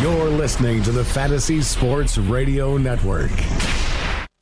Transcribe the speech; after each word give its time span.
You're 0.00 0.28
listening 0.28 0.80
to 0.84 0.92
the 0.92 1.04
Fantasy 1.04 1.60
Sports 1.60 2.18
Radio 2.18 2.76
Network. 2.76 3.32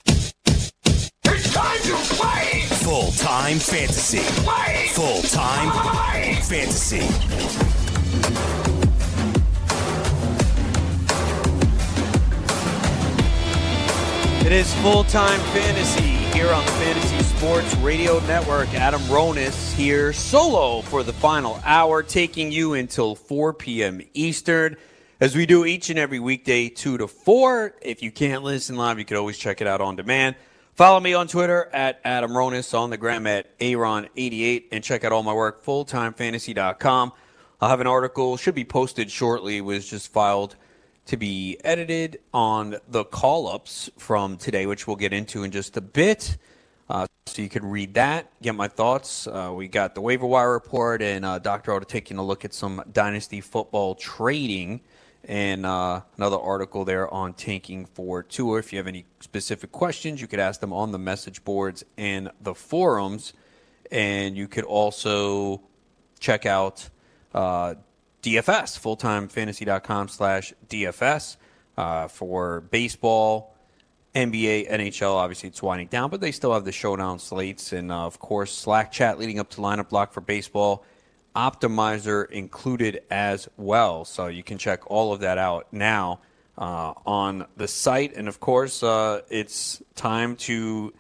It's 0.04 1.52
time 1.54 1.78
to 1.78 1.96
play! 2.14 2.60
Full 2.84 3.10
time 3.12 3.58
fantasy. 3.58 4.18
Play! 4.44 4.88
Full 4.92 5.22
time 5.22 5.70
fantasy. 6.42 7.06
It 14.44 14.52
is 14.52 14.74
full 14.74 15.04
time 15.04 15.40
fantasy 15.54 16.02
here 16.36 16.52
on 16.52 16.66
the 16.66 16.72
Fantasy 16.72 17.22
Sports 17.22 17.74
Radio 17.76 18.20
Network. 18.26 18.74
Adam 18.74 19.00
Ronis 19.02 19.72
here, 19.72 20.12
solo 20.12 20.82
for 20.82 21.02
the 21.02 21.14
final 21.14 21.58
hour, 21.64 22.02
taking 22.02 22.52
you 22.52 22.74
until 22.74 23.14
4 23.14 23.54
p.m. 23.54 24.02
Eastern, 24.12 24.76
as 25.18 25.34
we 25.34 25.46
do 25.46 25.64
each 25.64 25.88
and 25.88 25.98
every 25.98 26.20
weekday, 26.20 26.68
2 26.68 26.98
to 26.98 27.08
4. 27.08 27.76
If 27.80 28.02
you 28.02 28.10
can't 28.10 28.42
listen 28.42 28.76
live, 28.76 28.98
you 28.98 29.04
can 29.04 29.16
always 29.16 29.38
check 29.38 29.60
it 29.60 29.66
out 29.66 29.80
on 29.80 29.96
demand. 29.96 30.36
Follow 30.74 31.00
me 31.00 31.14
on 31.14 31.26
Twitter 31.26 31.70
at 31.72 32.00
Adam 32.04 32.32
Ronis, 32.32 32.78
on 32.78 32.90
the 32.90 32.98
gram 32.98 33.26
at 33.26 33.58
Aaron88, 33.58 34.64
and 34.72 34.84
check 34.84 35.04
out 35.04 35.12
all 35.12 35.22
my 35.22 35.32
work, 35.32 35.64
fulltimefantasy.com. 35.64 37.12
I'll 37.62 37.68
have 37.70 37.80
an 37.80 37.86
article, 37.86 38.36
should 38.36 38.54
be 38.54 38.66
posted 38.66 39.10
shortly, 39.10 39.62
was 39.62 39.88
just 39.88 40.12
filed 40.12 40.56
to 41.06 41.16
be 41.16 41.56
edited 41.64 42.20
on 42.34 42.76
the 42.86 43.04
call 43.04 43.48
ups 43.48 43.88
from 43.96 44.36
today, 44.36 44.66
which 44.66 44.86
we'll 44.86 44.96
get 44.96 45.14
into 45.14 45.44
in 45.44 45.50
just 45.50 45.78
a 45.78 45.80
bit. 45.80 46.36
Uh, 46.90 47.06
so 47.24 47.40
you 47.40 47.48
can 47.48 47.64
read 47.64 47.94
that, 47.94 48.30
get 48.42 48.54
my 48.54 48.68
thoughts. 48.68 49.26
Uh, 49.26 49.50
we 49.54 49.66
got 49.66 49.94
the 49.94 50.02
waiver 50.02 50.26
wire 50.26 50.52
report 50.52 51.00
and 51.00 51.24
uh, 51.24 51.38
Dr. 51.38 51.70
Roto 51.70 51.86
taking 51.86 52.18
a 52.18 52.24
look 52.24 52.44
at 52.44 52.52
some 52.52 52.82
dynasty 52.92 53.40
football 53.40 53.94
trading 53.94 54.82
and 55.24 55.66
uh, 55.66 56.02
another 56.16 56.38
article 56.38 56.84
there 56.84 57.12
on 57.12 57.34
tanking 57.34 57.86
for 57.86 58.22
Tua. 58.22 58.58
If 58.58 58.72
you 58.72 58.78
have 58.78 58.86
any 58.86 59.06
specific 59.20 59.72
questions, 59.72 60.20
you 60.20 60.26
could 60.26 60.40
ask 60.40 60.60
them 60.60 60.72
on 60.72 60.92
the 60.92 60.98
message 60.98 61.44
boards 61.44 61.84
and 61.96 62.30
the 62.40 62.54
forums. 62.54 63.32
And 63.90 64.36
you 64.36 64.48
could 64.48 64.64
also 64.64 65.62
check 66.18 66.46
out 66.46 66.88
uh, 67.34 67.74
DFS, 68.22 68.78
fulltimefantasy.com 68.80 70.08
slash 70.08 70.52
DFS 70.68 71.36
uh, 71.76 72.08
for 72.08 72.62
baseball, 72.62 73.54
NBA, 74.14 74.70
NHL. 74.70 75.14
Obviously, 75.14 75.48
it's 75.48 75.62
winding 75.62 75.88
down, 75.88 76.10
but 76.10 76.20
they 76.20 76.32
still 76.32 76.52
have 76.52 76.64
the 76.64 76.72
showdown 76.72 77.18
slates. 77.18 77.72
And, 77.72 77.92
uh, 77.92 78.06
of 78.06 78.18
course, 78.18 78.52
Slack 78.52 78.90
chat 78.90 79.18
leading 79.18 79.38
up 79.38 79.50
to 79.50 79.60
lineup 79.60 79.88
block 79.88 80.12
for 80.12 80.20
baseball. 80.20 80.84
Optimizer 81.36 82.30
included 82.30 83.02
as 83.10 83.48
well. 83.56 84.04
So 84.04 84.26
you 84.26 84.42
can 84.42 84.58
check 84.58 84.90
all 84.90 85.12
of 85.12 85.20
that 85.20 85.38
out 85.38 85.66
now 85.72 86.20
uh, 86.58 86.94
on 87.04 87.46
the 87.56 87.68
site. 87.68 88.14
And, 88.14 88.26
of 88.26 88.40
course, 88.40 88.82
uh, 88.82 89.20
it's 89.28 89.82
time 89.94 90.36
to 90.36 90.92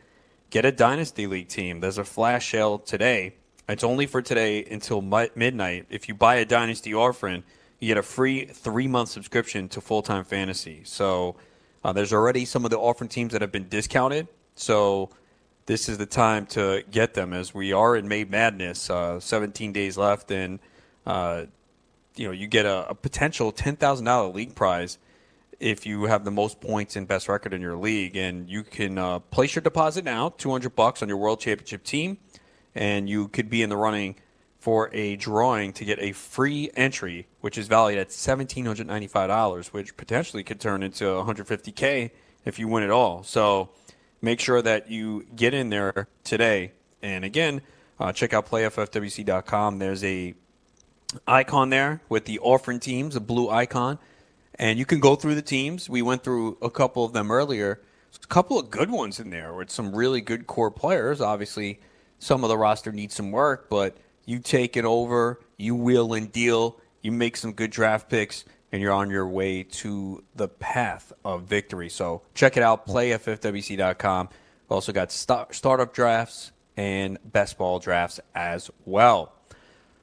get 0.50 0.64
a 0.64 0.72
Dynasty 0.72 1.26
League 1.26 1.48
team. 1.48 1.80
There's 1.80 1.98
a 1.98 2.04
flash 2.04 2.50
sale 2.50 2.78
today. 2.78 3.34
It's 3.68 3.82
only 3.82 4.06
for 4.06 4.22
today 4.22 4.64
until 4.64 5.00
mi- 5.00 5.30
midnight. 5.34 5.86
If 5.90 6.08
you 6.08 6.14
buy 6.14 6.36
a 6.36 6.44
Dynasty 6.44 6.94
Orphan, 6.94 7.42
you 7.80 7.88
get 7.88 7.98
a 7.98 8.02
free 8.02 8.44
three 8.46 8.86
month 8.86 9.08
subscription 9.08 9.68
to 9.70 9.80
Full 9.80 10.02
Time 10.02 10.24
Fantasy. 10.24 10.82
So 10.84 11.36
uh, 11.82 11.92
there's 11.92 12.12
already 12.12 12.44
some 12.44 12.64
of 12.64 12.70
the 12.70 12.76
Orphan 12.76 13.08
teams 13.08 13.32
that 13.32 13.42
have 13.42 13.52
been 13.52 13.68
discounted. 13.68 14.28
So 14.54 15.10
this 15.66 15.88
is 15.88 15.98
the 15.98 16.06
time 16.06 16.46
to 16.46 16.82
get 16.90 17.14
them 17.14 17.32
as 17.32 17.54
we 17.54 17.72
are 17.72 17.96
in 17.96 18.08
May 18.08 18.24
Madness. 18.24 18.88
Uh, 18.88 19.20
17 19.20 19.72
days 19.72 19.98
left, 19.98 20.30
and 20.30 20.58
uh, 21.06 21.44
you 22.16 22.26
know 22.26 22.32
you 22.32 22.46
get 22.46 22.66
a, 22.66 22.88
a 22.90 22.94
potential 22.94 23.52
$10,000 23.52 24.34
league 24.34 24.54
prize 24.54 24.98
if 25.58 25.86
you 25.86 26.04
have 26.04 26.24
the 26.24 26.30
most 26.30 26.60
points 26.60 26.96
and 26.96 27.08
best 27.08 27.28
record 27.28 27.54
in 27.54 27.62
your 27.62 27.76
league, 27.76 28.16
and 28.16 28.48
you 28.48 28.62
can 28.62 28.98
uh, 28.98 29.18
place 29.18 29.54
your 29.54 29.62
deposit 29.62 30.04
now, 30.04 30.28
200 30.36 30.76
bucks 30.76 31.02
on 31.02 31.08
your 31.08 31.16
World 31.16 31.40
Championship 31.40 31.82
team 31.82 32.18
and 32.76 33.08
you 33.08 33.26
could 33.26 33.48
be 33.48 33.62
in 33.62 33.70
the 33.70 33.76
running 33.76 34.14
for 34.60 34.90
a 34.92 35.16
drawing 35.16 35.72
to 35.72 35.84
get 35.84 35.98
a 36.00 36.12
free 36.12 36.70
entry, 36.76 37.26
which 37.40 37.56
is 37.56 37.66
valued 37.66 37.98
at 37.98 38.12
seventeen 38.12 38.66
hundred 38.66 38.86
ninety-five 38.86 39.28
dollars, 39.28 39.72
which 39.72 39.96
potentially 39.96 40.44
could 40.44 40.60
turn 40.60 40.82
into 40.82 41.16
one 41.16 41.24
hundred 41.24 41.48
fifty 41.48 41.72
k 41.72 42.12
if 42.44 42.58
you 42.58 42.68
win 42.68 42.82
it 42.82 42.90
all. 42.90 43.22
So 43.22 43.70
make 44.26 44.40
sure 44.40 44.60
that 44.60 44.90
you 44.90 45.24
get 45.36 45.54
in 45.54 45.70
there 45.70 46.08
today. 46.24 46.72
And 47.00 47.24
again, 47.24 47.62
uh, 48.00 48.12
check 48.12 48.34
out 48.34 48.50
playffwc.com. 48.50 49.78
There's 49.78 50.02
a 50.02 50.34
icon 51.28 51.70
there 51.70 52.02
with 52.08 52.24
the 52.24 52.38
orphan 52.38 52.80
teams, 52.80 53.14
a 53.14 53.20
blue 53.20 53.48
icon, 53.48 54.00
and 54.56 54.80
you 54.80 54.84
can 54.84 54.98
go 54.98 55.14
through 55.14 55.36
the 55.36 55.42
teams. 55.42 55.88
We 55.88 56.02
went 56.02 56.24
through 56.24 56.58
a 56.60 56.68
couple 56.68 57.04
of 57.04 57.12
them 57.12 57.30
earlier. 57.30 57.80
A 58.20 58.26
couple 58.26 58.58
of 58.58 58.68
good 58.68 58.90
ones 58.90 59.20
in 59.20 59.30
there 59.30 59.54
with 59.54 59.70
some 59.70 59.94
really 59.94 60.20
good 60.20 60.48
core 60.48 60.72
players. 60.72 61.20
Obviously, 61.20 61.78
some 62.18 62.42
of 62.42 62.48
the 62.48 62.58
roster 62.58 62.90
needs 62.90 63.14
some 63.14 63.30
work, 63.30 63.68
but 63.70 63.96
you 64.24 64.40
take 64.40 64.76
it 64.76 64.84
over, 64.84 65.38
you 65.56 65.76
wheel 65.76 66.14
and 66.14 66.32
deal, 66.32 66.80
you 67.00 67.12
make 67.12 67.36
some 67.36 67.52
good 67.52 67.70
draft 67.70 68.08
picks, 68.08 68.44
and 68.76 68.82
you're 68.82 68.92
on 68.92 69.08
your 69.08 69.26
way 69.26 69.62
to 69.62 70.22
the 70.34 70.48
path 70.48 71.10
of 71.24 71.44
victory. 71.44 71.88
So 71.88 72.20
check 72.34 72.58
it 72.58 72.62
out, 72.62 72.86
playffwc.com. 72.86 74.28
Also 74.68 74.92
got 74.92 75.10
start, 75.10 75.54
startup 75.54 75.94
drafts 75.94 76.52
and 76.76 77.16
best 77.24 77.56
ball 77.56 77.78
drafts 77.78 78.20
as 78.34 78.70
well. 78.84 79.32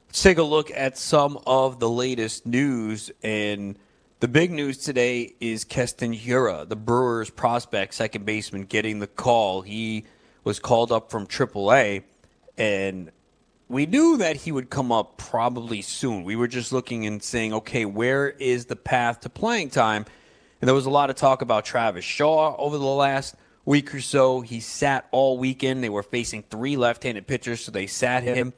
Let's 0.08 0.24
take 0.24 0.38
a 0.38 0.42
look 0.42 0.72
at 0.72 0.98
some 0.98 1.38
of 1.46 1.78
the 1.78 1.88
latest 1.88 2.46
news. 2.46 3.12
And 3.22 3.78
the 4.18 4.26
big 4.26 4.50
news 4.50 4.78
today 4.78 5.36
is 5.38 5.62
Keston 5.62 6.12
Hiura, 6.12 6.68
the 6.68 6.74
Brewers 6.74 7.30
prospect, 7.30 7.94
second 7.94 8.26
baseman, 8.26 8.62
getting 8.62 8.98
the 8.98 9.06
call. 9.06 9.62
He 9.62 10.04
was 10.42 10.58
called 10.58 10.90
up 10.90 11.12
from 11.12 11.28
AAA, 11.28 12.02
and 12.58 13.12
we 13.74 13.86
knew 13.86 14.18
that 14.18 14.36
he 14.36 14.52
would 14.52 14.70
come 14.70 14.92
up 14.92 15.16
probably 15.16 15.82
soon. 15.82 16.22
We 16.22 16.36
were 16.36 16.46
just 16.46 16.72
looking 16.72 17.06
and 17.06 17.20
saying, 17.20 17.52
okay, 17.52 17.84
where 17.84 18.30
is 18.30 18.66
the 18.66 18.76
path 18.76 19.22
to 19.22 19.28
playing 19.28 19.70
time? 19.70 20.06
And 20.60 20.68
there 20.68 20.74
was 20.76 20.86
a 20.86 20.90
lot 20.90 21.10
of 21.10 21.16
talk 21.16 21.42
about 21.42 21.64
Travis 21.64 22.04
Shaw 22.04 22.54
over 22.56 22.78
the 22.78 22.84
last 22.84 23.34
week 23.64 23.92
or 23.92 24.00
so. 24.00 24.42
He 24.42 24.60
sat 24.60 25.08
all 25.10 25.38
weekend. 25.38 25.82
They 25.82 25.88
were 25.88 26.04
facing 26.04 26.44
three 26.44 26.76
left 26.76 27.02
handed 27.02 27.26
pitchers, 27.26 27.64
so 27.64 27.72
they 27.72 27.88
sat 27.88 28.22
him. 28.22 28.52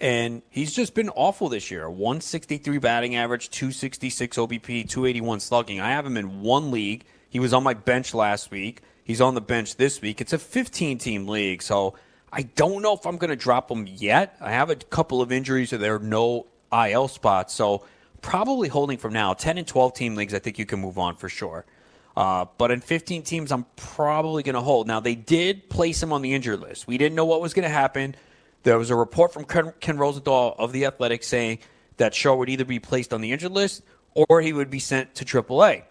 And 0.00 0.42
he's 0.48 0.72
just 0.72 0.94
been 0.94 1.08
awful 1.08 1.48
this 1.48 1.72
year. 1.72 1.90
163 1.90 2.78
batting 2.78 3.16
average, 3.16 3.50
266 3.50 4.36
OBP, 4.36 4.88
281 4.88 5.40
slugging. 5.40 5.80
I 5.80 5.90
have 5.90 6.06
him 6.06 6.16
in 6.16 6.40
one 6.40 6.70
league. 6.70 7.04
He 7.28 7.40
was 7.40 7.52
on 7.52 7.64
my 7.64 7.74
bench 7.74 8.14
last 8.14 8.52
week. 8.52 8.80
He's 9.02 9.20
on 9.20 9.34
the 9.34 9.40
bench 9.40 9.74
this 9.74 10.00
week. 10.00 10.20
It's 10.20 10.32
a 10.32 10.38
15 10.38 10.98
team 10.98 11.26
league, 11.26 11.62
so 11.62 11.94
I 12.34 12.42
don't 12.42 12.80
know 12.80 12.94
if 12.94 13.04
I'm 13.06 13.18
going 13.18 13.28
to 13.30 13.36
drop 13.36 13.70
him 13.70 13.86
yet. 13.86 14.36
I 14.40 14.52
have 14.52 14.70
a 14.70 14.76
couple 14.76 15.20
of 15.20 15.30
injuries, 15.30 15.70
so 15.70 15.76
there 15.76 15.96
are 15.96 15.98
no 15.98 16.46
IL 16.72 17.08
spots, 17.08 17.52
so 17.52 17.84
probably 18.22 18.68
holding 18.68 18.96
from 18.96 19.12
now. 19.12 19.34
10 19.34 19.58
and 19.58 19.66
12 19.66 19.92
team 19.92 20.14
leagues, 20.14 20.32
I 20.32 20.38
think 20.38 20.58
you 20.58 20.64
can 20.64 20.80
move 20.80 20.98
on 20.98 21.16
for 21.16 21.28
sure. 21.28 21.66
Uh, 22.16 22.46
but 22.56 22.70
in 22.70 22.80
15 22.80 23.22
teams, 23.22 23.52
I'm 23.52 23.66
probably 23.76 24.42
going 24.42 24.54
to 24.54 24.62
hold. 24.62 24.86
Now, 24.86 25.00
they 25.00 25.14
did 25.14 25.68
place 25.68 26.02
him 26.02 26.10
on 26.10 26.22
the 26.22 26.32
injured 26.32 26.60
list. 26.60 26.86
We 26.86 26.96
didn't 26.96 27.16
know 27.16 27.26
what 27.26 27.42
was 27.42 27.52
going 27.52 27.64
to 27.64 27.68
happen. 27.68 28.14
There 28.62 28.78
was 28.78 28.88
a 28.88 28.96
report 28.96 29.34
from 29.34 29.44
Ken, 29.44 29.74
Ken 29.80 29.98
Rosenthal 29.98 30.54
of 30.58 30.72
the 30.72 30.86
Athletic 30.86 31.24
saying 31.24 31.58
that 31.98 32.14
Shaw 32.14 32.34
would 32.34 32.48
either 32.48 32.64
be 32.64 32.78
placed 32.78 33.12
on 33.12 33.20
the 33.20 33.32
injured 33.32 33.52
list 33.52 33.82
or 34.14 34.40
he 34.40 34.54
would 34.54 34.70
be 34.70 34.78
sent 34.78 35.14
to 35.16 35.24
AAA. 35.24 35.82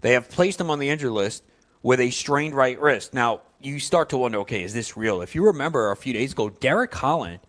They 0.00 0.12
have 0.12 0.28
placed 0.28 0.60
him 0.60 0.70
on 0.70 0.78
the 0.78 0.90
injured 0.90 1.10
list 1.10 1.42
with 1.82 1.98
a 2.00 2.10
strained 2.10 2.54
right 2.54 2.80
wrist. 2.80 3.14
Now, 3.14 3.42
you 3.60 3.80
start 3.80 4.10
to 4.10 4.18
wonder, 4.18 4.38
okay, 4.38 4.62
is 4.62 4.72
this 4.72 4.96
real? 4.96 5.20
If 5.20 5.34
you 5.34 5.46
remember 5.46 5.90
a 5.90 5.96
few 5.96 6.12
days 6.12 6.32
ago, 6.32 6.50
Derek 6.50 6.94
Holland 6.94 7.40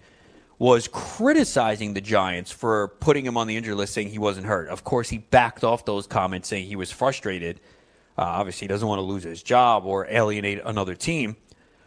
was 0.58 0.88
criticizing 0.88 1.94
the 1.94 2.02
Giants 2.02 2.52
for 2.52 2.90
putting 3.00 3.26
him 3.26 3.38
on 3.38 3.48
the 3.48 3.56
injured 3.56 3.76
list, 3.76 3.94
saying 3.94 4.10
he 4.10 4.20
wasn't 4.20 4.46
hurt. 4.46 4.68
Of 4.68 4.84
course, 4.84 5.10
he 5.10 5.20
backed 5.20 5.64
off 5.64 5.86
those 5.86 6.08
comments, 6.08 6.50
saying 6.50 6.68
he 6.68 6.76
was 6.76 6.92
frustrated. 6.92 7.62
Uh, 8.18 8.24
obviously, 8.24 8.66
he 8.66 8.68
doesn't 8.68 8.88
want 8.88 9.00
to 9.00 9.04
lose 9.04 9.24
his 9.24 9.42
job 9.42 9.86
or 9.86 10.06
alienate 10.10 10.62
another 10.66 10.96
team. 10.96 11.38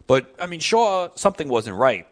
But, 0.06 0.34
I 0.40 0.46
mean, 0.46 0.60
Shaw, 0.60 1.10
something 1.16 1.48
wasn't 1.48 1.76
right. 1.76 2.06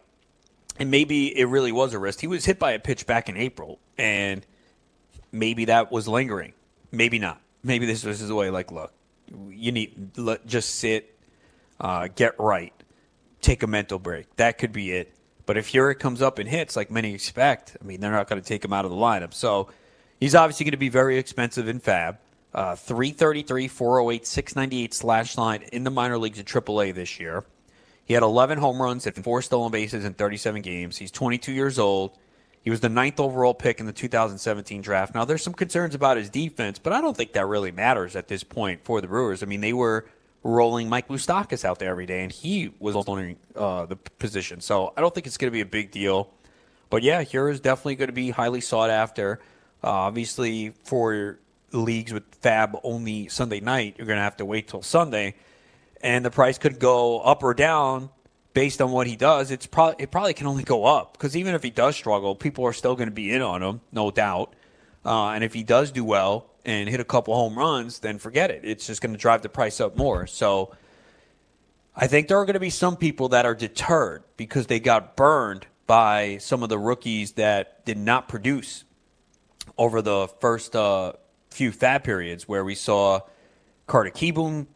And 0.79 0.91
maybe 0.91 1.39
it 1.39 1.47
really 1.47 1.73
was 1.73 1.95
a 1.95 1.99
wrist. 1.99 2.21
He 2.21 2.27
was 2.27 2.45
hit 2.45 2.59
by 2.59 2.73
a 2.73 2.79
pitch 2.79 3.07
back 3.07 3.29
in 3.29 3.37
April, 3.37 3.79
and 3.97 4.47
maybe 5.33 5.67
that 5.67 5.91
was 5.91 6.09
lingering. 6.09 6.53
Maybe 6.93 7.19
not. 7.19 7.41
maybe 7.63 7.87
this 7.87 8.05
was 8.05 8.19
his 8.19 8.33
way. 8.33 8.51
Like, 8.51 8.73
look, 8.73 8.93
you 9.49 9.73
need 9.73 10.17
let, 10.19 10.47
just 10.47 10.77
sit, 10.77 11.19
uh, 11.81 12.09
get 12.15 12.39
right, 12.39 12.73
take 13.41 13.63
a 13.63 13.67
mental 13.67 13.99
break. 13.99 14.37
That 14.37 14.59
could 14.59 14.73
be 14.73 14.93
it. 14.93 15.15
But 15.47 15.57
if 15.57 15.73
Hiura 15.73 15.99
comes 15.99 16.23
up 16.23 16.39
and 16.39 16.49
hits 16.49 16.77
like 16.77 16.91
many 16.91 17.15
expect, 17.15 17.77
I 17.81 17.85
mean, 17.85 18.01
they're 18.01 18.13
not 18.13 18.29
going 18.29 18.41
to 18.41 18.47
take 18.47 18.65
him 18.65 18.73
out 18.73 18.85
of 18.85 18.91
the 18.91 18.97
lineup. 18.97 19.35
So 19.35 19.69
he's 20.21 20.35
obviously 20.35 20.65
going 20.65 20.73
to 20.73 20.77
be 20.77 20.91
very 20.91 21.19
expensive 21.19 21.67
in 21.67 21.81
Fab. 21.81 22.19
Uh, 22.53 22.77
333, 22.77 23.69
408, 23.69 24.27
698 24.27 24.95
slash 24.95 25.39
line 25.39 25.63
in 25.73 25.85
the 25.85 25.91
minor 25.91 26.19
leagues 26.19 26.39
at 26.39 26.47
AAA 26.47 26.95
this 26.95 27.19
year. 27.19 27.45
He 28.05 28.15
had 28.15 28.25
11 28.25 28.59
home 28.59 28.83
runs 28.83 29.07
and 29.07 29.25
four 29.25 29.41
stolen 29.41 29.71
bases 29.71 30.05
in 30.05 30.15
37 30.15 30.63
games. 30.63 30.97
He's 30.97 31.13
22 31.13 31.53
years 31.53 31.79
old. 31.79 32.19
He 32.63 32.69
was 32.69 32.81
the 32.81 32.89
ninth 32.89 33.21
overall 33.21 33.55
pick 33.55 33.81
in 33.81 33.87
the 33.87 33.93
2017 33.93 34.83
draft. 34.83 35.15
Now, 35.15 35.25
there's 35.25 35.43
some 35.43 35.55
concerns 35.55 35.95
about 35.95 36.17
his 36.17 36.29
defense, 36.29 36.79
but 36.79 36.93
I 36.93 37.01
don't 37.01 37.17
think 37.17 37.33
that 37.33 37.47
really 37.47 37.71
matters 37.71 38.17
at 38.17 38.29
this 38.29 38.43
point 38.43 38.85
for 38.85 39.01
the 39.01 39.07
Brewers. 39.07 39.43
I 39.43 39.47
mean, 39.47 39.61
they 39.61 39.73
were 39.73 40.07
rolling 40.43 40.89
Mike 40.89 41.09
Moustakas 41.09 41.65
out 41.65 41.79
there 41.79 41.91
every 41.91 42.07
day, 42.07 42.23
and 42.23 42.33
he 42.33 42.73
was 42.79 42.97
owning 42.97 43.37
uh, 43.55 43.87
the 43.87 43.97
position. 43.97 44.61
So 44.61 44.93
I 44.97 45.01
don't 45.01 45.15
think 45.15 45.27
it's 45.27 45.37
going 45.37 45.51
to 45.51 45.53
be 45.53 45.61
a 45.61 45.67
big 45.67 45.91
deal. 45.91 46.31
But 46.89 47.03
yeah, 47.03 47.23
Hiura 47.23 47.53
is 47.53 47.61
definitely 47.61 47.97
going 47.97 48.09
to 48.09 48.15
be 48.15 48.31
highly 48.31 48.61
sought 48.61 48.91
after. 48.91 49.41
Uh, 49.83 49.91
obviously, 49.91 50.71
for 50.85 51.39
leagues 51.73 52.13
with 52.13 52.25
Fab 52.41 52.79
only 52.83 53.29
Sunday 53.29 53.61
night, 53.61 53.95
you're 53.97 54.07
going 54.07 54.19
to 54.19 54.23
have 54.23 54.39
to 54.39 54.45
wait 54.45 54.69
till 54.69 54.83
Sunday 54.83 55.35
and 56.01 56.25
the 56.25 56.31
price 56.31 56.59
could 56.59 56.79
go 56.79 57.21
up 57.21 57.43
or 57.43 57.55
down 57.55 58.11
based 58.55 58.81
on 58.81 58.91
what 58.91 59.07
he 59.07 59.17
does. 59.17 59.51
It's 59.51 59.67
probably 59.67 60.03
it 60.03 60.11
probably 60.11 60.35
can 60.35 60.47
only 60.47 60.65
go 60.65 60.85
up 60.85 61.13
because 61.13 61.37
even 61.37 61.55
if 61.55 61.63
he 61.63 61.71
does 61.71 61.97
struggle, 61.97 62.35
people 62.35 62.65
are 62.65 62.73
still 62.73 62.97
going 62.97 63.09
to 63.09 63.15
be 63.15 63.33
in 63.33 63.43
on 63.43 63.63
him, 63.63 63.81
no 63.93 64.11
doubt. 64.11 64.55
Uh, 65.05 65.31
and 65.31 65.45
if 65.45 65.55
he 65.55 65.63
does 65.63 65.91
do 65.91 66.05
well 66.05 66.50
and 66.65 66.89
hit 66.89 67.01
a 67.01 67.05
couple 67.05 67.35
home 67.35 67.59
runs, 67.59 68.01
then 68.01 68.19
forget 68.19 68.51
it. 68.51 68.63
It's 68.65 68.87
just 68.87 69.01
going 69.01 69.13
to 69.13 69.19
drive 69.19 69.43
the 69.43 69.49
price 69.49 69.81
up 69.81 69.97
more. 69.97 70.27
So 70.27 70.75
I 71.97 72.07
think 72.07 72.29
there 72.29 72.39
are 72.39 72.45
going 72.45 72.55
to 72.55 72.61
be 72.61 72.71
some 72.71 72.97
people 72.97 73.31
that 73.31 73.47
are 73.47 73.55
deterred 73.55 74.25
because 74.37 74.67
they 74.67 74.81
got 74.81 75.17
burned 75.17 75.67
by 75.87 76.39
some 76.39 76.63
of 76.63 76.69
the 76.69 76.79
rookies 76.79 77.33
that 77.33 77.85
did 77.85 77.99
not 77.99 78.29
produce 78.29 78.85
over 79.77 80.01
the 80.01 80.29
first 80.41 80.77
uh, 80.77 81.13
few 81.51 81.73
fab 81.73 82.05
periods 82.05 82.47
where 82.47 82.65
we 82.65 82.75
saw 82.75 83.21
Carter 83.87 84.11
Kieboom 84.11 84.67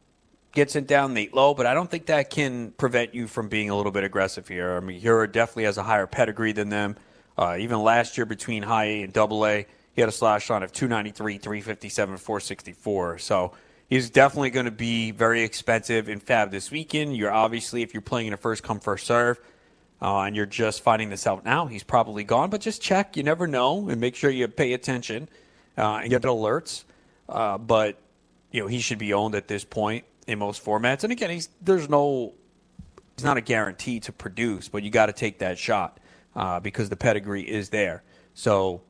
gets 0.52 0.76
it 0.76 0.86
down 0.86 1.14
Nate 1.14 1.34
Lowe, 1.34 1.54
but 1.54 1.66
I 1.66 1.74
don't 1.74 1.90
think 1.90 2.06
that 2.06 2.30
can 2.30 2.72
prevent 2.72 3.14
you 3.14 3.26
from 3.26 3.48
being 3.48 3.70
a 3.70 3.76
little 3.76 3.92
bit 3.92 4.04
aggressive 4.04 4.48
here. 4.48 4.76
I 4.76 4.80
mean, 4.80 5.00
Hiura 5.00 5.30
definitely 5.30 5.64
has 5.64 5.78
a 5.78 5.82
higher 5.82 6.06
pedigree 6.06 6.52
than 6.52 6.68
them. 6.68 6.96
Uh, 7.36 7.56
even 7.58 7.80
last 7.80 8.16
year 8.16 8.24
between 8.24 8.62
high 8.62 8.84
A 8.84 9.02
and 9.02 9.12
double 9.12 9.46
A, 9.46 9.66
he 9.94 10.00
had 10.00 10.08
a 10.08 10.12
slash 10.12 10.50
line 10.50 10.62
of 10.62 10.72
293, 10.72 11.38
357, 11.38 12.16
464. 12.16 13.18
So 13.18 13.52
he's 13.88 14.10
definitely 14.10 14.50
going 14.50 14.66
to 14.66 14.72
be 14.72 15.12
very 15.12 15.42
expensive 15.42 16.08
in 16.08 16.20
Fab 16.20 16.50
this 16.50 16.70
weekend. 16.70 17.16
You're 17.16 17.32
obviously, 17.32 17.82
if 17.82 17.94
you're 17.94 18.00
playing 18.02 18.28
in 18.28 18.32
a 18.32 18.36
first 18.36 18.62
come, 18.62 18.80
first 18.80 19.06
serve, 19.06 19.38
uh, 20.02 20.20
and 20.20 20.34
you're 20.34 20.46
just 20.46 20.82
finding 20.82 21.10
this 21.10 21.26
out 21.26 21.44
now, 21.44 21.66
he's 21.66 21.84
probably 21.84 22.24
gone. 22.24 22.50
But 22.50 22.60
just 22.60 22.82
check. 22.82 23.16
You 23.16 23.22
never 23.22 23.46
know. 23.46 23.88
And 23.88 24.00
make 24.00 24.16
sure 24.16 24.30
you 24.30 24.46
pay 24.48 24.72
attention 24.72 25.28
uh, 25.78 26.00
and 26.02 26.10
get 26.10 26.22
alerts. 26.22 26.84
Uh, 27.28 27.56
but, 27.58 27.98
you 28.50 28.60
know, 28.60 28.66
he 28.66 28.80
should 28.80 28.98
be 28.98 29.14
owned 29.14 29.34
at 29.34 29.48
this 29.48 29.64
point 29.64 30.04
in 30.26 30.38
most 30.38 30.64
formats. 30.64 31.04
And 31.04 31.12
again, 31.12 31.30
he's 31.30 31.48
there's 31.60 31.88
no 31.88 32.34
it's 33.14 33.22
not 33.22 33.36
a 33.36 33.40
guarantee 33.40 34.00
to 34.00 34.12
produce, 34.12 34.68
but 34.68 34.82
you 34.82 34.90
got 34.90 35.06
to 35.06 35.12
take 35.12 35.38
that 35.38 35.56
shot 35.56 36.00
uh, 36.34 36.58
because 36.60 36.88
the 36.88 36.96
pedigree 36.96 37.42
is 37.42 37.68
there. 37.68 38.02
So 38.34 38.82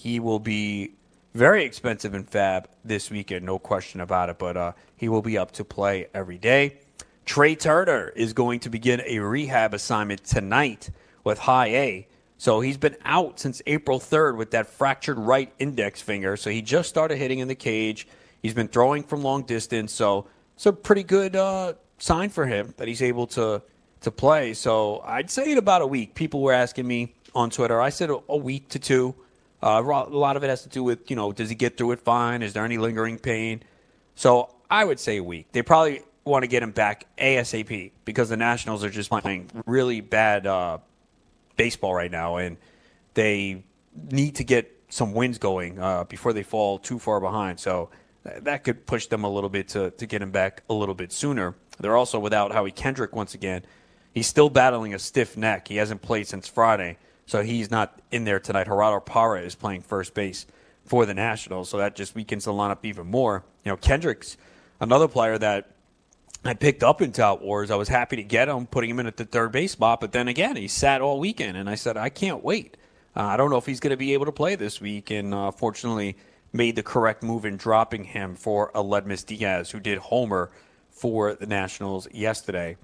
he 0.00 0.18
will 0.18 0.38
be 0.38 0.94
very 1.34 1.62
expensive 1.62 2.14
in 2.14 2.24
Fab 2.24 2.70
this 2.82 3.10
weekend, 3.10 3.44
no 3.44 3.58
question 3.58 4.00
about 4.00 4.30
it. 4.30 4.38
But 4.38 4.56
uh, 4.56 4.72
he 4.96 5.10
will 5.10 5.20
be 5.20 5.36
up 5.36 5.52
to 5.52 5.64
play 5.64 6.06
every 6.14 6.38
day. 6.38 6.78
Trea 7.26 7.54
Turner 7.54 8.08
is 8.16 8.32
going 8.32 8.60
to 8.60 8.70
begin 8.70 9.02
a 9.04 9.18
rehab 9.18 9.74
assignment 9.74 10.24
tonight 10.24 10.88
with 11.22 11.40
High 11.40 11.66
A. 11.66 12.08
So 12.38 12.60
he's 12.60 12.78
been 12.78 12.96
out 13.04 13.38
since 13.38 13.60
April 13.66 14.00
3rd 14.00 14.38
with 14.38 14.52
that 14.52 14.68
fractured 14.68 15.18
right 15.18 15.52
index 15.58 16.00
finger. 16.00 16.38
So 16.38 16.48
he 16.48 16.62
just 16.62 16.88
started 16.88 17.18
hitting 17.18 17.40
in 17.40 17.48
the 17.48 17.54
cage. 17.54 18.08
He's 18.42 18.54
been 18.54 18.68
throwing 18.68 19.02
from 19.02 19.22
long 19.22 19.42
distance. 19.42 19.92
So 19.92 20.28
it's 20.54 20.64
a 20.64 20.72
pretty 20.72 21.02
good 21.02 21.36
uh, 21.36 21.74
sign 21.98 22.30
for 22.30 22.46
him 22.46 22.72
that 22.78 22.88
he's 22.88 23.02
able 23.02 23.26
to 23.28 23.62
to 24.00 24.10
play. 24.10 24.54
So 24.54 25.02
I'd 25.04 25.30
say 25.30 25.52
in 25.52 25.58
about 25.58 25.82
a 25.82 25.86
week. 25.86 26.14
People 26.14 26.40
were 26.40 26.54
asking 26.54 26.86
me 26.86 27.14
on 27.34 27.50
Twitter. 27.50 27.78
I 27.78 27.90
said 27.90 28.08
a, 28.08 28.18
a 28.30 28.36
week 28.38 28.70
to 28.70 28.78
two. 28.78 29.14
Uh, 29.62 29.82
a 29.84 30.16
lot 30.16 30.36
of 30.36 30.44
it 30.44 30.48
has 30.48 30.62
to 30.62 30.68
do 30.68 30.82
with 30.82 31.10
you 31.10 31.16
know 31.16 31.32
does 31.32 31.48
he 31.48 31.54
get 31.54 31.76
through 31.76 31.92
it 31.92 32.00
fine? 32.00 32.42
Is 32.42 32.52
there 32.52 32.64
any 32.64 32.78
lingering 32.78 33.18
pain? 33.18 33.62
So 34.14 34.54
I 34.70 34.84
would 34.84 35.00
say 35.00 35.18
a 35.18 35.24
week. 35.24 35.52
They 35.52 35.62
probably 35.62 36.02
want 36.24 36.42
to 36.42 36.46
get 36.46 36.62
him 36.62 36.70
back 36.70 37.06
ASAP 37.18 37.92
because 38.04 38.28
the 38.28 38.36
Nationals 38.36 38.84
are 38.84 38.90
just 38.90 39.10
playing 39.10 39.50
really 39.66 40.00
bad 40.00 40.46
uh, 40.46 40.78
baseball 41.56 41.94
right 41.94 42.10
now, 42.10 42.36
and 42.36 42.56
they 43.14 43.64
need 44.10 44.36
to 44.36 44.44
get 44.44 44.70
some 44.88 45.12
wins 45.12 45.38
going 45.38 45.78
uh, 45.78 46.04
before 46.04 46.32
they 46.32 46.42
fall 46.42 46.78
too 46.78 46.98
far 46.98 47.20
behind. 47.20 47.58
So 47.60 47.90
that 48.24 48.64
could 48.64 48.86
push 48.86 49.06
them 49.06 49.24
a 49.24 49.30
little 49.30 49.50
bit 49.50 49.68
to, 49.68 49.90
to 49.92 50.06
get 50.06 50.20
him 50.22 50.30
back 50.30 50.62
a 50.68 50.74
little 50.74 50.94
bit 50.94 51.12
sooner. 51.12 51.54
They're 51.78 51.96
also 51.96 52.18
without 52.18 52.52
Howie 52.52 52.72
Kendrick 52.72 53.14
once 53.14 53.34
again. 53.34 53.64
He's 54.12 54.26
still 54.26 54.50
battling 54.50 54.92
a 54.92 54.98
stiff 54.98 55.36
neck. 55.36 55.68
He 55.68 55.76
hasn't 55.76 56.02
played 56.02 56.26
since 56.26 56.48
Friday, 56.48 56.98
so 57.30 57.42
he's 57.42 57.70
not 57.70 58.00
in 58.10 58.24
there 58.24 58.40
tonight. 58.40 58.66
Gerardo 58.66 59.00
Parra 59.00 59.40
is 59.42 59.54
playing 59.54 59.82
first 59.82 60.14
base 60.14 60.46
for 60.84 61.06
the 61.06 61.14
Nationals, 61.14 61.68
so 61.68 61.78
that 61.78 61.94
just 61.94 62.14
weakens 62.14 62.44
the 62.44 62.52
lineup 62.52 62.78
even 62.82 63.06
more. 63.06 63.44
You 63.64 63.72
know, 63.72 63.76
Kendrick's 63.76 64.36
another 64.80 65.08
player 65.08 65.38
that 65.38 65.70
I 66.44 66.54
picked 66.54 66.82
up 66.82 67.00
in 67.00 67.12
Tout 67.12 67.42
Wars. 67.42 67.70
I 67.70 67.76
was 67.76 67.88
happy 67.88 68.16
to 68.16 68.22
get 68.22 68.48
him, 68.48 68.66
putting 68.66 68.90
him 68.90 69.00
in 69.00 69.06
at 69.06 69.16
the 69.16 69.24
third 69.24 69.52
base 69.52 69.72
spot, 69.72 70.00
but 70.00 70.12
then 70.12 70.28
again, 70.28 70.56
he 70.56 70.68
sat 70.68 71.00
all 71.00 71.20
weekend, 71.20 71.56
and 71.56 71.68
I 71.70 71.74
said, 71.74 71.96
I 71.96 72.08
can't 72.08 72.42
wait. 72.42 72.76
Uh, 73.16 73.22
I 73.22 73.36
don't 73.36 73.50
know 73.50 73.58
if 73.58 73.66
he's 73.66 73.80
going 73.80 73.90
to 73.90 73.96
be 73.96 74.14
able 74.14 74.26
to 74.26 74.32
play 74.32 74.54
this 74.56 74.80
week, 74.80 75.10
and 75.10 75.32
uh, 75.32 75.50
fortunately– 75.50 76.16
made 76.52 76.76
the 76.76 76.82
correct 76.82 77.22
move 77.22 77.44
in 77.44 77.56
dropping 77.56 78.04
him 78.04 78.34
for 78.34 78.72
Aledmys 78.72 79.24
Diaz, 79.24 79.70
who 79.70 79.80
did 79.80 79.98
homer 79.98 80.50
for 80.90 81.34
the 81.34 81.46
Nationals 81.46 82.08
yesterday. 82.12 82.76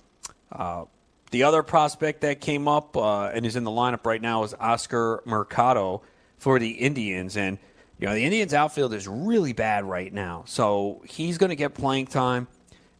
Uh, 0.52 0.84
the 1.31 1.43
other 1.43 1.62
prospect 1.62 2.20
that 2.23 2.40
came 2.40 2.69
up 2.69 2.96
uh, 2.96 3.26
and 3.26 3.44
is 3.44 3.56
in 3.56 3.64
the 3.64 3.70
lineup 3.70 4.06
right 4.06 4.20
now 4.20 4.44
is 4.44 4.55
Oscar 4.55 5.23
Mercado 5.25 6.02
for 6.38 6.58
the 6.58 6.70
Indians. 6.70 7.37
And, 7.37 7.58
you 7.99 8.06
know, 8.06 8.14
the 8.14 8.25
Indians 8.25 8.55
outfield 8.55 8.94
is 8.94 9.08
really 9.08 9.52
bad 9.52 9.84
right 9.84 10.12
now. 10.12 10.44
So 10.46 11.02
he's 11.06 11.38
going 11.38 11.50
to 11.50 11.56
get 11.56 11.75
playing 11.75 12.06
time, 12.06 12.49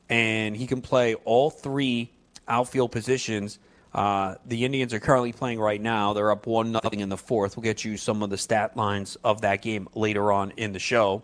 and 0.09 0.57
he 0.57 0.67
can 0.67 0.81
play 0.83 1.15
all 1.15 1.51
three 1.51 2.11
outfield 2.49 2.93
positions 2.93 3.59
uh, 3.97 4.35
the 4.45 4.67
Indians 4.67 4.93
are 4.93 5.01
currently 5.01 5.33
playing 5.33 5.59
right 5.59 5.81
now. 5.81 6.13
They're 6.13 6.31
up 6.31 6.47
one 6.47 6.71
nothing 6.71 7.01
in 7.01 7.09
the 7.09 7.17
fourth. 7.17 7.57
We'll 7.57 7.63
get 7.63 7.83
you 7.83 7.97
some 7.97 8.23
of 8.23 8.29
the 8.29 8.37
stat 8.37 8.77
lines 8.77 9.17
of 9.25 9.41
that 9.41 9.63
game 9.63 9.89
later 9.95 10.31
on 10.31 10.53
in 10.59 10.75
the 10.75 10.79
show. 10.79 11.23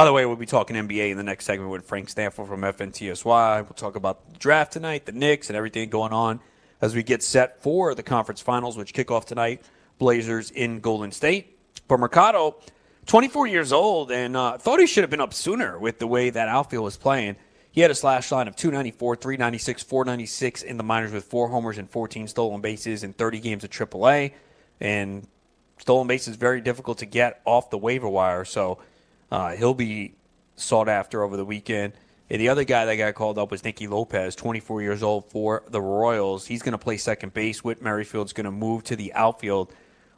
By 0.00 0.06
the 0.06 0.14
way, 0.14 0.24
we'll 0.24 0.36
be 0.36 0.46
talking 0.46 0.76
NBA 0.76 1.10
in 1.10 1.18
the 1.18 1.22
next 1.22 1.44
segment 1.44 1.70
with 1.70 1.84
Frank 1.84 2.08
Stampfl 2.08 2.48
from 2.48 2.62
FNTSY. 2.62 3.64
We'll 3.64 3.74
talk 3.74 3.96
about 3.96 4.32
the 4.32 4.38
draft 4.38 4.72
tonight, 4.72 5.04
the 5.04 5.12
Knicks, 5.12 5.50
and 5.50 5.56
everything 5.58 5.90
going 5.90 6.14
on 6.14 6.40
as 6.80 6.94
we 6.94 7.02
get 7.02 7.22
set 7.22 7.62
for 7.62 7.94
the 7.94 8.02
conference 8.02 8.40
finals, 8.40 8.78
which 8.78 8.94
kick 8.94 9.10
off 9.10 9.26
tonight. 9.26 9.62
Blazers 9.98 10.50
in 10.52 10.80
Golden 10.80 11.12
State. 11.12 11.58
But 11.86 12.00
Mercado, 12.00 12.56
24 13.04 13.48
years 13.48 13.74
old, 13.74 14.10
and 14.10 14.38
uh, 14.38 14.56
thought 14.56 14.80
he 14.80 14.86
should 14.86 15.02
have 15.02 15.10
been 15.10 15.20
up 15.20 15.34
sooner 15.34 15.78
with 15.78 15.98
the 15.98 16.06
way 16.06 16.30
that 16.30 16.48
outfield 16.48 16.84
was 16.84 16.96
playing. 16.96 17.36
He 17.70 17.82
had 17.82 17.90
a 17.90 17.94
slash 17.94 18.32
line 18.32 18.48
of 18.48 18.56
294, 18.56 19.16
396, 19.16 19.82
496 19.82 20.62
in 20.62 20.78
the 20.78 20.82
minors 20.82 21.12
with 21.12 21.24
four 21.24 21.48
homers 21.48 21.76
and 21.76 21.90
14 21.90 22.26
stolen 22.26 22.62
bases 22.62 23.04
in 23.04 23.12
30 23.12 23.38
games 23.40 23.64
of 23.64 23.70
AAA. 23.70 24.32
And 24.80 25.28
stolen 25.76 26.06
bases 26.06 26.36
very 26.36 26.62
difficult 26.62 26.96
to 26.98 27.06
get 27.06 27.42
off 27.44 27.68
the 27.68 27.76
waiver 27.76 28.08
wire, 28.08 28.46
so 28.46 28.78
uh, 29.30 29.50
he'll 29.50 29.74
be 29.74 30.14
sought 30.56 30.88
after 30.88 31.22
over 31.22 31.36
the 31.36 31.44
weekend. 31.44 31.92
And 32.28 32.40
the 32.40 32.48
other 32.48 32.64
guy 32.64 32.84
that 32.84 32.96
got 32.96 33.14
called 33.14 33.38
up 33.38 33.50
was 33.50 33.64
Nicky 33.64 33.88
Lopez, 33.88 34.36
24 34.36 34.82
years 34.82 35.02
old 35.02 35.28
for 35.30 35.64
the 35.68 35.80
Royals. 35.80 36.46
He's 36.46 36.62
going 36.62 36.72
to 36.72 36.78
play 36.78 36.96
second 36.96 37.34
base. 37.34 37.64
Whit 37.64 37.82
Merrifield's 37.82 38.32
going 38.32 38.44
to 38.44 38.52
move 38.52 38.84
to 38.84 38.94
the 38.94 39.12
outfield. 39.14 39.72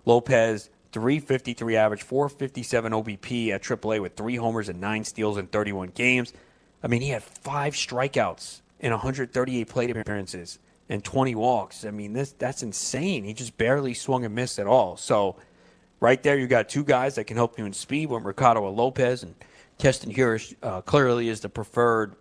Lopez, 0.05 0.69
353 0.93 1.77
average, 1.77 2.03
457 2.03 2.93
OBP 2.93 3.49
at 3.49 3.63
AAA 3.63 4.03
with 4.03 4.15
three 4.15 4.37
homers 4.37 4.69
and 4.69 4.79
nine 4.79 5.05
steals 5.05 5.39
in 5.39 5.47
31 5.47 5.93
games. 5.95 6.35
I 6.83 6.89
mean, 6.89 7.01
he 7.01 7.09
had 7.09 7.23
five 7.23 7.75
strikeouts 7.75 8.61
in 8.81 8.91
138 8.91 9.69
plate 9.69 9.97
appearances 9.97 10.59
and 10.91 11.03
20 11.03 11.35
walks. 11.35 11.87
I 11.87 11.91
mean, 11.93 12.13
this 12.13 12.33
that's 12.33 12.63
insane. 12.63 13.25
He 13.25 13.33
just 13.33 13.57
barely 13.57 13.95
swung 13.95 14.27
and 14.27 14.35
missed 14.35 14.59
at 14.59 14.67
all. 14.67 14.99
So, 14.99 15.37
right 16.03 16.21
there, 16.21 16.37
you 16.37 16.49
got 16.49 16.69
two 16.69 16.83
guys 16.83 17.15
that 17.15 17.25
can 17.25 17.37
help 17.37 17.57
you 17.57 17.65
in 17.65 17.73
speed 17.73 18.11
with 18.11 18.25
Mercado 18.25 18.67
and 18.67 18.77
Lopez, 18.77 19.23
and 19.23 19.37
Keston 19.79 20.13
Hiura 20.13 20.55
uh, 20.61 20.81
clearly 20.81 21.29
is 21.29 21.41
the 21.41 21.49
preferred 21.49 22.17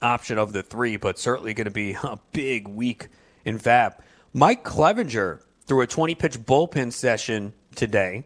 option 0.00 0.38
of 0.38 0.54
the 0.54 0.62
three, 0.62 0.96
but 0.96 1.18
certainly 1.18 1.52
going 1.52 1.66
to 1.66 1.70
be 1.70 1.92
a 1.92 2.18
big 2.32 2.66
week 2.66 3.08
in 3.44 3.58
FAB. 3.58 4.00
Mike 4.32 4.64
Clevinger 4.64 5.40
threw 5.66 5.82
a 5.82 5.86
20 5.86 6.14
pitch 6.14 6.38
bullpen 6.38 6.90
session 6.90 7.52
today. 7.74 8.24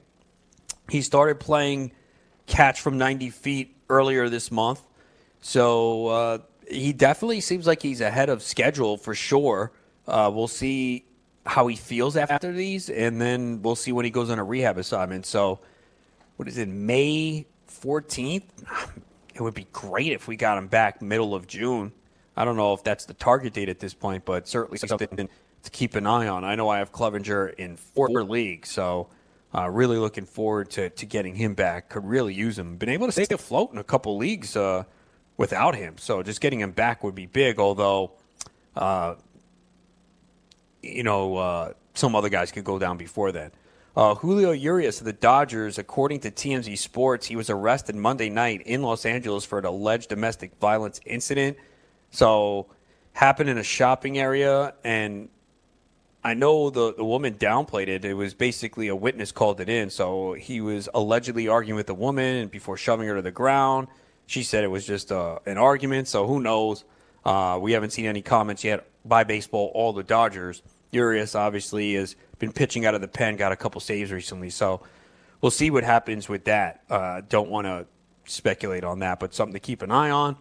He 0.88 1.02
started 1.02 1.40
playing 1.40 1.90
catch 2.46 2.80
from 2.80 2.96
90 2.96 3.30
feet 3.30 3.76
earlier 3.88 4.28
this 4.28 4.52
month. 4.52 4.80
So 5.40 6.06
uh, 6.06 6.38
he 6.68 6.92
definitely 6.92 7.40
seems 7.40 7.66
like 7.66 7.82
he's 7.82 8.00
ahead 8.00 8.28
of 8.28 8.40
schedule 8.40 8.96
for 8.96 9.16
sure. 9.16 9.72
Uh, 10.06 10.30
we'll 10.32 10.48
see 10.48 11.06
how 11.50 11.66
he 11.66 11.74
feels 11.74 12.16
after 12.16 12.52
these, 12.52 12.88
and 12.88 13.20
then 13.20 13.60
we'll 13.60 13.74
see 13.74 13.90
when 13.90 14.04
he 14.04 14.10
goes 14.12 14.30
on 14.30 14.38
a 14.38 14.44
rehab 14.44 14.78
assignment. 14.78 15.26
So, 15.26 15.58
what 16.36 16.46
is 16.46 16.56
it, 16.58 16.68
May 16.68 17.46
14th? 17.68 18.44
It 19.32 19.42
would 19.42 19.54
be 19.54 19.68
great 19.72 20.12
if 20.12 20.28
we 20.28 20.36
got 20.36 20.58
him 20.58 20.66
back 20.66 21.00
middle 21.00 21.34
of 21.34 21.46
June. 21.46 21.92
I 22.36 22.44
don't 22.44 22.56
know 22.56 22.74
if 22.74 22.84
that's 22.84 23.06
the 23.06 23.14
target 23.14 23.54
date 23.54 23.70
at 23.70 23.78
this 23.78 23.94
point, 23.94 24.26
but 24.26 24.46
certainly 24.46 24.76
something 24.76 25.28
to 25.62 25.70
keep 25.70 25.94
an 25.94 26.06
eye 26.06 26.26
on. 26.26 26.44
I 26.44 26.56
know 26.56 26.68
I 26.68 26.78
have 26.78 26.92
Clevinger 26.92 27.54
in 27.54 27.76
four 27.76 28.08
leagues, 28.22 28.70
so 28.70 29.08
uh, 29.54 29.70
really 29.70 29.96
looking 29.96 30.26
forward 30.26 30.68
to, 30.72 30.90
to 30.90 31.06
getting 31.06 31.36
him 31.36 31.54
back. 31.54 31.88
Could 31.88 32.04
really 32.04 32.34
use 32.34 32.58
him. 32.58 32.76
Been 32.76 32.90
able 32.90 33.06
to 33.06 33.12
stay 33.12 33.32
afloat 33.32 33.72
in 33.72 33.78
a 33.78 33.84
couple 33.84 34.18
leagues 34.18 34.56
uh, 34.56 34.82
without 35.38 35.74
him, 35.74 35.96
so 35.96 36.22
just 36.22 36.42
getting 36.42 36.60
him 36.60 36.72
back 36.72 37.02
would 37.02 37.14
be 37.14 37.26
big. 37.26 37.58
Although, 37.58 38.12
uh, 38.76 39.14
you 40.82 41.02
know, 41.02 41.36
uh, 41.36 41.72
some 41.94 42.14
other 42.14 42.28
guys 42.28 42.52
could 42.52 42.64
go 42.64 42.78
down 42.78 42.96
before 42.96 43.32
then. 43.32 43.50
Uh, 43.96 44.14
Julio 44.14 44.52
Urias 44.52 45.00
of 45.00 45.04
the 45.04 45.12
Dodgers, 45.12 45.78
according 45.78 46.20
to 46.20 46.30
TMZ 46.30 46.78
Sports, 46.78 47.26
he 47.26 47.36
was 47.36 47.50
arrested 47.50 47.96
Monday 47.96 48.30
night 48.30 48.62
in 48.62 48.82
Los 48.82 49.04
Angeles 49.04 49.44
for 49.44 49.58
an 49.58 49.64
alleged 49.64 50.08
domestic 50.08 50.52
violence 50.60 51.00
incident. 51.04 51.56
So, 52.10 52.66
happened 53.12 53.50
in 53.50 53.58
a 53.58 53.62
shopping 53.62 54.18
area, 54.18 54.74
and 54.84 55.28
I 56.22 56.34
know 56.34 56.70
the, 56.70 56.94
the 56.94 57.04
woman 57.04 57.34
downplayed 57.34 57.88
it. 57.88 58.04
It 58.04 58.14
was 58.14 58.34
basically 58.34 58.88
a 58.88 58.96
witness 58.96 59.32
called 59.32 59.60
it 59.60 59.68
in. 59.68 59.88
So 59.88 60.34
he 60.34 60.60
was 60.60 60.88
allegedly 60.92 61.48
arguing 61.48 61.76
with 61.76 61.86
the 61.86 61.94
woman 61.94 62.36
and 62.36 62.50
before 62.50 62.76
shoving 62.76 63.08
her 63.08 63.16
to 63.16 63.22
the 63.22 63.30
ground. 63.30 63.88
She 64.26 64.42
said 64.42 64.62
it 64.62 64.70
was 64.70 64.86
just 64.86 65.10
uh, 65.10 65.38
an 65.46 65.56
argument. 65.56 66.08
So 66.08 66.26
who 66.26 66.40
knows? 66.40 66.84
Uh, 67.24 67.58
we 67.60 67.72
haven't 67.72 67.90
seen 67.90 68.06
any 68.06 68.22
comments 68.22 68.64
yet 68.64 68.86
by 69.04 69.24
baseball, 69.24 69.70
all 69.74 69.92
the 69.92 70.02
Dodgers. 70.02 70.62
Urias 70.90 71.34
obviously 71.34 71.94
has 71.94 72.16
been 72.38 72.52
pitching 72.52 72.86
out 72.86 72.94
of 72.94 73.00
the 73.00 73.08
pen, 73.08 73.36
got 73.36 73.52
a 73.52 73.56
couple 73.56 73.80
saves 73.80 74.10
recently. 74.10 74.50
So 74.50 74.82
we'll 75.40 75.50
see 75.50 75.70
what 75.70 75.84
happens 75.84 76.28
with 76.28 76.44
that. 76.44 76.82
Uh, 76.90 77.22
don't 77.28 77.50
want 77.50 77.66
to 77.66 77.86
speculate 78.24 78.84
on 78.84 79.00
that, 79.00 79.20
but 79.20 79.34
something 79.34 79.54
to 79.54 79.60
keep 79.60 79.82
an 79.82 79.90
eye 79.90 80.10
on. 80.10 80.36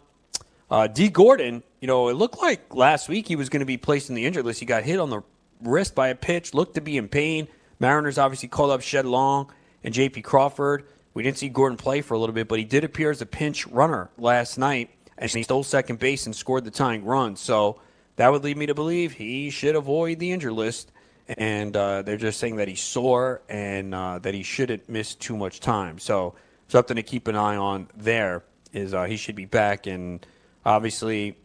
Uh, 0.70 0.88
Dee 0.88 1.10
Gordon, 1.10 1.64
you 1.80 1.88
know, 1.88 2.10
it 2.10 2.14
looked 2.14 2.38
like 2.40 2.74
last 2.74 3.10
week 3.10 3.28
he 3.28 3.36
was 3.36 3.50
going 3.50 3.62
to 3.62 3.66
be 3.66 3.78
placed 3.78 4.10
in 4.10 4.16
the 4.16 4.26
injured 4.26 4.46
list. 4.46 4.60
He 4.60 4.66
got 4.66 4.84
hit 4.84 5.00
on 5.00 5.10
the 5.10 5.22
wrist 5.62 5.96
by 5.96 6.10
a 6.10 6.16
pitch, 6.16 6.54
looked 6.54 6.76
to 6.76 6.82
be 6.82 6.98
in 6.98 7.08
pain. 7.08 7.48
Mariners 7.80 8.18
obviously 8.18 8.50
called 8.50 8.72
up 8.72 8.82
Shed 8.82 9.06
Long 9.06 9.52
and 9.84 9.94
J.P. 9.94 10.22
Crawford. 10.22 10.86
We 11.14 11.24
didn't 11.24 11.38
see 11.38 11.50
Gordon 11.50 11.78
play 11.78 12.02
for 12.02 12.14
a 12.14 12.20
little 12.20 12.36
bit, 12.36 12.48
but 12.48 12.60
he 12.60 12.66
did 12.66 12.84
appear 12.84 13.10
as 13.10 13.22
a 13.22 13.26
pinch 13.26 13.66
runner 13.68 14.10
last 14.18 14.58
night, 14.58 14.92
and 15.20 15.30
he 15.30 15.44
stole 15.44 15.64
second 15.64 16.00
base 16.00 16.26
and 16.26 16.36
scored 16.36 16.64
the 16.64 16.72
tying 16.72 17.06
run. 17.06 17.36
So 17.36 17.82
that 18.16 18.32
would 18.32 18.44
lead 18.44 18.58
me 18.58 18.66
to 18.68 18.74
believe 18.74 19.14
he 19.14 19.50
should 19.50 19.76
avoid 19.76 20.18
the 20.20 20.32
injury 20.32 20.52
list. 20.52 20.92
And 21.38 21.76
uh, 21.76 22.02
they're 22.02 22.18
just 22.18 22.40
saying 22.40 22.56
that 22.56 22.68
he's 22.68 22.82
sore 22.82 23.42
and 23.48 23.94
uh, 23.94 24.20
that 24.20 24.34
he 24.34 24.42
shouldn't 24.42 24.90
miss 24.90 25.14
too 25.14 25.38
much 25.38 25.60
time. 25.60 26.00
So 26.00 26.34
something 26.70 26.96
to 26.96 27.04
keep 27.04 27.28
an 27.28 27.36
eye 27.36 27.58
on 27.58 27.88
there 27.96 28.44
is 28.74 28.94
uh, 28.94 29.04
he 29.04 29.18
should 29.18 29.36
be 29.36 29.46
back, 29.46 29.86
and 29.86 30.26
obviously 30.66 31.38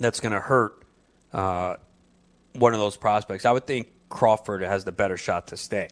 that's 0.00 0.18
going 0.18 0.32
to 0.32 0.40
hurt 0.40 0.82
uh, 1.32 1.76
one 2.54 2.72
of 2.72 2.80
those 2.80 2.96
prospects. 2.96 3.44
I 3.44 3.52
would 3.52 3.66
think 3.66 3.88
Crawford 4.08 4.62
has 4.62 4.84
the 4.84 4.92
better 4.92 5.16
shot 5.16 5.48
to 5.48 5.56
stay. 5.56 5.88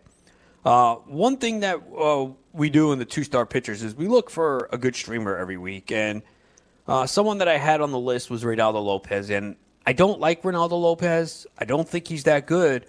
Uh, 0.65 0.97
one 0.97 1.37
thing 1.37 1.61
that 1.61 1.81
uh, 1.97 2.27
we 2.53 2.71
do 2.71 2.93
in 2.93 2.99
the 2.99 3.05
two 3.05 3.23
star 3.23 3.47
pitchers 3.47 3.83
is 3.83 3.95
we 3.95 4.09
look 4.09 4.31
for 4.31 4.69
a 4.73 4.79
good 4.79 4.97
streamer 4.97 5.37
every 5.37 5.59
week. 5.59 5.93
And 5.93 6.23
uh, 6.87 7.07
someone 7.07 7.39
that 7.39 7.49
I 7.49 7.59
had 7.59 7.81
on 7.81 7.91
the 7.91 7.99
list 7.99 8.31
was 8.31 8.45
Reynaldo 8.45 8.85
Lopez. 8.85 9.31
And 9.31 9.57
I 9.87 9.93
don't 9.93 10.21
like 10.21 10.43
Reynaldo 10.43 10.73
Lopez. 10.73 11.47
I 11.59 11.65
don't 11.65 11.89
think 11.89 12.09
he's 12.09 12.25
that 12.25 12.47
good. 12.47 12.87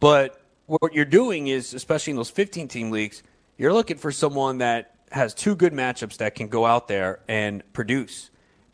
But 0.00 0.40
what 0.66 0.94
you're 0.94 1.04
doing 1.04 1.48
is, 1.48 1.74
especially 1.74 2.12
in 2.12 2.16
those 2.16 2.30
15 2.30 2.68
team 2.68 2.90
leagues, 2.90 3.22
you're 3.58 3.72
looking 3.72 3.98
for 3.98 4.10
someone 4.10 4.58
that 4.58 4.94
has 5.10 5.34
two 5.34 5.54
good 5.54 5.72
matchups 5.72 6.18
that 6.18 6.34
can 6.34 6.48
go 6.48 6.64
out 6.64 6.88
there 6.88 7.20
and 7.28 7.62
produce. 7.72 8.30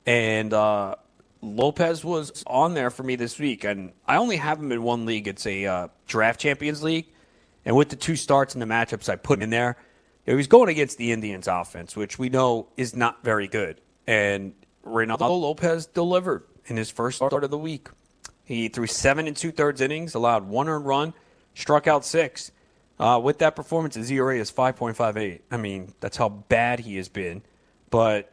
And 0.06 0.52
uh, 0.54 0.94
Lopez 1.42 2.04
was 2.04 2.42
on 2.46 2.75
there 2.75 2.90
for 2.90 3.02
me 3.02 3.16
this 3.16 3.38
week, 3.38 3.64
and 3.64 3.92
I 4.06 4.16
only 4.16 4.37
have 4.37 4.58
him 4.58 4.72
in 4.72 4.82
one 4.82 5.04
league. 5.04 5.28
It's 5.28 5.46
a 5.46 5.66
uh, 5.66 5.88
draft 6.06 6.40
champions 6.40 6.82
league, 6.82 7.06
and 7.64 7.76
with 7.76 7.88
the 7.90 7.96
two 7.96 8.16
starts 8.16 8.54
and 8.54 8.62
the 8.62 8.66
matchups 8.66 9.08
I 9.08 9.16
put 9.16 9.42
in 9.42 9.50
there, 9.50 9.76
he 10.25 10.34
was 10.34 10.46
going 10.46 10.68
against 10.68 10.98
the 10.98 11.12
Indians 11.12 11.48
offense, 11.48 11.96
which 11.96 12.18
we 12.18 12.28
know 12.28 12.68
is 12.76 12.94
not 12.94 13.25
very 13.25 13.48
good. 13.48 13.80
And 14.08 14.54
Reynaldo 14.86 15.38
Lopez 15.38 15.84
delivered 15.84 16.44
in 16.64 16.78
his 16.78 16.90
first 16.90 17.18
start 17.18 17.44
of 17.44 17.50
the 17.50 17.58
week. 17.58 17.88
He 18.42 18.68
threw 18.68 18.86
seven 18.86 19.26
and 19.26 19.36
two 19.36 19.52
thirds 19.52 19.82
innings, 19.82 20.14
allowed 20.14 20.48
one 20.48 20.66
earned 20.66 20.86
run, 20.86 21.12
struck 21.54 21.86
out 21.86 22.06
six. 22.06 22.50
Uh, 22.98 23.20
with 23.22 23.36
that 23.40 23.54
performance, 23.54 23.96
his 23.96 24.10
ERA 24.10 24.38
is 24.38 24.50
5.58. 24.50 25.40
I 25.50 25.56
mean, 25.58 25.92
that's 26.00 26.16
how 26.16 26.30
bad 26.30 26.80
he 26.80 26.96
has 26.96 27.10
been. 27.10 27.42
But 27.90 28.32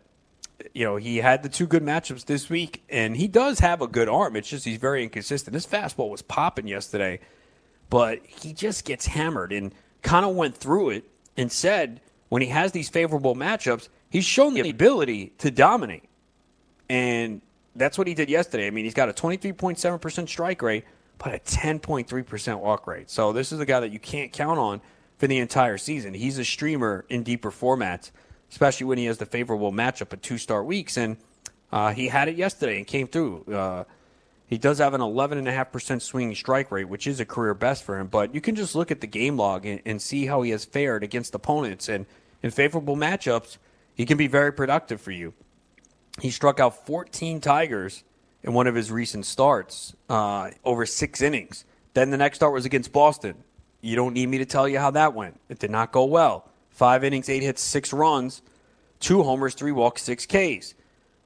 you 0.74 0.86
know, 0.86 0.96
he 0.96 1.18
had 1.18 1.44
the 1.44 1.50
two 1.50 1.68
good 1.68 1.84
matchups 1.84 2.24
this 2.24 2.50
week, 2.50 2.82
and 2.90 3.18
he 3.18 3.28
does 3.28 3.60
have 3.60 3.82
a 3.82 3.88
good 3.88 4.08
arm. 4.08 4.38
It's 4.38 4.48
just 4.48 4.64
he's 4.64 4.78
very 4.78 5.04
inconsistent. 5.04 5.56
His 5.56 5.68
fastball 5.68 6.10
was 6.10 6.22
popping 6.22 6.70
yesterday, 6.70 7.20
but 7.90 8.26
he 8.26 8.54
just 8.54 8.86
gets 8.86 9.08
hammered 9.08 9.52
and 9.52 9.76
kind 10.04 10.26
of 10.26 10.38
went 10.38 10.56
through 10.56 10.92
it 10.92 11.04
and 11.36 11.52
said 11.52 12.00
when 12.30 12.42
he 12.42 12.48
has 12.48 12.72
these 12.72 12.88
favorable 12.88 13.36
matchups, 13.36 13.90
he's 14.16 14.26
shown 14.26 14.54
the 14.54 14.70
ability 14.70 15.34
to 15.40 15.52
dominate. 15.52 16.04
And 16.90 17.42
that's 17.76 17.98
what 17.98 18.08
he 18.08 18.14
did 18.14 18.30
yesterday. 18.30 18.68
I 18.68 18.70
mean, 18.70 18.86
he's 18.86 18.94
got 18.94 19.10
a 19.10 19.14
23.7% 19.14 20.30
strike 20.30 20.62
rate, 20.62 20.86
but 21.18 21.34
a 21.34 21.40
10.3% 21.40 22.60
walk 22.60 22.88
rate. 22.88 23.10
So 23.10 23.34
this 23.34 23.52
is 23.52 23.60
a 23.60 23.66
guy 23.66 23.80
that 23.80 23.92
you 23.92 24.00
can't 24.00 24.32
count 24.32 24.60
on 24.60 24.82
for 25.18 25.28
the 25.28 25.40
entire 25.40 25.78
season. 25.78 26.14
He's 26.14 26.38
a 26.38 26.46
streamer 26.46 27.06
in 27.10 27.24
deeper 27.24 27.52
formats 27.52 28.12
especially 28.52 28.86
when 28.86 28.98
he 28.98 29.06
has 29.06 29.18
the 29.18 29.26
favorable 29.26 29.72
matchup 29.72 30.14
at 30.14 30.22
two 30.22 30.38
star 30.38 30.64
weeks. 30.64 30.98
And 30.98 31.18
uh, 31.72 31.94
he 31.94 32.08
had 32.08 32.28
it 32.28 32.36
yesterday 32.36 32.78
and 32.78 32.88
came 32.88 33.08
through. 33.08 33.44
Uh, 33.52 33.84
he 34.48 34.58
does 34.58 34.78
have 34.78 34.94
an 34.94 35.02
11.5% 35.02 36.02
swinging 36.02 36.36
strike 36.36 36.72
rate, 36.72 36.88
which 36.88 37.08
is 37.08 37.20
a 37.20 37.26
career 37.26 37.54
best 37.54 37.84
for 37.84 38.00
him. 38.00 38.08
But 38.08 38.34
you 38.34 38.42
can 38.42 38.56
just 38.56 38.76
look 38.76 38.92
at 38.92 39.02
the 39.02 39.08
game 39.08 39.38
log 39.38 39.66
and, 39.66 39.82
and 39.86 40.02
see 40.02 40.28
how 40.28 40.44
he 40.44 40.52
has 40.52 40.64
fared 40.64 41.04
against 41.04 41.34
opponents. 41.34 41.90
And 41.90 42.06
in 42.44 42.52
favorable 42.52 42.96
matchups, 42.96 43.58
he 43.96 44.06
can 44.06 44.18
be 44.18 44.28
very 44.28 44.54
productive 44.54 45.02
for 45.02 45.12
you. 45.12 45.34
He 46.22 46.32
struck 46.32 46.60
out 46.60 46.86
14 46.86 47.42
Tigers 47.42 48.04
in 48.44 48.54
one 48.54 48.68
of 48.68 48.76
his 48.76 48.92
recent 48.92 49.26
starts 49.26 49.96
uh, 50.10 50.52
over 50.64 50.86
six 50.86 51.22
innings. 51.22 51.66
Then 51.94 52.12
the 52.12 52.18
next 52.18 52.38
start 52.38 52.54
was 52.54 52.66
against 52.66 52.92
Boston. 52.92 53.44
You 53.82 53.96
don't 53.96 54.14
need 54.14 54.28
me 54.28 54.38
to 54.40 54.46
tell 54.46 54.68
you 54.68 54.80
how 54.80 54.92
that 54.92 55.14
went. 55.14 55.40
It 55.50 55.60
did 55.60 55.72
not 55.72 55.92
go 55.92 56.06
well. 56.06 56.50
Five 56.70 57.04
innings, 57.04 57.30
eight 57.30 57.44
hits, 57.44 57.62
six 57.62 57.94
runs, 57.94 58.42
two 59.00 59.24
homers, 59.24 59.54
three 59.54 59.72
walks, 59.72 60.04
six 60.04 60.26
Ks. 60.26 60.74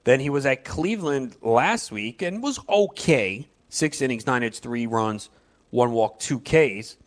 Then 0.03 0.19
he 0.19 0.29
was 0.29 0.45
at 0.45 0.63
Cleveland 0.63 1.37
last 1.41 1.91
week 1.91 2.21
and 2.21 2.41
was 2.41 2.59
okay. 2.69 3.47
Six 3.69 4.01
innings, 4.01 4.25
nine 4.25 4.41
hits, 4.41 4.59
three 4.59 4.87
runs, 4.87 5.29
one 5.69 5.91
walk, 5.91 6.19
two 6.19 6.39
Ks, 6.39 6.97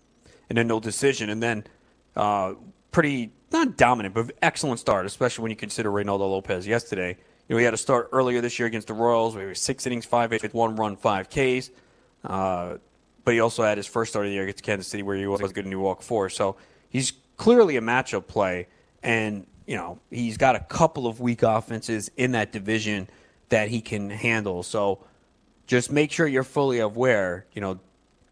and 0.49 0.59
then 0.59 0.66
no 0.66 0.81
decision. 0.81 1.31
And 1.31 1.42
then 1.42 1.64
uh, 2.16 2.54
pretty, 2.90 3.33
not 3.52 3.76
dominant, 3.76 4.14
but 4.14 4.32
excellent 4.42 4.80
start, 4.80 5.06
especially 5.06 5.42
when 5.42 5.50
you 5.50 5.56
consider 5.56 5.90
Reynaldo 5.90 6.21
Lopez 6.21 6.66
yesterday. 6.66 7.16
You 7.49 7.54
know, 7.54 7.59
he 7.59 7.64
had 7.64 7.75
a 7.75 7.78
start 7.78 8.09
earlier 8.12 8.40
this 8.40 8.59
year 8.59 8.66
against 8.66 8.88
the 8.88 8.94
Royals 8.94 9.35
where 9.35 9.44
he 9.44 9.49
was 9.49 9.61
six 9.61 9.87
innings, 9.87 10.04
five 10.04 10.30
hits, 10.30 10.52
one 10.54 10.76
run, 10.76 10.97
five 10.97 11.28
Ks. 11.28 11.71
Uh, 12.25 12.78
but 13.25 13.35
he 13.35 13.40
also 13.40 13.62
had 13.62 13.76
his 13.76 13.87
first 13.87 14.12
start 14.12 14.26
of 14.26 14.30
the 14.30 14.35
year 14.35 14.44
against 14.44 14.62
Kansas 14.62 14.88
City 14.88 15.02
where 15.02 15.16
he 15.16 15.26
was 15.26 15.40
good 15.52 15.64
and 15.64 15.73
he 15.73 15.76
walked 15.76 16.02
four. 16.02 16.28
So 16.28 16.56
he's 16.88 17.12
clearly 17.37 17.76
a 17.76 17.80
matchup 17.80 18.26
play, 18.26 18.68
and 19.02 19.47
you 19.66 19.76
know 19.76 19.99
he's 20.11 20.37
got 20.37 20.56
a 20.56 20.61
couple 20.61 21.06
of 21.06 21.21
weak 21.21 21.42
offenses 21.42 22.11
in 22.16 22.32
that 22.32 22.52
division 22.52 23.09
that 23.49 23.68
he 23.68 23.80
can 23.80 24.11
handle. 24.11 24.62
So 24.62 25.04
just 25.66 25.92
make 25.92 26.11
sure 26.11 26.26
you're 26.26 26.42
fully 26.42 26.80
aware, 26.80 27.47
you 27.52 27.61
know, 27.61 27.78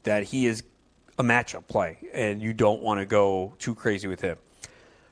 that 0.04 0.24
he 0.24 0.46
is 0.46 0.62
a 1.18 1.22
matchup 1.22 1.66
play, 1.68 1.98
and 2.12 2.40
you 2.40 2.52
don't 2.52 2.82
want 2.82 3.00
to 3.00 3.06
go 3.06 3.54
too 3.58 3.74
crazy 3.74 4.08
with 4.08 4.20
him. 4.20 4.38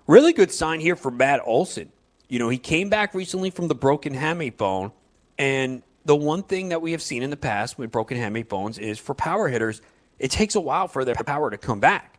Really 0.09 0.33
good 0.33 0.51
sign 0.51 0.81
here 0.81 0.97
for 0.97 1.11
Matt 1.11 1.43
Olson. 1.45 1.93
You 2.31 2.39
know, 2.39 2.49
he 2.49 2.57
came 2.57 2.89
back 2.89 3.13
recently 3.13 3.51
from 3.51 3.69
the 3.69 3.75
broken 3.75 4.15
hamate 4.15 4.57
bone, 4.57 4.91
and 5.39 5.83
the 6.07 6.17
one 6.17 6.43
thing 6.43 6.71
that 6.71 6.81
we 6.81 6.93
have 6.93 7.03
seen 7.03 7.23
in 7.23 7.29
the 7.29 7.37
past 7.37 7.77
with 7.77 7.93
broken 7.93 8.17
hamate 8.17 8.49
bones 8.49 8.79
is 8.79 8.99
for 8.99 9.15
power 9.15 9.49
hitters, 9.49 9.83
it 10.19 10.31
takes 10.31 10.55
a 10.55 10.61
while 10.61 10.89
for 10.89 11.05
their 11.05 11.15
power 11.15 11.51
to 11.51 11.59
come 11.59 11.79
back. 11.79 12.19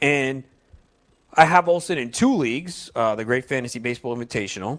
And 0.00 0.44
I 1.34 1.44
have 1.44 1.68
Olson 1.68 1.98
in 1.98 2.12
two 2.12 2.36
leagues, 2.36 2.92
uh, 2.94 3.16
the 3.16 3.24
Great 3.24 3.46
Fantasy 3.46 3.80
Baseball 3.80 4.16
Invitational. 4.16 4.78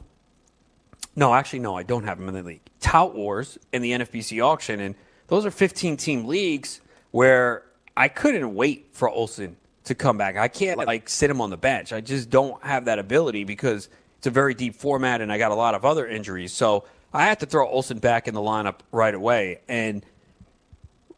No, 1.14 1.34
actually, 1.34 1.60
no, 1.60 1.76
I 1.76 1.84
don't 1.84 2.06
have 2.06 2.18
him 2.18 2.30
in 2.30 2.36
the 2.36 2.44
league. 2.44 2.62
Tout 2.80 3.14
Wars 3.14 3.58
and 3.74 3.84
the 3.84 3.92
NFBC 3.92 4.42
auction, 4.42 4.80
and 4.80 4.96
those 5.28 5.46
are 5.46 5.52
15 5.52 5.98
team 5.98 6.26
leagues 6.26 6.80
where 7.12 7.64
I 7.98 8.08
couldn't 8.08 8.56
wait 8.56 8.88
for 8.94 9.10
Olson 9.10 9.58
to 9.86 9.96
come 9.96 10.18
back. 10.18 10.38
I 10.38 10.48
can't 10.48 10.78
like 10.78 11.10
sit 11.10 11.30
him 11.30 11.42
on 11.42 11.50
the 11.50 11.58
bench. 11.58 11.94
I 11.94 12.02
just 12.02 12.30
don't 12.30 12.62
have 12.64 12.86
that 12.86 13.00
ability 13.00 13.44
because 13.44 13.90
it's 14.18 14.28
a 14.28 14.32
very 14.32 14.54
deep 14.54 14.76
format, 14.76 15.22
and 15.22 15.32
I 15.32 15.38
got 15.38 15.52
a 15.52 15.56
lot 15.56 15.76
of 15.76 15.86
other 15.86 16.08
injuries. 16.08 16.54
So 16.54 16.86
I 17.14 17.26
had 17.26 17.40
to 17.40 17.46
throw 17.46 17.68
Olson 17.68 18.00
back 18.00 18.28
in 18.28 18.34
the 18.34 18.42
lineup 18.42 18.80
right 18.92 19.14
away. 19.14 19.62
And 19.68 20.06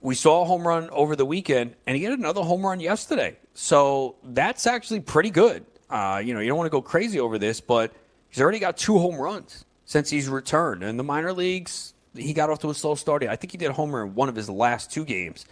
we 0.01 0.15
saw 0.15 0.43
a 0.43 0.45
home 0.45 0.67
run 0.67 0.89
over 0.91 1.15
the 1.15 1.25
weekend, 1.25 1.75
and 1.85 1.97
he 1.97 2.03
had 2.03 2.17
another 2.17 2.41
home 2.41 2.65
run 2.65 2.79
yesterday. 2.79 3.37
So 3.53 4.15
that's 4.23 4.67
actually 4.67 4.99
pretty 4.99 5.31
good. 5.31 5.65
Uh, 5.89 6.21
you 6.23 6.33
know, 6.33 6.39
you 6.39 6.49
don't 6.49 6.57
want 6.57 6.67
to 6.67 6.71
go 6.71 6.81
crazy 6.81 7.19
over 7.19 7.37
this, 7.37 7.61
but 7.61 7.93
he's 8.29 8.41
already 8.41 8.59
got 8.59 8.77
two 8.77 8.99
home 8.99 9.15
runs 9.15 9.65
since 9.85 10.09
he's 10.09 10.27
returned. 10.27 10.83
In 10.83 10.97
the 10.97 11.03
minor 11.03 11.33
leagues, 11.33 11.93
he 12.13 12.33
got 12.33 12.49
off 12.49 12.59
to 12.59 12.69
a 12.69 12.75
slow 12.75 12.95
start. 12.95 13.23
I 13.23 13.35
think 13.35 13.51
he 13.51 13.57
did 13.57 13.69
a 13.69 13.73
homer 13.73 14.03
in 14.03 14.13
one 14.13 14.29
of 14.29 14.35
his 14.35 14.49
last 14.49 14.91
two 14.91 15.05
games 15.05 15.45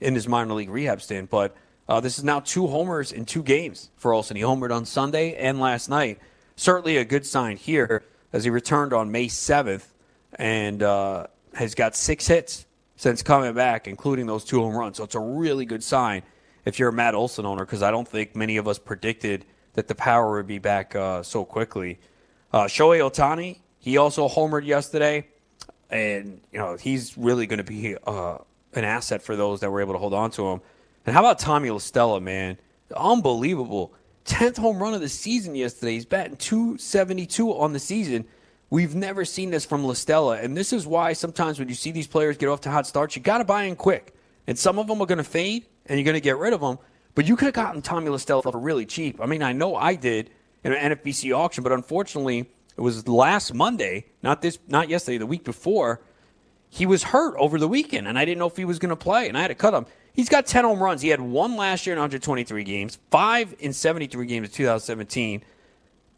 in 0.00 0.14
his 0.14 0.26
minor 0.26 0.54
league 0.54 0.70
rehab 0.70 1.02
stint. 1.02 1.30
But 1.30 1.54
uh, 1.88 2.00
this 2.00 2.18
is 2.18 2.24
now 2.24 2.40
two 2.40 2.66
homers 2.66 3.12
in 3.12 3.24
two 3.24 3.42
games 3.42 3.90
for 3.96 4.12
Olson. 4.12 4.36
He 4.36 4.42
homered 4.42 4.74
on 4.74 4.84
Sunday 4.84 5.34
and 5.34 5.60
last 5.60 5.88
night. 5.88 6.18
Certainly 6.56 6.96
a 6.96 7.04
good 7.04 7.26
sign 7.26 7.56
here 7.56 8.04
as 8.32 8.44
he 8.44 8.50
returned 8.50 8.92
on 8.92 9.10
May 9.10 9.26
7th 9.26 9.86
and 10.34 10.82
uh, 10.82 11.26
has 11.54 11.74
got 11.74 11.96
six 11.96 12.26
hits 12.26 12.66
since 12.96 13.22
coming 13.22 13.52
back, 13.54 13.88
including 13.88 14.26
those 14.26 14.44
two 14.44 14.60
home 14.60 14.76
runs. 14.76 14.98
So 14.98 15.04
it's 15.04 15.14
a 15.14 15.20
really 15.20 15.64
good 15.64 15.82
sign 15.82 16.22
if 16.64 16.78
you're 16.78 16.90
a 16.90 16.92
Matt 16.92 17.14
Olson 17.14 17.44
owner 17.46 17.64
because 17.64 17.82
I 17.82 17.90
don't 17.90 18.06
think 18.06 18.36
many 18.36 18.56
of 18.56 18.68
us 18.68 18.78
predicted 18.78 19.44
that 19.74 19.88
the 19.88 19.94
power 19.94 20.36
would 20.36 20.46
be 20.46 20.58
back 20.58 20.94
uh, 20.94 21.22
so 21.22 21.44
quickly. 21.44 21.98
Uh, 22.52 22.64
Shohei 22.64 23.00
Ohtani, 23.00 23.58
he 23.78 23.96
also 23.96 24.28
homered 24.28 24.66
yesterday, 24.66 25.26
and 25.90 26.40
you 26.52 26.58
know 26.58 26.76
he's 26.76 27.16
really 27.16 27.46
going 27.46 27.58
to 27.58 27.64
be 27.64 27.96
uh, 28.06 28.38
an 28.74 28.84
asset 28.84 29.22
for 29.22 29.36
those 29.36 29.60
that 29.60 29.70
were 29.70 29.80
able 29.80 29.94
to 29.94 29.98
hold 29.98 30.14
on 30.14 30.30
to 30.32 30.48
him. 30.48 30.60
And 31.06 31.14
how 31.14 31.20
about 31.20 31.38
Tommy 31.38 31.70
La 31.70 31.78
Stella, 31.78 32.20
man? 32.20 32.58
Unbelievable. 32.94 33.94
10th 34.24 34.58
home 34.58 34.80
run 34.80 34.94
of 34.94 35.00
the 35.00 35.08
season 35.08 35.54
yesterday. 35.54 35.94
He's 35.94 36.06
batting 36.06 36.36
272 36.36 37.52
on 37.52 37.72
the 37.72 37.78
season. 37.78 38.24
We've 38.70 38.94
never 38.94 39.24
seen 39.24 39.50
this 39.50 39.64
from 39.64 39.84
La 39.84 39.94
Stella. 39.94 40.38
And 40.38 40.56
this 40.56 40.72
is 40.72 40.86
why 40.86 41.12
sometimes 41.12 41.58
when 41.58 41.68
you 41.68 41.74
see 41.74 41.90
these 41.90 42.06
players 42.06 42.36
get 42.36 42.48
off 42.48 42.60
to 42.62 42.70
hot 42.70 42.86
starts, 42.86 43.16
you 43.16 43.22
got 43.22 43.38
to 43.38 43.44
buy 43.44 43.64
in 43.64 43.76
quick. 43.76 44.14
And 44.46 44.58
some 44.58 44.78
of 44.78 44.86
them 44.86 45.00
are 45.00 45.06
going 45.06 45.18
to 45.18 45.24
fade 45.24 45.66
and 45.86 45.98
you're 45.98 46.04
going 46.04 46.14
to 46.14 46.20
get 46.20 46.38
rid 46.38 46.52
of 46.52 46.60
them. 46.60 46.78
But 47.14 47.26
you 47.26 47.36
could 47.36 47.46
have 47.46 47.54
gotten 47.54 47.82
Tommy 47.82 48.08
La 48.08 48.16
Stella 48.16 48.42
for 48.42 48.58
really 48.58 48.86
cheap. 48.86 49.20
I 49.20 49.26
mean, 49.26 49.42
I 49.42 49.52
know 49.52 49.76
I 49.76 49.94
did 49.96 50.30
in 50.64 50.72
an 50.72 50.96
NFBC 50.96 51.36
auction, 51.36 51.62
but 51.62 51.72
unfortunately, 51.72 52.48
it 52.76 52.80
was 52.80 53.06
last 53.06 53.52
Monday, 53.52 54.06
not 54.22 54.40
this, 54.40 54.58
not 54.68 54.88
yesterday, 54.88 55.18
the 55.18 55.26
week 55.26 55.44
before. 55.44 56.00
He 56.70 56.86
was 56.86 57.02
hurt 57.02 57.34
over 57.36 57.58
the 57.58 57.68
weekend, 57.68 58.08
and 58.08 58.18
I 58.18 58.24
didn't 58.24 58.38
know 58.38 58.46
if 58.46 58.56
he 58.56 58.64
was 58.64 58.78
going 58.78 58.90
to 58.90 58.96
play, 58.96 59.28
and 59.28 59.36
I 59.36 59.42
had 59.42 59.48
to 59.48 59.54
cut 59.54 59.74
him. 59.74 59.84
He's 60.14 60.28
got 60.28 60.46
10 60.46 60.64
home 60.64 60.82
runs. 60.82 61.00
He 61.00 61.08
had 61.08 61.20
one 61.20 61.56
last 61.56 61.86
year 61.86 61.94
in 61.94 61.98
123 61.98 62.64
games, 62.64 62.98
five 63.10 63.54
in 63.58 63.72
73 63.72 64.26
games 64.26 64.48
in 64.48 64.54
2017. 64.54 65.42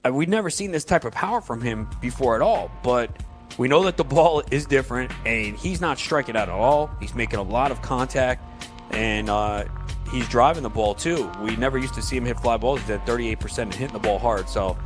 Uh, 0.05 0.13
we've 0.13 0.29
never 0.29 0.51
seen 0.51 0.73
this 0.73 0.85
type 0.85 1.05
of 1.05 1.13
power 1.13 1.41
from 1.41 1.61
him 1.61 1.89
before 2.01 2.35
at 2.35 2.43
all, 2.43 2.71
but 2.83 3.11
we 3.57 3.69
know 3.69 3.85
that 3.85 3.97
the 3.97 4.05
ball 4.05 4.43
is 4.51 4.67
different, 4.67 5.13
and 5.25 5.57
he's 5.57 5.81
not 5.81 5.99
striking 5.99 6.37
out 6.37 6.49
at 6.49 6.55
all. 6.55 6.91
He's 7.01 7.15
making 7.15 7.39
a 7.39 7.43
lot 7.43 7.71
of 7.71 7.83
contact, 7.83 8.43
and 8.91 9.31
uh, 9.31 9.65
he's 10.11 10.29
driving 10.29 10.65
the 10.65 10.71
ball 10.71 10.95
too. 10.95 11.31
We 11.41 11.55
never 11.57 11.79
used 11.79 11.95
to 11.95 12.03
see 12.03 12.17
him 12.17 12.25
hit 12.25 12.41
fly 12.41 12.57
balls. 12.57 12.81
He's 12.81 12.91
at 12.91 13.07
38% 13.07 13.59
and 13.59 13.75
hitting 13.75 13.93
the 13.93 14.01
ball 14.01 14.19
hard. 14.19 14.49
So 14.49 14.77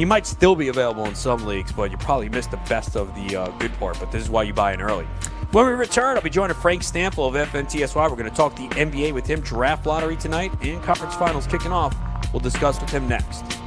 he 0.00 0.06
might 0.06 0.26
still 0.26 0.56
be 0.56 0.68
available 0.68 1.04
in 1.04 1.14
some 1.14 1.44
leagues, 1.44 1.72
but 1.72 1.90
you 1.90 1.98
probably 1.98 2.30
missed 2.30 2.50
the 2.50 2.56
best 2.70 2.96
of 2.96 3.14
the 3.14 3.36
uh, 3.36 3.48
good 3.58 3.70
part. 3.74 4.00
But 4.00 4.10
this 4.10 4.22
is 4.22 4.30
why 4.30 4.44
you 4.44 4.54
buy 4.54 4.72
in 4.72 4.80
early. 4.80 5.04
When 5.52 5.66
we 5.66 5.72
return, 5.72 6.16
I'll 6.16 6.22
be 6.22 6.30
joining 6.30 6.56
Frank 6.56 6.80
Stampfl 6.80 7.28
of 7.28 7.48
FNTSY. 7.50 8.10
We're 8.10 8.16
going 8.16 8.30
to 8.30 8.34
talk 8.34 8.56
the 8.56 8.66
NBA 8.68 9.12
with 9.12 9.26
him, 9.26 9.40
draft 9.40 9.84
lottery 9.84 10.16
tonight, 10.16 10.52
and 10.62 10.82
conference 10.82 11.14
finals 11.16 11.46
kicking 11.46 11.70
off. 11.70 11.94
We'll 12.32 12.40
discuss 12.40 12.80
with 12.80 12.88
him 12.88 13.08
next 13.08 13.59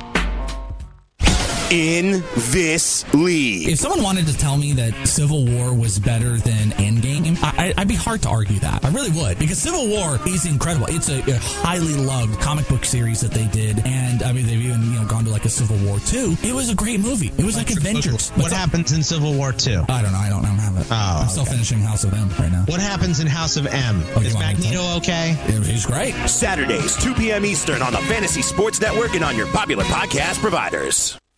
in 1.74 2.24
this 2.52 3.04
league. 3.16 3.68
If 3.68 3.80
someone 3.80 4.04
wanted 4.04 4.28
to 4.28 4.38
tell 4.38 4.58
me 4.58 4.74
that 4.74 5.08
Civil 5.08 5.44
War 5.44 5.74
was 5.74 5.98
better 5.98 6.38
than 6.38 6.70
Endgame, 6.78 7.36
I, 7.42 7.74
would 7.76 7.88
be 7.88 7.96
hard 7.96 8.22
to 8.22 8.30
argue 8.30 8.60
that. 8.60 8.86
I 8.86 8.90
really 8.90 9.10
would 9.10 9.40
because 9.40 9.58
Civil 9.58 9.88
War 9.88 10.20
is 10.28 10.46
incredible. 10.46 10.86
It's 10.90 11.10
a, 11.10 11.20
a, 11.20 11.40
highly 11.64 11.96
loved 11.96 12.40
comic 12.40 12.68
book 12.68 12.86
series 12.86 13.22
that 13.22 13.32
they 13.32 13.48
did, 13.48 13.80
and 13.88 14.22
I 14.22 14.34
mean 14.34 14.46
they've 14.46 14.62
even 14.62 14.84
you 14.84 15.00
know 15.00 15.08
gone 15.08 15.26
to 15.26 15.32
like 15.32 15.46
a 15.46 15.50
Civil 15.50 15.78
War 15.88 15.98
two. 16.00 16.38
It 16.44 16.54
was 16.54 16.70
a 16.70 16.76
great 16.76 17.00
movie. 17.00 17.32
It 17.40 17.44
was 17.44 17.58
like 17.58 17.72
Avengers. 17.72 18.30
What 18.32 18.52
happens 18.52 18.92
in 18.92 19.02
Civil 19.02 19.34
War 19.34 19.52
two? 19.52 19.84
I 19.90 20.04
don't 20.04 20.12
know. 20.12 20.20
I 20.20 20.30
don't, 20.30 20.46
I 20.46 20.50
don't 20.50 20.60
have 20.60 20.78
it. 20.78 20.88
Oh, 20.92 20.96
I'm 20.96 21.22
okay. 21.24 21.32
still 21.32 21.46
finishing 21.46 21.80
House 21.80 22.04
of 22.04 22.14
M 22.14 22.30
right 22.38 22.52
now. 22.52 22.66
What 22.68 22.82
happens 22.82 23.20
in 23.20 23.26
House 23.26 23.58
of 23.58 23.66
M? 23.66 24.04
Oh, 24.16 24.22
is 24.22 24.36
Magneto 24.36 24.98
okay? 24.98 25.36
He's 25.48 25.88
great. 25.88 26.14
Saturdays, 26.30 26.96
2 26.98 27.16
p.m. 27.16 27.46
Eastern 27.46 27.82
on 27.82 27.94
the 27.94 28.00
Fantasy 28.00 28.44
Sports 28.44 28.80
Network 28.80 29.16
and 29.16 29.24
on 29.24 29.36
your 29.36 29.48
popular 29.48 29.86
podcast 29.86 30.40
providers. 30.40 31.18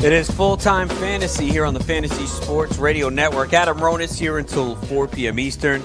It 0.00 0.12
is 0.12 0.30
full 0.30 0.56
time 0.56 0.88
fantasy 0.88 1.48
here 1.48 1.64
on 1.64 1.74
the 1.74 1.82
Fantasy 1.82 2.24
Sports 2.26 2.78
Radio 2.78 3.08
Network. 3.08 3.52
Adam 3.52 3.78
Ronis 3.78 4.16
here 4.16 4.38
until 4.38 4.76
4 4.76 5.08
p.m. 5.08 5.40
Eastern. 5.40 5.82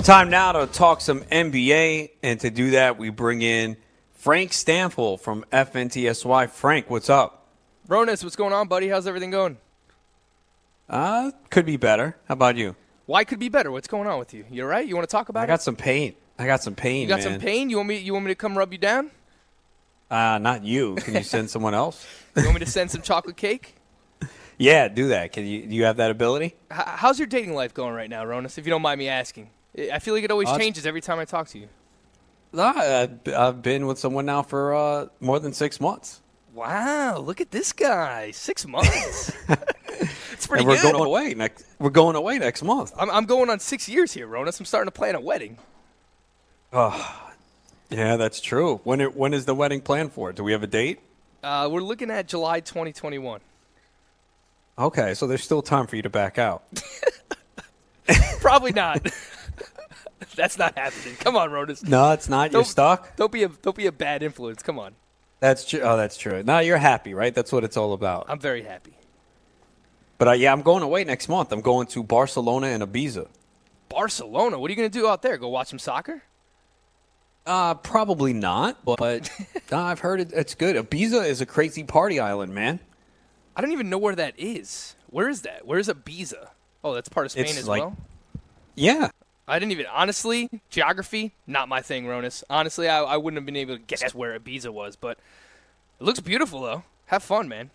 Time 0.00 0.28
now 0.28 0.52
to 0.52 0.66
talk 0.66 1.00
some 1.00 1.22
NBA, 1.22 2.10
and 2.22 2.38
to 2.40 2.50
do 2.50 2.72
that, 2.72 2.98
we 2.98 3.08
bring 3.08 3.40
in 3.40 3.78
Frank 4.12 4.50
Stampfl 4.50 5.18
from 5.18 5.46
FNTSY. 5.50 6.50
Frank, 6.50 6.90
what's 6.90 7.08
up? 7.08 7.46
Ronis, 7.88 8.22
what's 8.22 8.36
going 8.36 8.52
on, 8.52 8.68
buddy? 8.68 8.88
How's 8.88 9.06
everything 9.06 9.30
going? 9.30 9.56
Uh, 10.86 11.30
could 11.48 11.64
be 11.64 11.78
better. 11.78 12.18
How 12.28 12.34
about 12.34 12.56
you? 12.56 12.76
Why 13.06 13.24
could 13.24 13.38
be 13.38 13.48
better? 13.48 13.70
What's 13.70 13.88
going 13.88 14.06
on 14.06 14.18
with 14.18 14.34
you? 14.34 14.44
You're 14.50 14.66
all 14.66 14.72
right? 14.72 14.86
You 14.86 14.94
want 14.94 15.08
to 15.08 15.12
talk 15.12 15.30
about 15.30 15.40
I 15.40 15.44
it? 15.44 15.46
got 15.46 15.62
some 15.62 15.74
pain. 15.76 16.14
I 16.38 16.44
got 16.44 16.62
some 16.62 16.74
pain. 16.74 17.00
You 17.00 17.08
got 17.08 17.20
man. 17.20 17.32
some 17.32 17.40
pain? 17.40 17.70
You 17.70 17.78
want 17.78 17.88
me? 17.88 17.96
You 17.96 18.12
want 18.12 18.26
me 18.26 18.30
to 18.30 18.36
come 18.36 18.58
rub 18.58 18.72
you 18.72 18.78
down? 18.78 19.10
Uh, 20.10 20.38
not 20.38 20.64
you. 20.64 20.94
Can 20.96 21.14
you 21.14 21.22
send 21.22 21.50
someone 21.50 21.74
else? 21.74 22.06
You 22.36 22.42
want 22.42 22.54
me 22.54 22.64
to 22.64 22.70
send 22.70 22.90
some 22.90 23.00
chocolate 23.00 23.36
cake? 23.36 23.76
Yeah, 24.58 24.88
do 24.88 25.08
that. 25.08 25.30
Can 25.32 25.46
you? 25.46 25.66
Do 25.66 25.74
you 25.76 25.84
have 25.84 25.98
that 25.98 26.10
ability? 26.10 26.46
H- 26.72 26.82
how's 26.84 27.16
your 27.18 27.28
dating 27.28 27.54
life 27.54 27.72
going 27.74 27.94
right 27.94 28.10
now, 28.10 28.24
Ronis? 28.24 28.58
If 28.58 28.66
you 28.66 28.70
don't 28.70 28.82
mind 28.82 28.98
me 28.98 29.06
asking, 29.08 29.50
I 29.92 30.00
feel 30.00 30.14
like 30.14 30.24
it 30.24 30.32
always 30.32 30.48
Uh, 30.48 30.58
changes 30.58 30.84
every 30.84 31.00
time 31.00 31.20
I 31.20 31.24
talk 31.26 31.46
to 31.50 31.58
you. 31.60 31.68
I, 32.58 33.08
I've 33.36 33.62
been 33.62 33.86
with 33.86 34.00
someone 34.00 34.26
now 34.26 34.42
for 34.42 34.74
uh, 34.74 35.06
more 35.20 35.38
than 35.38 35.52
six 35.52 35.80
months. 35.80 36.22
Wow, 36.52 37.18
look 37.18 37.40
at 37.40 37.52
this 37.52 37.72
guy. 37.72 38.32
Six 38.32 38.66
months. 38.66 39.32
it's 40.32 40.46
pretty 40.48 40.62
and 40.62 40.68
we're 40.68 40.82
good. 40.82 40.92
going 40.92 41.06
away 41.06 41.34
next. 41.34 41.66
We're 41.78 41.90
going 41.90 42.16
away 42.16 42.38
next 42.38 42.62
month. 42.64 42.92
I'm, 42.98 43.10
I'm 43.10 43.26
going 43.26 43.48
on 43.50 43.60
six 43.60 43.88
years 43.88 44.12
here, 44.12 44.26
Ronis. 44.28 44.58
I'm 44.60 44.66
starting 44.66 44.86
to 44.88 44.92
plan 44.96 45.14
a 45.14 45.20
wedding. 45.20 45.58
Oh, 46.72 47.23
yeah, 47.90 48.16
that's 48.16 48.40
true. 48.40 48.80
When 48.84 49.00
it, 49.00 49.16
when 49.16 49.34
is 49.34 49.44
the 49.44 49.54
wedding 49.54 49.80
planned 49.80 50.12
for? 50.12 50.32
Do 50.32 50.44
we 50.44 50.52
have 50.52 50.62
a 50.62 50.68
date? 50.68 51.00
Uh, 51.42 51.68
we're 51.70 51.80
looking 51.80 52.10
at 52.10 52.26
July 52.26 52.60
2021. 52.60 53.40
Okay, 54.78 55.14
so 55.14 55.26
there's 55.26 55.44
still 55.44 55.62
time 55.62 55.86
for 55.86 55.96
you 55.96 56.02
to 56.02 56.10
back 56.10 56.38
out. 56.38 56.64
Probably 58.40 58.72
not. 58.72 59.06
That's 60.36 60.58
not 60.58 60.76
happening. 60.76 61.16
Come 61.16 61.36
on, 61.36 61.50
Ronis. 61.50 61.86
No, 61.86 62.10
it's 62.12 62.28
not. 62.28 62.52
You're 62.52 62.64
stuck. 62.64 63.14
Don't 63.16 63.30
be 63.30 63.44
a 63.44 63.48
don't 63.48 63.76
be 63.76 63.86
a 63.86 63.92
bad 63.92 64.22
influence. 64.22 64.62
Come 64.62 64.78
on. 64.78 64.94
That's 65.38 65.64
true. 65.64 65.80
Oh, 65.80 65.96
that's 65.96 66.16
true. 66.16 66.42
Now 66.42 66.60
you're 66.60 66.78
happy, 66.78 67.12
right? 67.12 67.34
That's 67.34 67.52
what 67.52 67.64
it's 67.64 67.76
all 67.76 67.92
about. 67.92 68.26
I'm 68.28 68.40
very 68.40 68.62
happy. 68.62 68.94
But 70.16 70.28
uh, 70.28 70.32
yeah, 70.32 70.52
I'm 70.52 70.62
going 70.62 70.82
away 70.82 71.04
next 71.04 71.28
month. 71.28 71.52
I'm 71.52 71.60
going 71.60 71.86
to 71.88 72.02
Barcelona 72.02 72.68
and 72.68 72.82
Ibiza. 72.82 73.28
Barcelona. 73.88 74.58
What 74.58 74.70
are 74.70 74.72
you 74.72 74.76
going 74.76 74.90
to 74.90 74.98
do 74.98 75.06
out 75.06 75.22
there? 75.22 75.36
Go 75.36 75.48
watch 75.48 75.68
some 75.68 75.78
soccer? 75.78 76.22
Uh, 77.46 77.74
probably 77.74 78.32
not, 78.32 78.84
but 78.84 79.30
uh, 79.70 79.76
I've 79.76 80.00
heard 80.00 80.20
it, 80.20 80.32
it's 80.32 80.54
good. 80.54 80.76
Ibiza 80.76 81.26
is 81.28 81.40
a 81.40 81.46
crazy 81.46 81.84
party 81.84 82.18
island, 82.18 82.54
man. 82.54 82.80
I 83.54 83.60
don't 83.60 83.72
even 83.72 83.90
know 83.90 83.98
where 83.98 84.16
that 84.16 84.34
is. 84.38 84.96
Where 85.10 85.28
is 85.28 85.42
that? 85.42 85.66
Where 85.66 85.78
is 85.78 85.88
Ibiza? 85.88 86.48
Oh, 86.82 86.94
that's 86.94 87.08
part 87.08 87.26
of 87.26 87.32
Spain 87.32 87.44
It's 87.44 87.58
as 87.58 87.68
like- 87.68 87.82
well. 87.82 87.96
Yeah. 88.74 89.10
I 89.46 89.58
didn't 89.58 89.72
even 89.72 89.86
honestly 89.92 90.48
geography 90.70 91.32
not 91.46 91.68
my 91.68 91.82
thing, 91.82 92.06
Ronis. 92.06 92.42
Honestly, 92.48 92.88
I, 92.88 93.02
I 93.02 93.16
wouldn't 93.18 93.36
have 93.36 93.44
been 93.44 93.56
able 93.56 93.76
to 93.76 93.82
guess 93.82 94.14
where 94.14 94.38
Ibiza 94.38 94.70
was, 94.70 94.96
but 94.96 95.18
it 96.00 96.04
looks 96.04 96.18
beautiful 96.20 96.62
though. 96.62 96.82
Have 97.06 97.22
fun, 97.22 97.46
man. 97.46 97.70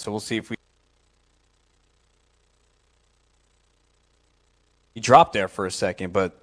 So 0.00 0.10
we'll 0.10 0.20
see 0.20 0.36
if 0.36 0.50
we. 0.50 0.56
He 4.94 5.00
dropped 5.00 5.32
there 5.32 5.48
for 5.48 5.66
a 5.66 5.70
second, 5.70 6.12
but 6.12 6.40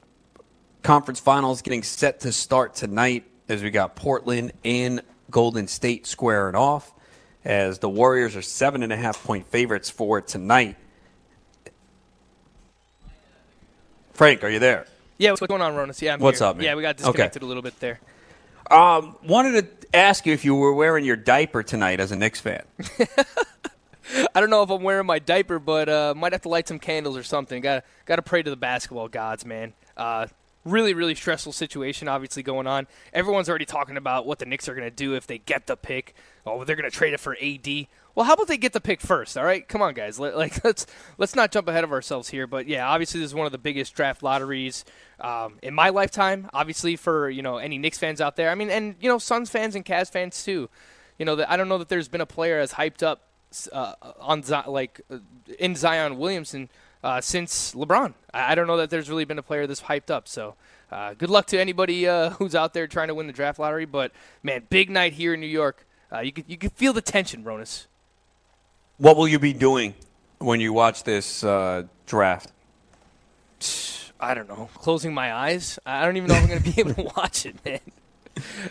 conference 0.83 1.19
finals 1.19 1.61
getting 1.61 1.81
set 1.83 2.19
to 2.21 2.31
start 2.31 2.75
tonight 2.75 3.25
as 3.49 3.63
we 3.63 3.71
got 3.71 3.95
Portland 3.95 4.51
and 4.63 5.01
Golden 5.31 5.67
State 5.67 6.05
squaring 6.05 6.55
off. 6.55 6.91
As 7.45 7.79
the 7.79 7.89
Warriors 7.89 8.35
are 8.37 8.41
seven 8.41 8.83
and 8.83 8.93
a 8.93 8.95
half 8.95 9.21
point 9.23 9.47
favorites 9.47 9.89
for 9.89 10.21
tonight. 10.21 10.77
Frank, 14.13 14.43
are 14.43 14.49
you 14.49 14.59
there? 14.59 14.85
Yeah, 15.17 15.31
what's 15.31 15.41
going 15.41 15.61
on, 15.61 15.73
Ronis? 15.73 16.01
Yeah, 16.01 16.13
I'm 16.13 16.19
What's 16.19 16.39
here. 16.39 16.47
up, 16.47 16.57
man? 16.57 16.65
Yeah, 16.65 16.75
we 16.75 16.81
got 16.83 16.95
Okay. 16.95 17.03
disconnected 17.05 17.41
a 17.41 17.45
little 17.45 17.63
bit 17.63 17.77
there. 17.79 17.99
Um, 18.73 19.15
wanted 19.23 19.81
to 19.81 19.87
ask 19.95 20.25
you 20.25 20.33
if 20.33 20.43
you 20.43 20.55
were 20.55 20.73
wearing 20.73 21.05
your 21.05 21.15
diaper 21.15 21.61
tonight 21.61 21.99
as 21.99 22.11
a 22.11 22.15
Knicks 22.15 22.39
fan. 22.39 22.63
I 24.33 24.39
don't 24.39 24.49
know 24.49 24.63
if 24.63 24.71
I'm 24.71 24.81
wearing 24.81 25.05
my 25.05 25.19
diaper, 25.19 25.59
but 25.59 25.87
uh, 25.87 26.15
might 26.17 26.33
have 26.33 26.41
to 26.41 26.49
light 26.49 26.67
some 26.67 26.79
candles 26.79 27.15
or 27.15 27.21
something. 27.21 27.61
Got 27.61 27.85
got 28.05 28.15
to 28.15 28.23
pray 28.23 28.41
to 28.41 28.49
the 28.49 28.55
basketball 28.55 29.09
gods, 29.09 29.45
man. 29.45 29.73
Uh, 29.95 30.25
really, 30.65 30.95
really 30.95 31.13
stressful 31.13 31.53
situation, 31.53 32.07
obviously 32.07 32.41
going 32.41 32.65
on. 32.65 32.87
Everyone's 33.13 33.47
already 33.47 33.65
talking 33.65 33.95
about 33.95 34.25
what 34.25 34.39
the 34.39 34.45
Knicks 34.45 34.67
are 34.67 34.73
going 34.73 34.89
to 34.89 34.95
do 34.95 35.13
if 35.13 35.27
they 35.27 35.37
get 35.37 35.67
the 35.67 35.77
pick. 35.77 36.15
Oh, 36.43 36.63
they're 36.63 36.75
going 36.75 36.89
to 36.89 36.95
trade 36.95 37.13
it 37.13 37.19
for 37.19 37.37
AD. 37.39 37.87
Well, 38.15 38.27
how 38.27 38.33
about 38.33 38.47
they 38.47 38.57
get 38.57 38.73
the 38.73 38.81
pick 38.81 39.01
first? 39.01 39.37
All 39.37 39.43
right, 39.43 39.67
come 39.67 39.81
on, 39.81 39.95
guys. 39.95 40.19
Let, 40.19 40.37
like 40.37 40.63
let's 40.65 40.85
let's 41.17 41.35
not 41.35 41.51
jump 41.51 41.67
ahead 41.67 41.83
of 41.83 41.91
ourselves 41.91 42.29
here. 42.29 42.45
But 42.45 42.67
yeah, 42.67 42.87
obviously 42.87 43.19
this 43.19 43.31
is 43.31 43.35
one 43.35 43.45
of 43.45 43.51
the 43.51 43.57
biggest 43.57 43.95
draft 43.95 44.21
lotteries 44.21 44.85
um, 45.19 45.57
in 45.63 45.73
my 45.73 45.89
lifetime. 45.89 46.49
Obviously 46.53 46.95
for 46.95 47.29
you 47.29 47.41
know 47.41 47.57
any 47.57 47.77
Knicks 47.77 47.97
fans 47.97 48.21
out 48.21 48.35
there. 48.35 48.49
I 48.49 48.55
mean, 48.55 48.69
and 48.69 48.95
you 48.99 49.09
know 49.09 49.17
Suns 49.17 49.49
fans 49.49 49.75
and 49.75 49.83
Cavs 49.83 50.11
fans 50.11 50.43
too. 50.43 50.69
You 51.17 51.25
know, 51.25 51.35
that 51.37 51.49
I 51.49 51.57
don't 51.57 51.69
know 51.69 51.77
that 51.77 51.89
there's 51.89 52.07
been 52.07 52.21
a 52.21 52.25
player 52.25 52.59
as 52.59 52.73
hyped 52.73 53.03
up 53.03 53.29
uh, 53.71 53.93
on 54.19 54.43
like 54.67 55.01
uh, 55.11 55.19
in 55.59 55.75
Zion 55.75 56.17
Williamson 56.17 56.69
uh, 57.03 57.21
since 57.21 57.73
LeBron. 57.73 58.13
I, 58.33 58.51
I 58.51 58.55
don't 58.55 58.67
know 58.67 58.77
that 58.77 58.89
there's 58.89 59.09
really 59.09 59.25
been 59.25 59.39
a 59.39 59.43
player 59.43 59.67
this 59.67 59.81
hyped 59.81 60.11
up. 60.11 60.27
So. 60.27 60.55
Uh, 60.91 61.15
good 61.15 61.31
luck 61.31 61.47
to 61.47 61.59
anybody 61.59 62.07
uh, 62.07 62.29
who's 62.37 62.53
out 62.53 62.75
there 62.75 62.85
trying 62.85 63.07
to 63.07 63.15
win 63.15 63.25
the 63.25 63.33
draft 63.33 63.57
lottery, 63.57 63.85
but 63.85 64.11
man, 64.43 64.61
big 64.69 64.91
night 64.91 65.13
here 65.13 65.33
in 65.33 65.39
New 65.39 65.47
York. 65.47 65.87
Uh, 66.11 66.19
you 66.19 66.31
could 66.31 66.45
you 66.47 66.55
could 66.55 66.71
feel 66.73 66.93
the 66.93 67.01
tension, 67.01 67.43
Ronis. 67.43 67.87
What 69.03 69.17
will 69.17 69.27
you 69.27 69.37
be 69.37 69.51
doing 69.51 69.95
when 70.39 70.61
you 70.61 70.71
watch 70.71 71.03
this 71.03 71.43
uh, 71.43 71.83
draft? 72.05 72.53
I 74.17 74.33
don't 74.33 74.47
know, 74.47 74.69
closing 74.75 75.13
my 75.13 75.33
eyes. 75.33 75.77
I 75.85 76.05
don't 76.05 76.15
even 76.15 76.29
know 76.29 76.35
if 76.35 76.43
I'm 76.43 76.47
going 76.47 76.63
to 76.63 76.71
be 76.71 76.79
able 76.79 76.93
to 76.93 77.11
watch 77.17 77.45
it, 77.45 77.57
man. 77.65 77.81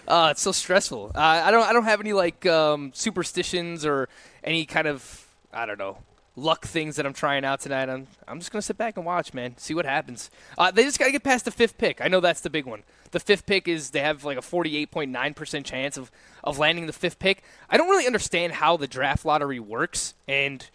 Uh, 0.08 0.28
it's 0.30 0.40
so 0.40 0.50
stressful. 0.50 1.12
Uh, 1.14 1.18
I 1.18 1.50
don't. 1.50 1.64
I 1.64 1.74
don't 1.74 1.84
have 1.84 2.00
any 2.00 2.14
like 2.14 2.46
um, 2.46 2.92
superstitions 2.94 3.84
or 3.84 4.08
any 4.42 4.64
kind 4.64 4.86
of 4.86 5.28
I 5.52 5.66
don't 5.66 5.78
know 5.78 5.98
luck 6.36 6.66
things 6.66 6.96
that 6.96 7.06
I'm 7.06 7.12
trying 7.12 7.44
out 7.44 7.60
tonight. 7.60 7.88
I'm 7.88 8.06
I'm 8.26 8.38
just 8.38 8.50
gonna 8.50 8.62
sit 8.62 8.78
back 8.78 8.96
and 8.96 9.06
watch, 9.06 9.34
man. 9.34 9.56
See 9.58 9.74
what 9.74 9.84
happens. 9.84 10.30
Uh, 10.56 10.70
they 10.70 10.84
just 10.84 10.98
got 10.98 11.06
to 11.06 11.12
get 11.12 11.22
past 11.22 11.44
the 11.44 11.50
fifth 11.50 11.78
pick. 11.78 12.00
I 12.00 12.08
know 12.08 12.20
that's 12.20 12.40
the 12.40 12.50
big 12.50 12.66
one. 12.66 12.82
The 13.10 13.20
fifth 13.20 13.46
pick 13.46 13.68
is 13.68 13.90
they 13.90 14.00
have 14.00 14.24
like 14.24 14.38
a 14.38 14.42
48.9 14.42 15.36
percent 15.36 15.66
chance 15.66 15.96
of 15.96 16.10
of 16.42 16.58
landing 16.58 16.86
the 16.86 16.92
fifth 16.92 17.18
pick. 17.18 17.42
I 17.68 17.76
don't 17.76 17.88
really 17.88 18.06
understand 18.06 18.54
how 18.54 18.76
the 18.76 18.86
draft 18.86 19.24
lottery 19.24 19.60
works, 19.60 20.14
and 20.26 20.68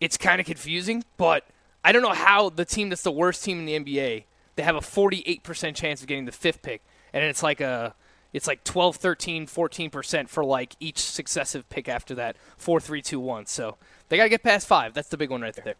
it's 0.00 0.16
kind 0.16 0.40
of 0.40 0.46
confusing. 0.46 1.04
But 1.16 1.44
I 1.84 1.92
don't 1.92 2.02
know 2.02 2.14
how 2.14 2.50
the 2.50 2.64
team 2.64 2.88
that's 2.88 3.02
the 3.02 3.12
worst 3.12 3.44
team 3.44 3.58
in 3.58 3.66
the 3.66 3.78
NBA 3.78 4.24
they 4.60 4.66
have 4.66 4.76
a 4.76 4.80
48% 4.80 5.74
chance 5.74 6.02
of 6.02 6.06
getting 6.06 6.26
the 6.26 6.32
fifth 6.32 6.60
pick, 6.60 6.82
and 7.14 7.24
it's 7.24 7.42
like 7.42 7.62
a 7.62 7.94
it's 8.32 8.46
like 8.46 8.64
12, 8.64 8.96
13, 8.96 9.46
14% 9.46 10.28
for 10.28 10.44
like 10.44 10.76
each 10.80 10.98
successive 10.98 11.68
pick 11.68 11.88
after 11.88 12.14
that. 12.16 12.36
4 12.56 12.80
3 12.80 13.02
2 13.02 13.18
1. 13.20 13.46
So 13.46 13.76
they 14.08 14.16
got 14.16 14.24
to 14.24 14.28
get 14.28 14.42
past 14.42 14.66
5. 14.66 14.94
That's 14.94 15.08
the 15.08 15.16
big 15.16 15.30
one 15.30 15.42
right 15.42 15.54
there. 15.64 15.74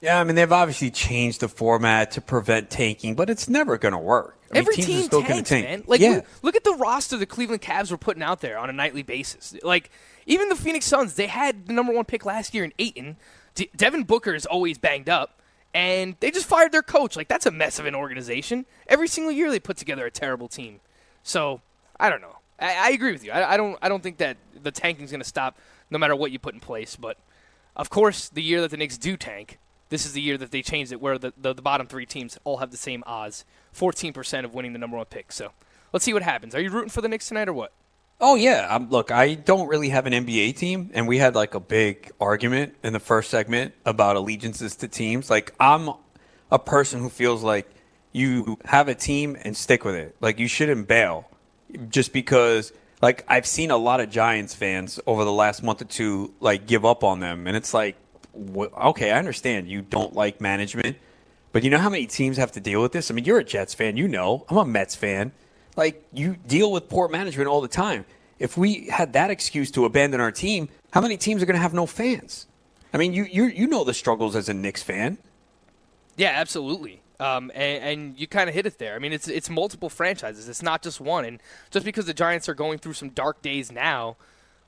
Yeah, 0.00 0.20
I 0.20 0.24
mean 0.24 0.34
they've 0.36 0.52
obviously 0.52 0.90
changed 0.90 1.40
the 1.40 1.48
format 1.48 2.10
to 2.12 2.20
prevent 2.20 2.68
tanking, 2.68 3.14
but 3.14 3.30
it's 3.30 3.48
never 3.48 3.78
going 3.78 3.92
to 3.92 3.98
work. 3.98 4.38
I 4.50 4.54
mean, 4.54 4.60
Every 4.60 4.74
teams 4.74 4.88
are 4.88 4.92
team 4.92 5.02
still 5.04 5.22
tanks, 5.22 5.48
tank. 5.48 5.66
man. 5.66 5.84
Like 5.86 6.00
yeah, 6.00 6.10
look, 6.16 6.24
look 6.42 6.56
at 6.56 6.64
the 6.64 6.74
roster 6.74 7.16
the 7.16 7.26
Cleveland 7.26 7.62
Cavs 7.62 7.90
were 7.90 7.96
putting 7.96 8.22
out 8.22 8.40
there 8.40 8.58
on 8.58 8.68
a 8.68 8.72
nightly 8.72 9.02
basis. 9.02 9.54
Like 9.62 9.90
even 10.26 10.48
the 10.50 10.56
Phoenix 10.56 10.84
Suns, 10.84 11.14
they 11.14 11.26
had 11.26 11.66
the 11.68 11.72
number 11.72 11.92
1 11.94 12.04
pick 12.04 12.26
last 12.26 12.52
year 12.54 12.64
in 12.64 12.72
Ayton. 12.78 13.16
De- 13.54 13.70
Devin 13.74 14.02
Booker 14.04 14.34
is 14.34 14.44
always 14.46 14.76
banged 14.78 15.08
up. 15.08 15.40
And 15.72 16.14
they 16.20 16.30
just 16.30 16.46
fired 16.46 16.70
their 16.70 16.82
coach. 16.82 17.16
Like 17.16 17.28
that's 17.28 17.46
a 17.46 17.50
mess 17.50 17.78
of 17.78 17.86
an 17.86 17.94
organization. 17.94 18.66
Every 18.86 19.08
single 19.08 19.32
year 19.32 19.50
they 19.50 19.58
put 19.58 19.76
together 19.76 20.04
a 20.06 20.10
terrible 20.10 20.48
team. 20.48 20.80
So 21.22 21.62
I 21.98 22.10
don't 22.10 22.20
know. 22.20 22.36
I, 22.58 22.88
I 22.88 22.90
agree 22.90 23.12
with 23.12 23.24
you. 23.24 23.32
I, 23.32 23.54
I 23.54 23.56
don't. 23.56 23.78
I 23.82 23.88
don't 23.88 24.02
think 24.02 24.18
that 24.18 24.36
the 24.62 24.70
tanking 24.70 25.04
is 25.04 25.10
going 25.10 25.22
to 25.22 25.28
stop 25.28 25.58
no 25.90 25.98
matter 25.98 26.16
what 26.16 26.30
you 26.30 26.38
put 26.38 26.54
in 26.54 26.60
place. 26.60 26.96
But 26.96 27.18
of 27.76 27.90
course, 27.90 28.28
the 28.28 28.42
year 28.42 28.60
that 28.60 28.70
the 28.70 28.76
Knicks 28.76 28.98
do 28.98 29.16
tank, 29.16 29.58
this 29.88 30.06
is 30.06 30.12
the 30.12 30.20
year 30.20 30.38
that 30.38 30.50
they 30.50 30.62
changed 30.62 30.92
it, 30.92 31.00
where 31.00 31.18
the, 31.18 31.32
the, 31.36 31.54
the 31.54 31.62
bottom 31.62 31.86
three 31.86 32.06
teams 32.06 32.38
all 32.44 32.58
have 32.58 32.70
the 32.70 32.76
same 32.76 33.02
odds, 33.06 33.44
fourteen 33.72 34.12
percent 34.12 34.44
of 34.44 34.54
winning 34.54 34.72
the 34.72 34.78
number 34.78 34.96
one 34.96 35.06
pick. 35.06 35.32
So 35.32 35.52
let's 35.92 36.04
see 36.04 36.12
what 36.12 36.22
happens. 36.22 36.54
Are 36.54 36.60
you 36.60 36.70
rooting 36.70 36.90
for 36.90 37.00
the 37.00 37.08
Knicks 37.08 37.28
tonight 37.28 37.48
or 37.48 37.52
what? 37.52 37.72
Oh 38.20 38.36
yeah, 38.36 38.68
um, 38.70 38.90
look, 38.90 39.10
I 39.10 39.34
don't 39.34 39.66
really 39.66 39.88
have 39.88 40.06
an 40.06 40.12
NBA 40.12 40.56
team, 40.56 40.90
and 40.94 41.08
we 41.08 41.18
had 41.18 41.34
like 41.34 41.54
a 41.54 41.60
big 41.60 42.12
argument 42.20 42.76
in 42.84 42.92
the 42.92 43.00
first 43.00 43.28
segment 43.28 43.74
about 43.84 44.16
allegiances 44.16 44.76
to 44.76 44.88
teams. 44.88 45.28
Like 45.28 45.52
I'm 45.58 45.90
a 46.50 46.58
person 46.58 47.00
who 47.00 47.08
feels 47.08 47.42
like 47.42 47.68
you 48.12 48.58
have 48.64 48.86
a 48.86 48.94
team 48.94 49.36
and 49.42 49.56
stick 49.56 49.84
with 49.84 49.96
it. 49.96 50.14
Like 50.20 50.38
you 50.38 50.46
shouldn't 50.46 50.86
bail 50.86 51.28
just 51.88 52.12
because. 52.12 52.72
Like 53.02 53.24
I've 53.28 53.44
seen 53.44 53.70
a 53.70 53.76
lot 53.76 54.00
of 54.00 54.08
Giants 54.08 54.54
fans 54.54 54.98
over 55.06 55.24
the 55.24 55.32
last 55.32 55.62
month 55.62 55.82
or 55.82 55.84
two 55.84 56.32
like 56.40 56.66
give 56.66 56.86
up 56.86 57.04
on 57.04 57.20
them, 57.20 57.46
and 57.46 57.54
it's 57.54 57.74
like, 57.74 57.96
okay, 58.34 59.10
I 59.10 59.18
understand 59.18 59.68
you 59.68 59.82
don't 59.82 60.14
like 60.14 60.40
management, 60.40 60.96
but 61.52 61.62
you 61.64 61.70
know 61.70 61.78
how 61.78 61.90
many 61.90 62.06
teams 62.06 62.36
have 62.38 62.52
to 62.52 62.60
deal 62.60 62.80
with 62.80 62.92
this? 62.92 63.10
I 63.10 63.14
mean, 63.14 63.24
you're 63.24 63.38
a 63.38 63.44
Jets 63.44 63.74
fan, 63.74 63.96
you 63.96 64.08
know. 64.08 64.46
I'm 64.48 64.56
a 64.56 64.64
Mets 64.64 64.96
fan. 64.96 65.32
Like 65.76 66.04
you 66.12 66.36
deal 66.46 66.72
with 66.72 66.88
poor 66.88 67.08
management 67.08 67.48
all 67.48 67.60
the 67.60 67.68
time. 67.68 68.06
If 68.38 68.56
we 68.56 68.86
had 68.88 69.12
that 69.12 69.30
excuse 69.30 69.70
to 69.72 69.84
abandon 69.84 70.20
our 70.20 70.32
team, 70.32 70.68
how 70.92 71.00
many 71.00 71.16
teams 71.16 71.42
are 71.42 71.46
going 71.46 71.56
to 71.56 71.62
have 71.62 71.74
no 71.74 71.86
fans? 71.86 72.46
I 72.92 72.96
mean, 72.96 73.12
you 73.12 73.24
you 73.24 73.44
you 73.44 73.66
know 73.66 73.84
the 73.84 73.94
struggles 73.94 74.34
as 74.34 74.48
a 74.48 74.54
Knicks 74.54 74.82
fan. 74.82 75.18
Yeah, 76.16 76.32
absolutely. 76.34 77.02
Um, 77.20 77.52
and, 77.54 77.84
and 77.84 78.18
you 78.18 78.26
kind 78.26 78.48
of 78.48 78.54
hit 78.54 78.66
it 78.66 78.78
there. 78.78 78.96
I 78.96 78.98
mean, 78.98 79.12
it's 79.12 79.28
it's 79.28 79.48
multiple 79.48 79.88
franchises. 79.88 80.48
It's 80.48 80.62
not 80.62 80.82
just 80.82 81.00
one. 81.00 81.24
And 81.24 81.40
just 81.70 81.84
because 81.84 82.06
the 82.06 82.14
Giants 82.14 82.48
are 82.48 82.54
going 82.54 82.78
through 82.78 82.94
some 82.94 83.10
dark 83.10 83.40
days 83.40 83.70
now, 83.70 84.16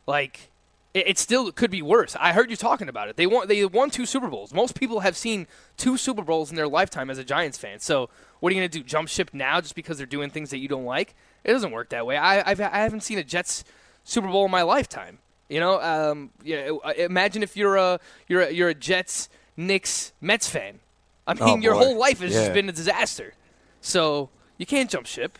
like 0.06 0.50
it, 0.94 1.08
it 1.08 1.18
still 1.18 1.50
could 1.52 1.70
be 1.70 1.82
worse. 1.82 2.16
I 2.18 2.32
heard 2.32 2.48
you 2.48 2.56
talking 2.56 2.88
about 2.88 3.08
it. 3.08 3.16
They 3.16 3.26
won 3.26 3.48
they 3.48 3.64
won 3.64 3.90
two 3.90 4.06
Super 4.06 4.28
Bowls. 4.28 4.54
Most 4.54 4.78
people 4.78 5.00
have 5.00 5.16
seen 5.16 5.46
two 5.76 5.96
Super 5.96 6.22
Bowls 6.22 6.50
in 6.50 6.56
their 6.56 6.68
lifetime 6.68 7.10
as 7.10 7.18
a 7.18 7.24
Giants 7.24 7.58
fan. 7.58 7.80
So 7.80 8.08
what 8.40 8.52
are 8.52 8.54
you 8.54 8.60
going 8.60 8.70
to 8.70 8.78
do? 8.78 8.84
Jump 8.84 9.08
ship 9.08 9.30
now 9.32 9.60
just 9.60 9.74
because 9.74 9.98
they're 9.98 10.06
doing 10.06 10.30
things 10.30 10.50
that 10.50 10.58
you 10.58 10.68
don't 10.68 10.84
like? 10.84 11.14
It 11.44 11.52
doesn't 11.52 11.72
work 11.72 11.90
that 11.90 12.06
way. 12.06 12.16
I 12.16 12.48
I've, 12.48 12.60
I 12.60 12.78
haven't 12.78 13.02
seen 13.02 13.18
a 13.18 13.24
Jets 13.24 13.64
Super 14.04 14.28
Bowl 14.28 14.44
in 14.44 14.50
my 14.50 14.62
lifetime. 14.62 15.18
You 15.48 15.60
know, 15.60 15.80
um, 15.80 16.30
yeah. 16.42 16.70
Imagine 16.96 17.42
if 17.42 17.56
you're 17.56 17.76
a 17.76 18.00
you're 18.28 18.42
a, 18.42 18.50
you're 18.50 18.68
a 18.68 18.74
Jets, 18.74 19.28
Knicks, 19.56 20.12
Mets 20.20 20.48
fan. 20.48 20.80
I 21.26 21.32
oh, 21.40 21.44
mean, 21.46 21.58
Oh, 21.58 21.62
your 21.62 21.74
boy. 21.74 21.78
whole 21.84 21.96
life 21.98 22.20
has 22.20 22.32
Yeah. 22.32 22.40
just 22.42 22.54
been 22.54 22.68
a 22.68 22.72
disaster. 22.72 23.34
So 23.80 24.30
you 24.58 24.66
can't 24.66 24.90
jump 24.90 25.06
ship. 25.06 25.38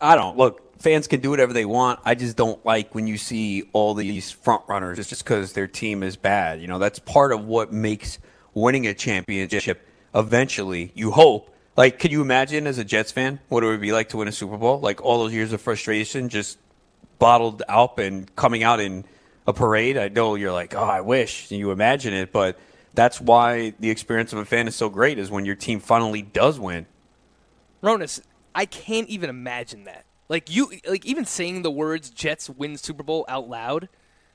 I 0.00 0.16
don't 0.16 0.36
look. 0.36 0.80
Fans 0.80 1.06
can 1.06 1.20
do 1.20 1.30
whatever 1.30 1.52
they 1.52 1.64
want. 1.64 2.00
I 2.04 2.14
just 2.16 2.36
don't 2.36 2.64
like 2.66 2.94
when 2.94 3.06
you 3.06 3.16
see 3.16 3.62
all 3.72 3.94
these 3.94 4.32
front 4.32 4.62
runners 4.68 4.96
just 4.96 5.10
just 5.10 5.24
because 5.24 5.52
their 5.52 5.68
team 5.68 6.02
is 6.02 6.16
bad. 6.16 6.60
You 6.60 6.66
know, 6.66 6.78
that's 6.80 6.98
part 6.98 7.32
of 7.32 7.44
what 7.44 7.72
makes 7.72 8.18
winning 8.52 8.86
a 8.86 8.94
championship. 8.94 9.86
Eventually, 10.14 10.90
you 10.94 11.12
hope. 11.12 11.54
Like, 11.76 11.98
could 12.00 12.10
you 12.12 12.20
imagine 12.20 12.66
as 12.66 12.78
a 12.78 12.84
Jets 12.84 13.12
fan 13.12 13.38
what 13.48 13.62
it 13.62 13.66
would 13.68 13.80
be 13.80 13.92
like 13.92 14.10
to 14.10 14.18
win 14.18 14.28
a 14.28 14.32
Super 14.32 14.58
Bowl? 14.58 14.80
Like 14.80 15.00
all 15.02 15.18
those 15.20 15.32
years 15.32 15.52
of 15.52 15.60
frustration 15.60 16.28
just 16.28 16.58
bottled 17.18 17.62
up 17.68 17.98
and 17.98 18.34
coming 18.34 18.62
out 18.64 18.80
in 18.80 19.04
a 19.46 19.52
parade. 19.52 19.96
I 19.96 20.08
know 20.08 20.34
you're 20.34 20.52
like, 20.52 20.74
oh, 20.74 20.82
I 20.82 21.00
wish 21.00 21.50
you 21.50 21.70
imagine 21.70 22.12
it, 22.12 22.32
but 22.32 22.58
that's 22.94 23.20
why 23.20 23.74
the 23.80 23.90
experience 23.90 24.32
of 24.32 24.38
a 24.38 24.44
fan 24.44 24.68
is 24.68 24.76
so 24.76 24.88
great. 24.88 25.18
Is 25.18 25.30
when 25.30 25.46
your 25.46 25.54
team 25.54 25.80
finally 25.80 26.22
does 26.22 26.58
win. 26.58 26.86
Ronis, 27.82 28.20
I 28.54 28.66
can't 28.66 29.08
even 29.08 29.30
imagine 29.30 29.84
that. 29.84 30.04
Like 30.28 30.54
you, 30.54 30.72
like 30.88 31.04
even 31.04 31.24
saying 31.24 31.62
the 31.62 31.70
words 31.70 32.10
"Jets 32.10 32.48
win 32.48 32.76
Super 32.76 33.02
Bowl" 33.02 33.24
out 33.28 33.48
loud, 33.48 33.88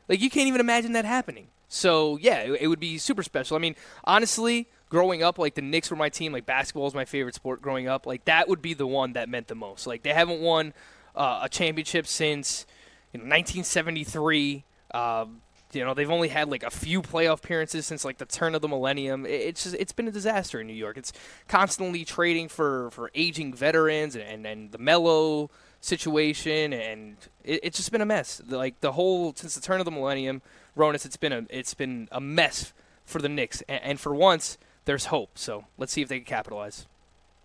like 0.08 0.22
you 0.22 0.30
can't 0.30 0.48
even 0.48 0.62
imagine 0.62 0.94
that 0.94 1.06
happening. 1.06 1.48
So 1.68 2.18
yeah, 2.18 2.40
it, 2.40 2.62
it 2.62 2.68
would 2.68 2.80
be 2.80 2.98
super 2.98 3.24
special. 3.24 3.58
I 3.58 3.60
mean, 3.60 3.76
honestly, 4.04 4.68
growing 4.90 5.24
up, 5.24 5.38
like 5.38 5.56
the 5.56 5.62
Knicks 5.62 5.90
were 5.90 5.98
my 5.98 6.10
team. 6.10 6.32
Like 6.32 6.46
basketball 6.46 6.88
is 6.88 6.94
my 6.94 7.06
favorite 7.06 7.36
sport 7.36 7.62
growing 7.62 7.88
up. 7.88 8.06
Like 8.06 8.26
that 8.26 8.48
would 8.48 8.62
be 8.62 8.74
the 8.74 8.88
one 8.88 9.14
that 9.14 9.30
meant 9.30 9.48
the 9.48 9.56
most. 9.56 9.88
Like 9.88 10.04
they 10.04 10.14
haven't 10.14 10.42
won 10.42 10.74
uh, 11.16 11.42
a 11.44 11.50
championship 11.50 12.08
since 12.08 12.66
you 13.14 13.20
know, 13.20 13.24
1973. 13.24 14.64
Um, 14.94 15.42
you 15.74 15.84
know 15.84 15.94
they've 15.94 16.10
only 16.10 16.30
had 16.30 16.50
like 16.50 16.64
a 16.64 16.70
few 16.70 17.02
playoff 17.02 17.44
appearances 17.44 17.86
since 17.86 18.06
like 18.06 18.18
the 18.18 18.26
turn 18.26 18.56
of 18.56 18.62
the 18.62 18.68
millennium. 18.68 19.26
It's 19.26 19.64
just 19.64 19.76
it's 19.76 19.92
been 19.92 20.08
a 20.08 20.12
disaster 20.12 20.60
in 20.60 20.68
New 20.68 20.74
York. 20.74 20.98
It's 20.98 21.14
constantly 21.48 22.06
trading 22.06 22.48
for 22.48 22.90
for 22.92 23.12
aging 23.16 23.54
veterans 23.54 24.16
and 24.16 24.24
and, 24.24 24.46
and 24.46 24.72
the 24.72 24.78
Melo 24.78 25.50
situation 25.80 26.74
and 26.74 27.18
it, 27.44 27.60
it's 27.64 27.78
just 27.78 27.92
been 27.92 28.02
a 28.02 28.06
mess. 28.06 28.42
Like 28.48 28.82
the 28.82 28.94
whole 28.94 29.34
since 29.36 29.56
the 29.56 29.62
turn 29.62 29.80
of 29.80 29.86
the 29.86 29.92
millennium, 29.92 30.42
Ronis, 30.78 31.06
it's 31.06 31.18
been 31.18 31.34
a 31.34 31.46
it's 31.50 31.74
been 31.74 32.08
a 32.12 32.22
mess 32.22 32.74
for 33.06 33.20
the 33.20 33.30
Knicks. 33.30 33.64
And, 33.68 33.82
and 33.84 34.00
for 34.00 34.14
once, 34.14 34.58
there's 34.86 35.06
hope. 35.06 35.38
So 35.38 35.66
let's 35.78 35.92
see 35.94 36.02
if 36.02 36.10
they 36.10 36.20
can 36.20 36.26
capitalize. 36.26 36.86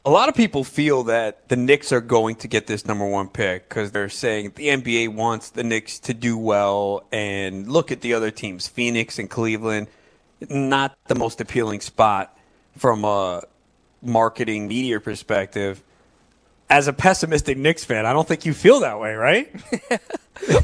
A 0.05 0.11
lot 0.11 0.29
of 0.29 0.35
people 0.35 0.65
feel 0.65 1.05
that 1.05 1.49
the 1.49 1.55
Knicks 1.55 1.93
are 1.93 2.01
going 2.01 2.35
to 2.37 2.49
get 2.49 2.67
this 2.67 2.87
number 2.87 3.07
one 3.07 3.29
pick 3.29 3.69
because 3.69 3.93
they're 3.93 4.09
saying 4.09 4.53
the 4.57 4.69
NBA 4.69 5.15
wants 5.15 5.51
the 5.51 5.63
Knicks 5.63 6.01
to 6.01 6.15
do 6.15 6.37
well. 6.37 7.05
And 7.13 7.69
look 7.69 7.93
at 7.93 8.01
the 8.01 8.15
other 8.15 8.33
teams, 8.33 8.67
Phoenix 8.67 9.21
and 9.21 9.31
Cleveland, 9.31 9.87
not 10.51 10.97
the 11.07 11.15
most 11.15 11.41
appealing 11.41 11.81
spot 11.81 12.37
from 12.77 13.05
a 13.05 13.43
marketing 14.03 14.67
media 14.67 14.99
perspective. 14.99 15.83
As 16.69 16.89
a 16.89 16.93
pessimistic 16.93 17.57
Knicks 17.57 17.85
fan, 17.85 18.05
I 18.05 18.13
don't 18.13 18.27
think 18.27 18.45
you 18.45 18.55
feel 18.55 18.81
that 18.81 18.99
way, 18.99 19.15
right? 19.15 19.55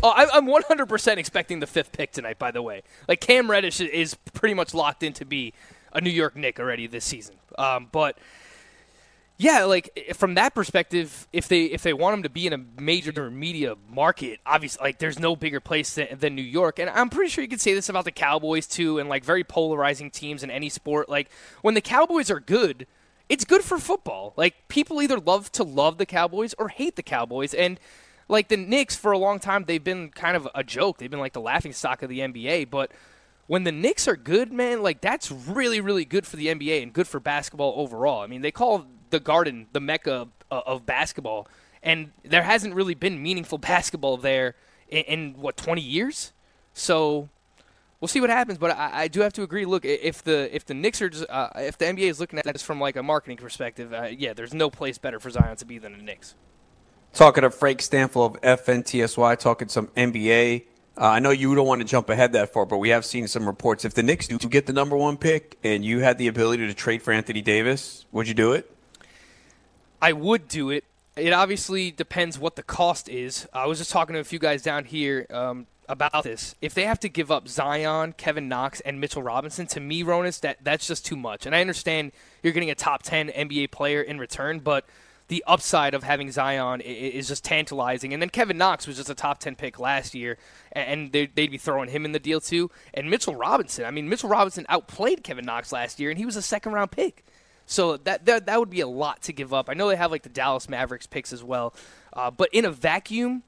oh, 0.03 0.13
I'm 0.17 0.47
100% 0.47 1.17
expecting 1.17 1.61
the 1.61 1.67
fifth 1.67 1.93
pick 1.93 2.11
tonight. 2.11 2.41
By 2.41 2.51
the 2.51 2.63
way, 2.63 2.83
like 3.07 3.21
Cam 3.21 3.49
Reddish 3.49 3.81
is 3.81 4.15
pretty 4.33 4.55
much 4.55 4.75
locked 4.75 5.05
in 5.05 5.13
to 5.13 5.25
be 5.25 5.53
a 5.93 6.01
New 6.01 6.11
York 6.11 6.35
Knick 6.35 6.59
already 6.59 6.89
this 6.89 7.05
season. 7.05 7.37
Um, 7.57 7.89
but 7.93 8.19
yeah, 9.41 9.65
like 9.65 10.15
from 10.15 10.35
that 10.35 10.53
perspective, 10.53 11.29
if 11.33 11.47
they 11.47 11.67
if 11.67 11.85
they 11.85 11.93
want 11.93 12.15
him 12.15 12.23
to 12.25 12.29
be 12.29 12.49
in 12.49 12.53
a 12.53 12.59
major 12.81 13.31
media 13.31 13.77
market, 13.89 14.41
obviously, 14.45 14.83
like 14.83 14.99
there's 14.99 15.21
no 15.21 15.37
bigger 15.37 15.61
place 15.61 15.95
than, 15.95 16.09
than 16.19 16.35
New 16.35 16.43
York. 16.43 16.81
And 16.81 16.91
I'm 16.91 17.09
pretty 17.09 17.31
sure 17.31 17.43
you 17.43 17.49
could 17.49 17.61
say 17.61 17.73
this 17.73 17.89
about 17.89 18.05
the 18.05 18.11
Cowboys 18.11 18.67
too, 18.67 18.99
and 18.99 19.09
like 19.09 19.25
very 19.25 19.45
polarizing 19.45 20.11
teams 20.11 20.43
in 20.43 20.51
any 20.51 20.69
sport. 20.69 21.09
Like 21.09 21.31
when 21.63 21.75
the 21.75 21.81
Cowboys 21.81 22.33
are 22.33 22.41
good, 22.41 22.89
it's 23.29 23.45
good 23.45 23.63
for 23.63 23.79
football. 23.79 24.35
Like 24.37 24.67
people 24.67 25.01
either 25.01 25.21
love 25.21 25.53
to 25.53 25.63
love 25.63 25.99
the 25.99 26.07
Cowboys 26.07 26.53
or 26.59 26.69
hate 26.69 26.97
the 26.97 27.05
Cowboys, 27.05 27.55
and 27.55 27.79
like 28.27 28.49
the 28.49 28.57
Knicks 28.57 28.97
for 28.97 29.13
a 29.13 29.19
long 29.19 29.39
time 29.39 29.67
they've 29.69 29.83
been 29.83 30.09
kind 30.09 30.37
of 30.37 30.49
a 30.53 30.65
joke. 30.65 30.99
They've 30.99 31.09
been 31.09 31.21
like 31.21 31.33
the 31.33 31.41
laughing 31.41 31.73
stock 31.73 32.03
of 32.03 32.09
the 32.09 32.19
NBA, 32.19 32.71
but 32.71 32.91
when 33.49 33.65
the 33.65 33.73
Knicks 33.73 34.07
are 34.07 34.17
good, 34.17 34.53
man, 34.53 34.83
like 34.83 35.01
that's 35.01 35.33
really, 35.33 35.81
really 35.81 36.05
good 36.05 36.27
for 36.27 36.37
the 36.37 36.47
NBA 36.47 36.83
and 36.83 36.93
good 36.93 37.09
for 37.09 37.19
basketball 37.19 37.75
overall. 37.77 38.21
I 38.21 38.29
mean, 38.29 38.43
they 38.43 38.53
call 38.53 38.87
the 39.11 39.19
Garden 39.19 39.67
the 39.73 39.81
mecca 39.81 40.13
of, 40.13 40.29
of 40.51 40.87
basketball, 40.87 41.49
and 41.83 42.13
there 42.23 42.43
hasn't 42.43 42.75
really 42.75 42.95
been 42.95 43.21
meaningful 43.21 43.59
basketball 43.59 44.19
there 44.19 44.55
in, 44.89 45.03
in 45.05 45.35
what 45.41 45.57
20 45.57 45.81
years. 45.81 46.33
So 46.75 47.31
we'll 48.01 48.09
see 48.09 48.21
what 48.21 48.31
happens. 48.31 48.59
But 48.59 48.73
I, 48.73 48.91
I 49.03 49.09
do 49.09 49.21
have 49.23 49.33
to 49.33 49.43
agree. 49.43 49.65
Look, 49.65 49.85
if 49.87 50.23
the 50.23 50.55
if 50.55 50.67
the 50.67 50.75
Knicks 50.75 51.01
are 51.01 51.09
just 51.09 51.25
uh, 51.31 51.49
if 51.57 51.79
the 51.79 51.87
NBA 51.87 52.11
is 52.11 52.21
looking 52.21 52.39
at 52.39 52.45
this 52.45 52.63
from 52.63 52.79
like 52.79 52.97
a 52.97 53.03
marketing 53.03 53.39
perspective, 53.39 53.95
uh, 53.95 54.05
yeah, 54.05 54.35
there's 54.35 54.53
no 54.53 54.69
place 54.69 54.99
better 54.99 55.19
for 55.19 55.31
Zion 55.31 55.57
to 55.57 55.65
be 55.65 55.79
than 55.79 55.97
the 55.97 56.03
Knicks. 56.03 56.35
Talking 57.15 57.43
to 57.43 57.51
Frank 57.51 57.81
Stampfl 57.81 58.27
of 58.27 58.41
FNTSY, 58.43 59.39
talking 59.39 59.69
some 59.69 59.87
NBA. 59.89 60.65
Uh, 60.99 61.05
I 61.07 61.21
know 61.21 61.31
you 61.31 61.55
don't 61.55 61.67
want 61.67 61.81
to 61.81 61.87
jump 61.87 62.11
ahead 62.11 62.33
that 62.33 62.53
far, 62.53 62.67
but 62.67 62.79
we 62.79 62.89
have 62.89 63.05
seen 63.05 63.29
some 63.29 63.47
reports. 63.47 63.85
If 63.85 63.95
the 63.95 64.03
Knicks 64.03 64.27
do 64.27 64.37
get 64.37 64.67
the 64.67 64.73
number 64.73 64.97
one 64.97 65.17
pick 65.17 65.57
and 65.63 65.85
you 65.85 66.01
had 66.01 66.19
the 66.19 66.27
ability 66.27 66.67
to 66.67 66.75
trade 66.75 67.03
for 67.03 67.13
Anthony 67.13 67.41
Davis, 67.41 68.05
would 68.11 68.27
you 68.27 68.35
do 68.35 68.53
it? 68.53 68.69
I 70.03 70.13
would 70.13 70.49
do 70.49 70.71
it. 70.71 70.83
It 71.17 71.33
obviously 71.33 71.93
depends 71.93 72.37
what 72.37 72.57
the 72.57 72.65
cost 72.65 73.09
is. 73.09 73.47
I 73.53 73.67
was 73.67 73.79
just 73.79 73.93
talking 73.93 74.15
to 74.15 74.21
a 74.21 74.25
few 74.25 74.41
guys 74.41 74.63
down 74.63 74.87
here 74.87 75.27
um, 75.31 75.69
about 75.89 76.25
this. 76.25 76.57
If 76.61 76.75
they 76.75 76.85
have 76.85 76.99
to 77.01 77.09
give 77.09 77.31
up 77.31 77.47
Zion, 77.47 78.15
Kevin 78.15 78.49
Knox, 78.49 78.81
and 78.81 79.01
Mitchell 79.01 79.23
Robinson, 79.23 79.69
to 79.69 79.81
me, 79.81 80.03
Ronis, 80.03 80.41
that 80.41 80.59
that's 80.63 80.89
just 80.89 81.07
too 81.07 81.17
much. 81.17 81.47
And 81.47 81.55
I 81.55 81.61
understand 81.61 82.11
you're 82.43 82.53
getting 82.53 82.71
a 82.71 82.77
top 82.77 83.05
ten 83.05 83.29
NBA 83.29 83.71
player 83.71 84.03
in 84.03 84.19
return, 84.19 84.59
but 84.59 84.85
the 85.29 85.45
upside 85.47 85.95
of 85.95 86.03
having 86.03 86.31
Zion 86.31 86.81
is 86.81 87.29
just 87.29 87.45
tantalizing. 87.45 88.13
And 88.13 88.21
then 88.21 88.31
Kevin 88.31 88.59
Knox 88.59 88.87
was 88.87 88.97
just 88.97 89.11
a 89.11 89.15
top 89.15 89.39
ten 89.39 89.55
pick 89.55 89.79
last 89.79 90.15
year, 90.15 90.39
and 90.73 91.13
they'd 91.13 91.35
be 91.35 91.59
throwing 91.59 91.91
him 91.91 92.05
in 92.05 92.13
the 92.13 92.19
deal 92.19 92.41
too. 92.41 92.71
And 92.95 93.11
Mitchell 93.11 93.35
Robinson, 93.35 93.85
I 93.85 93.91
mean, 93.91 94.09
Mitchell 94.09 94.31
Robinson 94.31 94.67
outplayed 94.69 95.23
Kevin 95.23 95.45
Knox 95.45 95.71
last 95.73 96.01
year, 96.01 96.11
and 96.11 96.19
he 96.19 96.27
was 96.27 96.37
a 96.37 96.43
second 96.43 96.73
round 96.73 96.91
pick. 96.91 97.25
So 97.67 97.99
that, 97.99 98.25
that 98.25 98.47
that 98.47 98.59
would 98.59 98.71
be 98.71 98.81
a 98.81 98.89
lot 98.89 99.23
to 99.23 99.33
give 99.33 99.53
up. 99.53 99.69
I 99.69 99.75
know 99.75 99.89
they 99.89 99.97
have 99.97 100.11
like 100.11 100.23
the 100.23 100.31
Dallas 100.31 100.69
Mavericks 100.69 101.07
picks 101.07 101.33
as 101.33 101.45
well, 101.45 101.75
uh, 102.15 102.31
but 102.31 102.49
in 102.53 102.65
a 102.65 102.71
vacuum, 102.71 103.43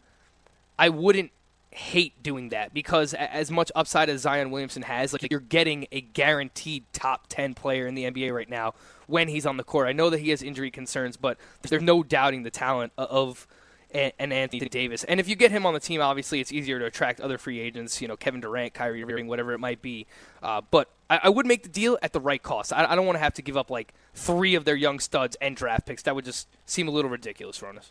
I 0.79 0.91
wouldn't 0.91 1.31
hate 1.73 2.21
doing 2.23 2.49
that 2.49 2.75
because 2.75 3.15
as 3.15 3.51
much 3.51 3.71
upside 3.75 4.09
as 4.09 4.23
Zion 4.23 4.51
Williamson 4.51 4.83
has, 4.83 5.13
like 5.13 5.31
you're 5.31 5.41
getting 5.41 5.87
a 5.93 6.01
guaranteed 6.01 6.85
top 6.93 7.27
10 7.29 7.55
player 7.55 7.87
in 7.87 7.95
the 7.95 8.05
NBA 8.05 8.35
right 8.35 8.49
now 8.49 8.75
when 9.07 9.29
he's 9.29 9.47
on 9.47 9.57
the 9.57 9.65
court. 9.65 9.89
I 9.89 9.93
know 9.93 10.11
that 10.11 10.19
he 10.21 10.31
has 10.31 10.43
injury 10.43 10.71
concerns, 10.71 11.17
but 11.17 11.39
there's 11.63 11.83
no 11.83 12.03
doubting 12.03 12.43
the 12.43 12.51
talent 12.51 12.93
of 12.97 13.47
a- 13.95 14.13
an 14.21 14.33
Anthony 14.33 14.69
Davis. 14.69 15.05
And 15.05 15.21
if 15.21 15.29
you 15.29 15.37
get 15.37 15.51
him 15.51 15.67
on 15.67 15.75
the 15.75 15.81
team, 15.81 16.01
obviously 16.01 16.41
it's 16.41 16.53
easier 16.53 16.79
to 16.79 16.87
attract 16.87 17.21
other 17.21 17.39
free 17.39 17.61
agents, 17.61 18.01
you 18.01 18.09
know, 18.09 18.17
Kevin 18.17 18.41
Durant, 18.41 18.75
Kyrie 18.75 19.03
Irving, 19.03 19.27
whatever 19.27 19.53
it 19.53 19.59
might 19.59 19.83
be. 19.83 20.07
Uh, 20.43 20.61
but 20.71 20.89
I, 21.09 21.21
I 21.25 21.29
would 21.29 21.47
make 21.47 21.63
the 21.63 21.69
deal 21.69 21.99
at 22.03 22.13
the 22.13 22.21
right 22.21 22.43
cost. 22.43 22.73
I, 22.73 22.85
I 22.85 22.95
don't 22.95 23.07
want 23.07 23.17
to 23.17 23.23
have 23.23 23.35
to 23.35 23.43
give 23.43 23.57
up 23.57 23.71
like 23.71 23.95
three 24.15 24.55
of 24.55 24.65
their 24.65 24.77
young 24.77 24.99
studs 25.01 25.37
and 25.41 25.57
draft 25.57 25.87
picks. 25.87 26.03
That 26.03 26.15
would 26.15 26.25
just 26.25 26.49
seem 26.67 26.89
a 26.89 26.91
little 26.91 27.11
ridiculous, 27.11 27.61
Ronis. 27.61 27.91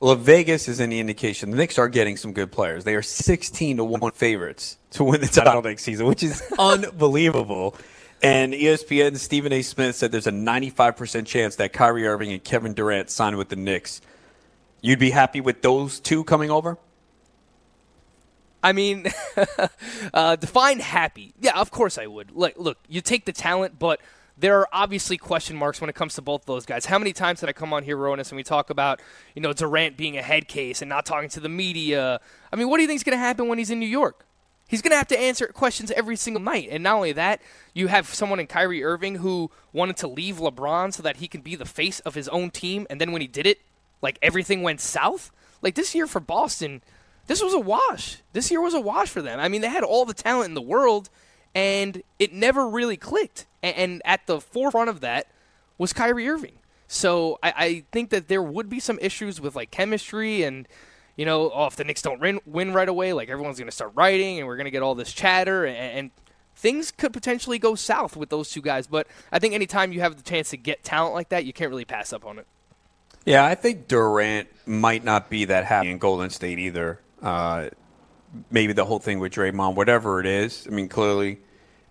Well, 0.00 0.14
if 0.14 0.20
Vegas 0.20 0.66
is 0.66 0.80
any 0.80 0.98
indication, 0.98 1.50
the 1.50 1.58
Knicks 1.58 1.78
are 1.78 1.88
getting 1.88 2.16
some 2.16 2.32
good 2.32 2.50
players. 2.50 2.84
They 2.84 2.94
are 2.94 3.02
16 3.02 3.76
to 3.76 3.84
1 3.84 4.12
favorites 4.12 4.78
to 4.92 5.04
win 5.04 5.20
the 5.20 5.26
title 5.26 5.60
next 5.60 5.82
season, 5.82 6.06
which 6.06 6.22
is 6.22 6.42
unbelievable. 6.58 7.76
And 8.22 8.54
ESPN 8.54 9.18
Stephen 9.18 9.52
A. 9.52 9.60
Smith 9.60 9.96
said 9.96 10.10
there's 10.10 10.26
a 10.26 10.32
95% 10.32 11.26
chance 11.26 11.56
that 11.56 11.74
Kyrie 11.74 12.06
Irving 12.06 12.32
and 12.32 12.42
Kevin 12.42 12.72
Durant 12.72 13.10
sign 13.10 13.36
with 13.36 13.50
the 13.50 13.56
Knicks. 13.56 14.00
You'd 14.80 14.98
be 14.98 15.10
happy 15.10 15.42
with 15.42 15.60
those 15.60 16.00
two 16.00 16.24
coming 16.24 16.50
over? 16.50 16.78
I 18.62 18.72
mean, 18.72 19.06
uh, 20.14 20.36
define 20.36 20.80
happy. 20.80 21.34
Yeah, 21.40 21.58
of 21.58 21.70
course 21.70 21.98
I 21.98 22.06
would. 22.06 22.30
Look, 22.30 22.54
look, 22.56 22.78
you 22.88 23.02
take 23.02 23.26
the 23.26 23.32
talent, 23.32 23.78
but 23.78 24.00
there 24.40 24.58
are 24.58 24.68
obviously 24.72 25.18
question 25.18 25.56
marks 25.56 25.80
when 25.80 25.90
it 25.90 25.94
comes 25.94 26.14
to 26.14 26.22
both 26.22 26.46
those 26.46 26.64
guys. 26.64 26.86
How 26.86 26.98
many 26.98 27.12
times 27.12 27.40
did 27.40 27.48
I 27.48 27.52
come 27.52 27.72
on 27.74 27.84
here, 27.84 27.96
Ronis, 27.96 28.30
and 28.30 28.36
we 28.36 28.42
talk 28.42 28.70
about, 28.70 29.00
you 29.34 29.42
know, 29.42 29.52
Durant 29.52 29.98
being 29.98 30.16
a 30.16 30.22
head 30.22 30.48
case 30.48 30.80
and 30.80 30.88
not 30.88 31.04
talking 31.04 31.28
to 31.30 31.40
the 31.40 31.48
media? 31.48 32.20
I 32.50 32.56
mean, 32.56 32.70
what 32.70 32.78
do 32.78 32.82
you 32.82 32.88
think 32.88 32.96
is 32.96 33.04
going 33.04 33.16
to 33.16 33.22
happen 33.22 33.48
when 33.48 33.58
he's 33.58 33.70
in 33.70 33.78
New 33.78 33.86
York? 33.86 34.24
He's 34.66 34.82
going 34.82 34.92
to 34.92 34.96
have 34.96 35.08
to 35.08 35.18
answer 35.18 35.48
questions 35.48 35.90
every 35.90 36.16
single 36.16 36.42
night. 36.42 36.68
And 36.70 36.82
not 36.82 36.94
only 36.94 37.12
that, 37.12 37.42
you 37.74 37.88
have 37.88 38.06
someone 38.06 38.40
in 38.40 38.46
Kyrie 38.46 38.84
Irving 38.84 39.16
who 39.16 39.50
wanted 39.72 39.96
to 39.98 40.08
leave 40.08 40.36
LeBron 40.36 40.94
so 40.94 41.02
that 41.02 41.16
he 41.16 41.28
could 41.28 41.44
be 41.44 41.56
the 41.56 41.64
face 41.64 42.00
of 42.00 42.14
his 42.14 42.28
own 42.28 42.50
team. 42.50 42.86
And 42.88 43.00
then 43.00 43.12
when 43.12 43.20
he 43.20 43.26
did 43.26 43.46
it, 43.46 43.58
like 44.00 44.18
everything 44.22 44.62
went 44.62 44.80
south. 44.80 45.32
Like 45.60 45.74
this 45.74 45.94
year 45.94 46.06
for 46.06 46.20
Boston, 46.20 46.82
this 47.26 47.42
was 47.42 47.52
a 47.52 47.58
wash. 47.58 48.18
This 48.32 48.50
year 48.50 48.60
was 48.60 48.74
a 48.74 48.80
wash 48.80 49.08
for 49.08 49.20
them. 49.20 49.38
I 49.38 49.48
mean, 49.48 49.60
they 49.60 49.68
had 49.68 49.84
all 49.84 50.04
the 50.04 50.14
talent 50.14 50.48
in 50.48 50.54
the 50.54 50.62
world, 50.62 51.10
and 51.54 52.02
it 52.18 52.32
never 52.32 52.68
really 52.68 52.96
clicked. 52.96 53.46
And, 53.62 54.00
at 54.04 54.26
the 54.26 54.40
forefront 54.40 54.88
of 54.88 55.00
that 55.00 55.26
was 55.76 55.92
Kyrie 55.92 56.28
Irving. 56.28 56.54
So 56.88 57.38
I, 57.42 57.52
I 57.56 57.84
think 57.92 58.10
that 58.10 58.28
there 58.28 58.42
would 58.42 58.68
be 58.68 58.80
some 58.80 58.98
issues 59.00 59.40
with 59.40 59.54
like 59.54 59.70
chemistry 59.70 60.42
and 60.42 60.66
you 61.16 61.26
know, 61.26 61.50
oh, 61.54 61.66
if 61.66 61.76
the 61.76 61.84
Knicks 61.84 62.00
don't 62.00 62.18
win, 62.18 62.40
win 62.46 62.72
right 62.72 62.88
away, 62.88 63.12
like 63.12 63.28
everyone's 63.28 63.58
going 63.58 63.68
to 63.68 63.74
start 63.74 63.92
writing 63.94 64.38
and 64.38 64.46
we're 64.46 64.56
going 64.56 64.64
to 64.64 64.70
get 64.70 64.82
all 64.82 64.94
this 64.94 65.12
chatter 65.12 65.66
and, 65.66 65.76
and 65.76 66.10
things 66.56 66.90
could 66.90 67.12
potentially 67.12 67.58
go 67.58 67.74
south 67.74 68.16
with 68.16 68.30
those 68.30 68.50
two 68.50 68.62
guys. 68.62 68.86
But 68.86 69.06
I 69.30 69.38
think 69.38 69.52
anytime 69.52 69.92
you 69.92 70.00
have 70.00 70.16
the 70.16 70.22
chance 70.22 70.48
to 70.50 70.56
get 70.56 70.82
talent 70.82 71.14
like 71.14 71.28
that, 71.30 71.44
you 71.44 71.52
can't 71.52 71.70
really 71.70 71.84
pass 71.84 72.14
up 72.14 72.24
on 72.24 72.38
it. 72.38 72.46
Yeah, 73.26 73.44
I 73.44 73.54
think 73.54 73.86
Durant 73.86 74.48
might 74.66 75.04
not 75.04 75.28
be 75.28 75.44
that 75.44 75.66
happy 75.66 75.90
in 75.90 75.98
Golden 75.98 76.30
State 76.30 76.58
either. 76.58 77.00
Uh, 77.20 77.68
maybe 78.50 78.72
the 78.72 78.84
whole 78.84 78.98
thing 78.98 79.18
with 79.18 79.32
Draymond, 79.32 79.74
whatever 79.74 80.20
it 80.20 80.26
is. 80.26 80.66
I 80.66 80.70
mean, 80.70 80.88
clearly, 80.88 81.40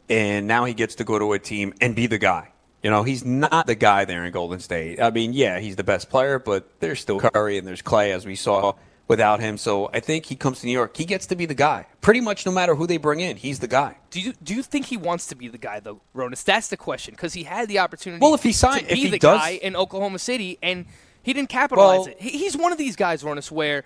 and 0.09 0.47
now 0.47 0.65
he 0.65 0.73
gets 0.73 0.95
to 0.95 1.03
go 1.03 1.19
to 1.19 1.33
a 1.33 1.39
team 1.39 1.73
and 1.81 1.95
be 1.95 2.07
the 2.07 2.17
guy. 2.17 2.51
You 2.83 2.89
know, 2.89 3.03
he's 3.03 3.25
not 3.25 3.67
the 3.67 3.75
guy 3.75 4.05
there 4.05 4.23
in 4.23 4.31
Golden 4.31 4.59
State. 4.59 5.01
I 5.01 5.11
mean, 5.11 5.33
yeah, 5.33 5.59
he's 5.59 5.75
the 5.75 5.83
best 5.83 6.09
player, 6.09 6.39
but 6.39 6.69
there's 6.79 7.01
still 7.01 7.19
Curry 7.19 7.57
and 7.57 7.67
there's 7.67 7.81
Klay, 7.81 8.11
as 8.11 8.25
we 8.25 8.35
saw 8.35 8.73
without 9.09 9.41
him. 9.41 9.57
So 9.57 9.89
I 9.93 9.99
think 9.99 10.25
he 10.27 10.37
comes 10.37 10.61
to 10.61 10.65
New 10.65 10.71
York. 10.71 10.95
He 10.95 11.03
gets 11.03 11.25
to 11.27 11.35
be 11.35 11.45
the 11.45 11.53
guy. 11.53 11.87
Pretty 11.99 12.21
much 12.21 12.45
no 12.45 12.53
matter 12.53 12.75
who 12.75 12.87
they 12.87 12.95
bring 12.95 13.19
in, 13.19 13.35
he's 13.35 13.59
the 13.59 13.67
guy. 13.67 13.97
Do 14.11 14.21
you 14.21 14.33
do 14.41 14.55
you 14.55 14.63
think 14.63 14.85
he 14.85 14.95
wants 14.95 15.27
to 15.27 15.35
be 15.35 15.49
the 15.49 15.57
guy 15.57 15.81
though, 15.81 15.99
Ronis? 16.15 16.45
That's 16.45 16.69
the 16.69 16.77
question 16.77 17.15
because 17.15 17.33
he 17.33 17.43
had 17.43 17.67
the 17.67 17.79
opportunity. 17.79 18.21
Well, 18.21 18.33
if 18.33 18.43
he 18.43 18.53
signed, 18.53 18.81
to 18.81 18.85
be 18.87 18.91
if 18.93 18.97
he 18.99 19.09
the 19.09 19.19
does, 19.19 19.39
guy 19.39 19.49
in 19.61 19.75
Oklahoma 19.75 20.19
City, 20.19 20.57
and 20.63 20.85
he 21.21 21.33
didn't 21.33 21.49
capitalize 21.49 21.99
Well- 21.99 22.07
it. 22.07 22.21
He, 22.21 22.29
he's 22.37 22.55
one 22.55 22.71
of 22.71 22.77
these 22.77 22.95
guys, 22.95 23.23
Ronis, 23.23 23.51
where 23.51 23.83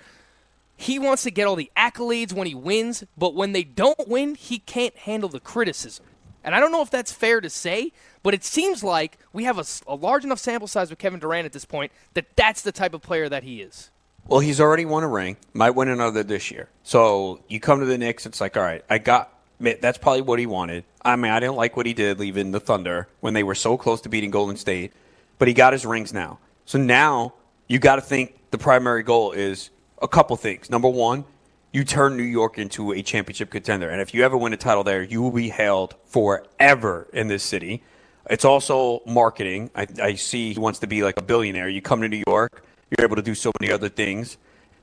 he 0.84 1.00
wants 1.00 1.24
to 1.24 1.32
get 1.32 1.48
all 1.48 1.56
the 1.56 1.72
accolades 1.78 2.34
when 2.34 2.46
he 2.46 2.54
wins, 2.54 3.04
but 3.18 3.34
when 3.34 3.54
they 3.54 3.64
don't 3.64 4.08
win, 4.08 4.36
he 4.36 4.60
can't 4.60 4.96
handle 4.96 5.30
the 5.30 5.40
criticism. 5.40 6.06
And 6.44 6.54
I 6.54 6.60
don't 6.60 6.74
know 6.74 6.82
if 6.82 6.92
that's 6.92 7.12
fair 7.12 7.40
to 7.40 7.50
say, 7.50 7.94
but 8.22 8.34
it 8.34 8.44
seems 8.44 8.84
like 8.84 9.18
we 9.32 9.46
have 9.46 9.58
a 9.88 9.96
large 9.96 10.26
enough 10.26 10.40
sample 10.40 10.68
size 10.68 10.90
with 10.90 11.00
Kevin 11.00 11.22
Durant 11.22 11.46
at 11.46 11.54
this 11.54 11.64
point 11.64 11.94
that 12.16 12.36
that's 12.36 12.62
the 12.62 12.74
type 12.74 12.94
of 12.94 13.02
player 13.02 13.30
that 13.30 13.44
he 13.44 13.62
is. 13.62 13.92
Well, 14.28 14.42
he's 14.42 14.60
already 14.60 14.84
won 14.84 15.04
a 15.04 15.08
ring. 15.08 15.38
Might 15.54 15.72
win 15.72 15.88
another 15.88 16.22
this 16.22 16.52
year. 16.52 16.70
So 16.84 17.42
you 17.48 17.62
come 17.62 17.80
to 17.80 17.86
the 17.86 17.98
Knicks. 17.98 18.26
It's 18.26 18.42
like, 18.42 18.58
all 18.58 18.64
right, 18.64 18.84
I 18.90 18.98
got. 18.98 19.30
That's 19.60 19.98
probably 19.98 20.22
what 20.22 20.40
he 20.40 20.46
wanted. 20.46 20.84
I 21.02 21.16
mean, 21.16 21.32
I 21.32 21.40
didn't 21.40 21.56
like 21.56 21.78
what 21.78 21.86
he 21.86 21.94
did 21.94 22.20
leaving 22.20 22.52
the 22.52 22.60
Thunder 22.60 23.08
when 23.22 23.34
they 23.34 23.44
were 23.44 23.56
so 23.56 23.78
close 23.78 24.02
to 24.02 24.10
beating 24.10 24.32
Golden 24.32 24.58
State, 24.58 24.92
but 25.40 25.48
he 25.48 25.54
got 25.54 25.72
his 25.72 25.86
rings 25.86 26.12
now. 26.12 26.40
So 26.66 26.78
now 26.78 27.34
you 27.70 27.80
got 27.80 27.96
to 27.96 28.02
think 28.02 28.38
the 28.52 28.58
primary 28.58 29.04
goal 29.04 29.32
is 29.32 29.70
a 30.04 30.08
couple 30.08 30.36
things. 30.36 30.70
Number 30.70 30.90
one, 30.90 31.24
you 31.72 31.84
turn 31.84 32.16
New 32.16 32.24
York 32.24 32.60
into 32.60 32.92
a 32.92 33.02
championship 33.02 33.50
contender, 33.50 33.90
and 33.90 34.00
if 34.00 34.14
you 34.14 34.24
ever 34.24 34.38
win 34.38 34.54
a 34.54 34.58
title 34.58 34.84
there, 34.84 35.02
you 35.02 35.22
will 35.24 35.32
be 35.32 35.50
hailed 35.50 35.96
forever 36.06 37.08
in 37.14 37.30
this 37.30 37.42
city. 37.42 37.82
It's 38.30 38.46
also 38.46 39.02
marketing. 39.08 39.72
I, 39.76 39.88
I 40.02 40.14
see 40.16 40.54
he 40.54 40.60
wants 40.60 40.80
to 40.80 40.88
be 40.88 41.04
like 41.04 41.18
a 41.18 41.24
billionaire. 41.24 41.68
You 41.68 41.82
come 41.82 42.02
to 42.02 42.08
New 42.08 42.24
York, 42.28 42.64
you're 42.90 43.04
able 43.04 43.16
to 43.16 43.24
do 43.24 43.34
so 43.34 43.52
many 43.60 43.72
other 43.72 43.90
things, 43.90 44.38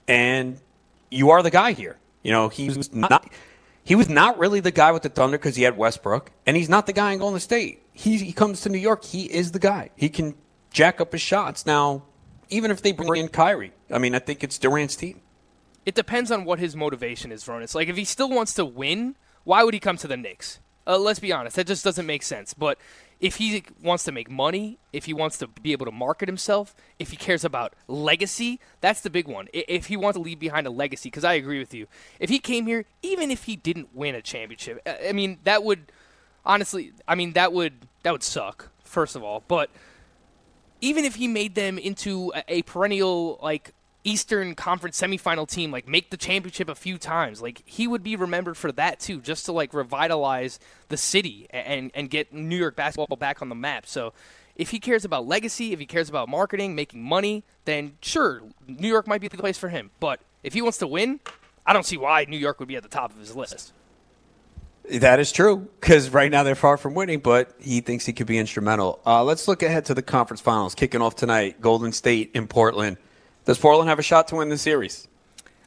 and 0.09 0.59
you 1.11 1.31
are 1.31 1.43
the 1.43 1.51
guy 1.51 1.73
here. 1.73 1.97
You 2.23 2.33
know, 2.33 2.49
he 2.49 2.69
was 2.69 2.93
not 2.93 3.31
he 3.85 3.95
was 3.95 4.09
not 4.09 4.39
really 4.39 4.61
the 4.61 4.73
guy 4.73 4.91
with 4.93 5.03
the 5.03 5.09
Thunder 5.09 5.39
because 5.39 5.57
he 5.57 5.63
had 5.63 5.77
Westbrook, 5.77 6.33
and 6.47 6.57
he's 6.57 6.69
not 6.69 6.87
the 6.87 6.93
guy 6.93 7.13
in 7.13 7.19
Golden 7.19 7.41
State. 7.41 7.83
He 7.93 8.17
he 8.19 8.33
comes 8.33 8.63
to 8.63 8.69
New 8.69 8.79
York, 8.79 9.05
he 9.05 9.25
is 9.25 9.53
the 9.53 9.59
guy. 9.59 9.91
He 9.97 10.09
can 10.09 10.35
jack 10.73 11.01
up 11.01 11.13
his 11.13 11.21
shots. 11.21 11.67
Now, 11.67 12.03
even 12.51 12.71
if 12.71 12.83
they 12.83 12.93
bring 12.93 13.23
in 13.23 13.29
Kyrie, 13.29 13.73
I 13.91 13.99
mean, 13.99 14.15
I 14.15 14.19
think 14.19 14.45
it's 14.45 14.59
Durant's 14.59 14.97
team. 14.97 15.21
It 15.87 15.95
depends 15.95 16.31
on 16.31 16.45
what 16.45 16.59
his 16.59 16.77
motivation 16.77 17.33
is, 17.33 17.45
Ronis. 17.45 17.75
Like, 17.75 17.89
if 17.89 17.97
he 17.97 18.05
still 18.05 18.29
wants 18.29 18.55
to 18.55 18.65
win, 18.65 19.17
why 19.45 19.65
would 19.65 19.75
he 19.75 19.81
come 19.81 19.97
to 19.99 20.09
the 20.09 20.17
Knicks? 20.17 20.61
Uh, 20.87 20.99
let's 20.99 21.21
be 21.21 21.33
honest, 21.33 21.57
that 21.57 21.67
just 21.67 21.85
doesn't 21.85 22.07
make 22.07 22.23
sense. 22.23 22.53
But 22.53 22.79
if 23.21 23.37
he 23.37 23.63
wants 23.83 24.05
to 24.05 24.13
make 24.13 24.31
money, 24.31 24.79
if 24.93 25.05
he 25.05 25.13
wants 25.13 25.39
to 25.39 25.47
be 25.47 25.73
able 25.73 25.87
to 25.87 25.93
market 25.93 26.29
himself, 26.29 26.75
if 26.99 27.11
he 27.11 27.17
cares 27.17 27.45
about 27.45 27.75
legacy, 27.87 28.61
that's 28.81 29.01
the 29.01 29.11
big 29.11 29.29
one. 29.29 29.49
If 29.53 29.87
he 29.87 29.97
wants 29.97 30.17
to 30.17 30.23
leave 30.23 30.39
behind 30.39 30.67
a 30.67 30.71
legacy, 30.71 31.09
because 31.09 31.25
I 31.25 31.35
agree 31.35 31.59
with 31.59 31.75
you. 31.75 31.87
If 32.19 32.31
he 32.31 32.39
came 32.39 32.67
here, 32.67 32.87
even 33.03 33.31
if 33.31 33.45
he 33.45 33.57
didn't 33.57 33.95
win 33.95 34.15
a 34.15 34.23
championship, 34.23 34.81
I 34.87 35.09
I 35.11 35.13
mean, 35.13 35.39
that 35.45 35.63
would 35.63 35.93
honestly, 36.45 36.93
I 37.07 37.15
mean, 37.15 37.33
that 37.35 37.53
would 37.53 37.87
that 38.03 38.13
would 38.13 38.23
suck. 38.23 38.71
First 38.83 39.15
of 39.15 39.23
all, 39.23 39.45
but 39.47 39.71
even 40.81 41.05
if 41.05 41.17
he 41.17 41.29
made 41.29 41.55
them 41.55 41.79
into 41.79 42.33
a, 42.35 42.45
a 42.49 42.63
perennial 42.63 43.39
like 43.43 43.73
Eastern 44.03 44.55
Conference 44.55 45.01
semifinal 45.01 45.49
team, 45.49 45.71
like 45.71 45.87
make 45.87 46.11
the 46.11 46.17
championship 46.17 46.69
a 46.69 46.75
few 46.75 46.97
times, 46.97 47.43
like 47.43 47.63
he 47.67 47.87
would 47.87 48.03
be 48.03 48.17
remembered 48.17 48.57
for 48.57 48.73
that 48.73 48.99
too, 48.99 49.21
just 49.21 49.45
to 49.47 49.53
like 49.53 49.75
revitalize 49.75 50.59
the 50.89 50.97
city 50.97 51.47
and 51.51 51.91
and 51.95 52.09
get 52.11 52.33
New 52.33 52.57
York 52.57 52.77
basketball 52.77 53.17
back 53.17 53.43
on 53.43 53.49
the 53.49 53.55
map. 53.55 53.87
So 53.87 54.13
if 54.57 54.71
he 54.71 54.79
cares 54.79 55.05
about 55.05 55.27
legacy, 55.27 55.73
if 55.73 55.79
he 55.79 55.87
cares 55.87 56.09
about 56.09 56.29
marketing, 56.29 56.75
making 56.75 57.03
money, 57.03 57.45
then 57.65 57.97
sure, 58.01 58.43
New 58.67 58.89
York 58.89 59.07
might 59.07 59.21
be 59.21 59.29
the 59.29 59.37
place 59.37 59.59
for 59.59 59.69
him. 59.69 59.91
But 60.01 60.21
if 60.43 60.55
he 60.55 60.63
wants 60.63 60.79
to 60.79 60.87
win, 60.87 61.21
I 61.67 61.73
don't 61.73 61.85
see 61.85 61.97
why 61.97 62.25
New 62.25 62.39
York 62.39 62.59
would 62.59 62.69
be 62.69 62.77
at 62.77 62.83
the 62.83 62.89
top 62.89 63.13
of 63.13 63.19
his 63.19 63.37
list. 63.37 63.73
That 64.91 65.21
is 65.21 65.31
true 65.31 65.69
because 65.81 66.11
right 66.11 66.31
now 66.31 66.43
they're 66.43 66.57
far 66.57 66.77
from 66.77 66.95
winning, 66.95 67.21
but 67.21 67.55
he 67.61 67.81
thinks 67.81 68.07
he 68.07 68.13
could 68.13 68.27
be 68.27 68.39
instrumental. 68.39 69.01
Uh, 69.07 69.23
let's 69.23 69.47
look 69.47 69.63
ahead 69.63 69.85
to 69.85 69.95
the 69.95 70.03
conference 70.03 70.41
finals 70.41 70.75
kicking 70.75 71.01
off 71.01 71.15
tonight. 71.15 71.61
Golden 71.61 71.93
State 71.93 72.33
in 72.35 72.49
Portland. 72.49 72.97
Does 73.45 73.57
Portland 73.57 73.89
have 73.89 74.01
a 74.01 74.03
shot 74.03 74.27
to 74.29 74.37
win 74.37 74.49
the 74.49 74.59
series? 74.59 75.07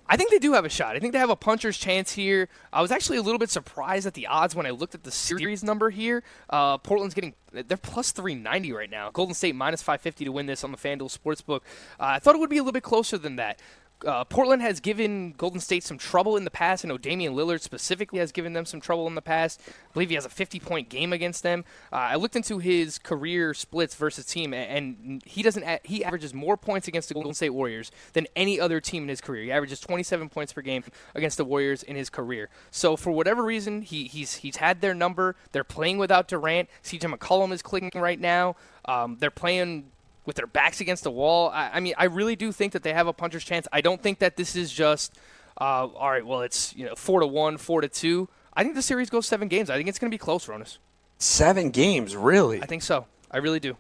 I 0.08 0.18
think 0.18 0.30
they 0.30 0.40
do 0.40 0.54
have 0.54 0.66
a 0.66 0.70
shot. 0.70 0.98
I 0.98 1.00
think 1.00 1.14
they 1.14 1.20
have 1.20 1.30
a 1.30 1.36
puncher's 1.36 1.78
chance 1.78 2.12
here. 2.12 2.50
I 2.74 2.82
was 2.82 2.92
actually 2.92 3.18
a 3.18 3.22
little 3.22 3.40
bit 3.40 3.50
surprised 3.50 4.06
at 4.06 4.14
the 4.14 4.28
odds 4.28 4.54
when 4.54 4.66
I 4.66 4.72
looked 4.72 4.94
at 4.94 5.04
the 5.04 5.12
series 5.12 5.64
number 5.64 5.90
here. 5.90 6.22
Uh, 6.50 6.78
Portland's 6.78 7.16
getting 7.16 7.34
they're 7.54 7.78
plus 7.78 8.12
390 8.12 8.74
right 8.74 8.90
now. 8.90 9.10
Golden 9.12 9.34
State 9.34 9.56
minus 9.56 9.82
550 9.82 10.26
to 10.26 10.32
win 10.32 10.48
this 10.48 10.64
on 10.64 10.72
the 10.72 10.78
FanDuel 10.78 11.18
Sportsbook. 11.18 11.62
Uh, 12.00 12.16
I 12.16 12.20
thought 12.20 12.36
it 12.36 12.40
would 12.40 12.50
be 12.50 12.58
a 12.58 12.62
little 12.62 12.74
bit 12.74 12.84
closer 12.84 13.18
than 13.18 13.38
that. 13.38 13.60
Uh, 14.06 14.24
Portland 14.26 14.62
has 14.62 14.80
given 14.80 15.32
Golden 15.38 15.60
State 15.60 15.84
some 15.84 15.98
trouble 15.98 16.36
in 16.36 16.44
the 16.44 16.52
past. 16.52 16.84
I 16.84 16.90
know 16.90 16.98
Damian 16.98 17.34
Lillard 17.36 17.62
specifically 17.62 18.20
has 18.20 18.32
given 18.32 18.54
them 18.54 18.66
some 18.66 18.82
trouble 18.82 19.08
in 19.08 19.16
the 19.16 19.22
past. 19.22 19.62
I 19.68 19.94
believe 19.94 20.10
he 20.10 20.16
has 20.16 20.26
a 20.26 20.30
50 20.30 20.60
point 20.60 20.90
game 20.90 21.14
against 21.14 21.42
them. 21.44 21.64
Uh, 21.92 21.96
I 21.96 22.16
looked 22.16 22.36
into 22.36 22.60
his 22.60 22.98
career 23.00 23.54
splits 23.54 23.96
versus 23.96 24.26
team, 24.26 24.54
and 24.54 25.22
he 25.26 25.42
doesn't. 25.42 25.64
a- 25.64 25.80
He 25.84 26.04
averages 26.04 26.34
more 26.34 26.58
points 26.58 26.88
against 26.88 27.08
the 27.08 27.14
Golden 27.14 27.34
State 27.34 27.52
Warriors 27.52 27.92
than 28.12 28.28
any 28.36 28.60
other 28.60 28.82
team 28.82 29.04
in 29.04 29.10
his 29.10 29.22
career. 29.22 29.44
He 29.44 29.52
averages 29.52 29.80
27 29.80 30.28
points 30.30 30.52
per 30.52 30.62
game 30.62 30.84
against 31.16 31.38
the 31.38 31.46
Warriors 31.46 31.82
in 31.84 31.96
his 31.96 32.10
career. 32.10 32.50
So 32.72 32.98
for 32.98 33.12
whatever 33.12 33.44
reason, 33.44 33.84
he, 33.84 34.06
he's 34.06 34.36
he's 34.36 34.58
had 34.58 34.82
their 34.82 34.94
number. 34.94 35.36
They're 35.54 35.64
playing 35.64 35.98
without 35.98 36.28
Durant. 36.28 36.68
CJ 36.84 37.14
McCollum 37.18 37.54
is 37.54 37.62
clicking 37.62 38.02
right 38.02 38.20
now. 38.20 38.58
Um, 38.86 39.16
they're 39.22 39.32
playing 39.32 39.92
with 40.26 40.36
their 40.36 40.48
backs 40.48 40.82
against 40.82 41.04
the 41.04 41.12
wall. 41.12 41.50
I, 41.50 41.72
I 41.74 41.80
mean, 41.80 41.94
I 41.98 42.06
really 42.06 42.36
do 42.36 42.52
think 42.52 42.74
that 42.74 42.84
they 42.84 42.94
have 42.94 43.08
a 43.08 43.14
puncher's 43.14 43.44
chance. 43.44 43.68
I 43.72 43.82
don't 43.82 44.02
think 44.02 44.20
that 44.20 44.36
this 44.38 44.56
is 44.56 44.72
just, 44.72 45.16
uh, 45.60 45.88
all 45.88 46.10
right, 46.12 46.26
well, 46.26 46.42
it's 46.42 46.76
you 46.76 46.86
know 46.86 46.96
four 46.96 47.20
to 47.20 47.28
one, 47.28 47.58
four 47.58 47.82
to 47.82 47.88
two. 47.88 48.30
I 48.54 48.64
think 48.64 48.76
the 48.76 48.82
series 48.82 49.10
goes 49.10 49.28
seven 49.28 49.48
games. 49.48 49.70
I 49.70 49.78
think 49.78 49.90
it's 49.90 50.00
going 50.00 50.10
to 50.12 50.14
be 50.14 50.20
close, 50.20 50.48
Ronis. 50.48 50.78
Seven 51.18 51.70
games, 51.72 52.16
really? 52.16 52.62
I 52.62 52.66
think 52.66 52.84
so. 52.84 53.08
I 53.32 53.38
really 53.38 53.60
do. 53.60 53.78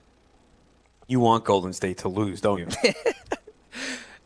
You 1.07 1.19
want 1.19 1.43
Golden 1.43 1.73
State 1.73 1.99
to 1.99 2.09
lose, 2.09 2.41
don't 2.41 2.59
you? 2.59 2.67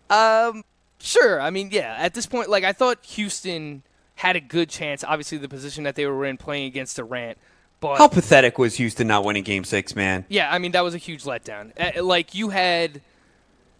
Um, 0.09 0.63
sure. 0.99 1.39
I 1.39 1.49
mean, 1.49 1.69
yeah. 1.71 1.95
At 1.97 2.13
this 2.13 2.25
point, 2.25 2.49
like 2.49 2.63
I 2.63 2.73
thought 2.73 3.03
Houston 3.05 3.83
had 4.15 4.35
a 4.35 4.39
good 4.39 4.69
chance. 4.69 5.03
Obviously, 5.03 5.37
the 5.37 5.49
position 5.49 5.83
that 5.83 5.95
they 5.95 6.05
were 6.05 6.25
in 6.25 6.37
playing 6.37 6.65
against 6.65 6.95
Durant, 6.95 7.37
but 7.79 7.97
How 7.97 8.07
pathetic 8.07 8.57
was 8.57 8.75
Houston 8.75 9.07
not 9.07 9.23
winning 9.23 9.43
Game 9.43 9.63
Six, 9.63 9.95
man? 9.95 10.25
Yeah, 10.29 10.51
I 10.51 10.57
mean 10.57 10.71
that 10.71 10.83
was 10.83 10.93
a 10.95 10.97
huge 10.97 11.23
letdown. 11.23 11.71
Uh, 11.79 12.03
Like 12.03 12.33
you 12.35 12.49
had, 12.49 13.01